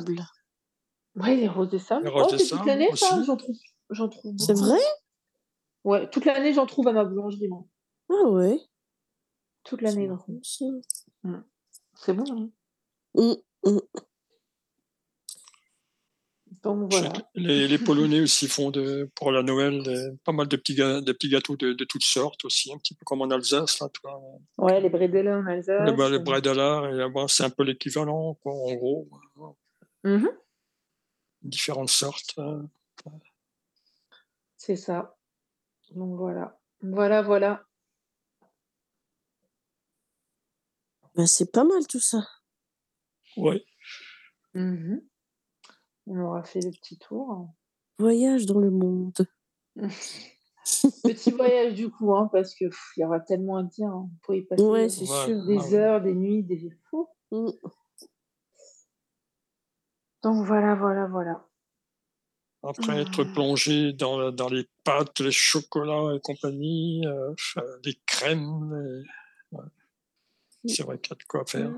[1.18, 2.06] Ouais, les roses des sables.
[2.06, 3.22] Les roses oh, toute l'année, ça.
[3.26, 3.56] J'en trouve,
[3.90, 4.80] j'en trouve C'est vrai?
[5.84, 7.66] Ouais, toute l'année, j'en trouve à ma boulangerie, moi.
[8.10, 8.60] Ah ouais.
[9.64, 10.40] Toute l'année, j'en trouve.
[10.44, 10.66] ça.
[11.96, 12.50] C'est bon, hein
[13.16, 13.34] Mm,
[13.70, 13.80] mm.
[16.64, 17.14] Donc voilà.
[17.36, 21.02] Les, les Polonais aussi font de, pour la Noël des- pas mal de petits, ga-
[21.02, 23.88] des petits gâteaux de, de toutes sortes aussi, un petit peu comme en Alsace, là,
[23.94, 24.22] tu vois.
[24.58, 25.86] Ouais, les bredela en Alsace.
[25.86, 29.08] Le, bah, le euh, bon, c'est un peu l'équivalent, quoi, en gros.
[30.04, 30.30] mhm,
[31.44, 32.34] Différentes sortes.
[32.40, 32.62] euh.
[34.58, 35.18] C'est ça.
[35.92, 36.60] Donc voilà.
[36.82, 37.64] Voilà, voilà.
[41.16, 42.28] Ben, c'est pas mal tout ça.
[43.38, 43.64] Ouais.
[44.54, 45.02] Mhm.
[46.08, 47.50] On aura fait le petit tour.
[48.00, 49.14] Voyage dans le monde.
[51.04, 53.88] Petit voyage du coup, hein, parce que pff, il y aura tellement à dire.
[53.88, 54.10] hein.
[54.22, 55.26] Pourrait y passer Ouais, c'est Ouais.
[55.26, 55.46] sûr.
[55.46, 55.74] des ouais.
[55.76, 57.08] heures, des nuits, des fous.
[57.32, 57.48] Mm.
[60.28, 61.48] Donc voilà, voilà, voilà.
[62.62, 63.34] Après être Ah.
[63.34, 67.34] plongé dans, dans les pâtes, les chocolats et compagnie, euh,
[67.86, 69.64] les crèmes, les- ouais.
[70.66, 71.72] c'est vrai qu'il y a de quoi faire.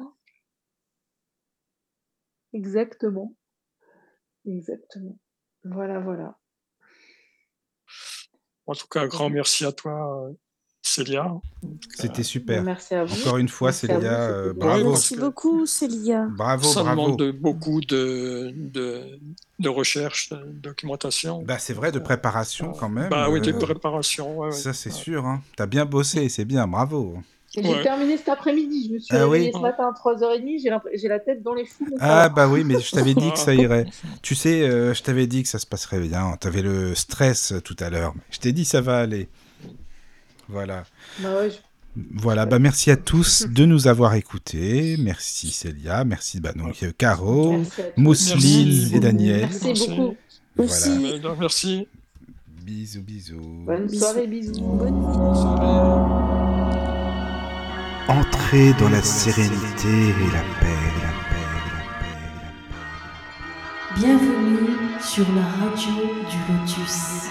[2.53, 3.35] Exactement.
[4.47, 5.19] Exactement.
[5.63, 6.39] Voilà, voilà.
[8.65, 10.33] En tout cas, un grand merci à toi, euh,
[10.89, 11.31] Célia.
[11.95, 12.63] C'était super.
[12.63, 13.19] Merci à vous.
[13.21, 14.89] Encore une fois, Merci à vous, Célia, euh, bravo.
[14.89, 16.27] Merci beaucoup, Célia.
[16.31, 17.01] Bravo, Ça bravo.
[17.15, 19.19] demande beaucoup de, de,
[19.59, 21.43] de recherche, de documentation.
[21.43, 23.09] Bah, c'est vrai, de préparation quand même.
[23.09, 24.39] Bah oui, de euh, préparation.
[24.39, 24.51] ouais, ouais.
[24.51, 24.95] Ça, c'est Ouais.
[24.95, 25.25] sûr.
[25.25, 25.41] Hein.
[25.55, 27.17] T'as bien bossé, c'est bien, bravo.
[27.55, 27.81] J'ai Ouais.
[27.81, 28.87] terminé cet après-midi.
[28.89, 29.53] Je me suis Ah réveillée oui.
[29.55, 30.61] ce matin à 3h30.
[30.93, 33.53] J'ai la tête dans les ça Ah bah oui, mais je t'avais dit que ça
[33.55, 33.85] irait.
[34.21, 36.35] Tu sais, euh, je t'avais dit que ça se passerait bien.
[36.39, 38.13] T'avais le stress tout à l'heure.
[38.15, 39.29] mais Je t'ai dit ça va aller.
[40.49, 40.83] Voilà.
[41.19, 41.57] Bah ouais, je-
[42.15, 44.95] Voilà, bah merci à tous de nous avoir écoutés.
[44.99, 47.61] Merci Célia, merci bah, donc euh, Caro.
[47.97, 48.95] Mousseline Merci.
[48.95, 49.49] et Daniel.
[49.63, 50.15] Merci beaucoup.
[50.55, 50.87] Voilà.
[50.87, 51.87] Euh, Merci.
[52.63, 53.63] Bisous, bisous.
[53.65, 54.53] Bonne soirée, bisous.
[54.61, 56.19] Bonne nuit.
[58.07, 61.69] Entrez dans la sérénité et la paix, la paix, la
[61.99, 62.49] paix, la
[63.95, 63.99] paix.
[63.99, 64.67] Bienvenue
[65.01, 65.93] sur la radio
[66.29, 67.29] du Lotus.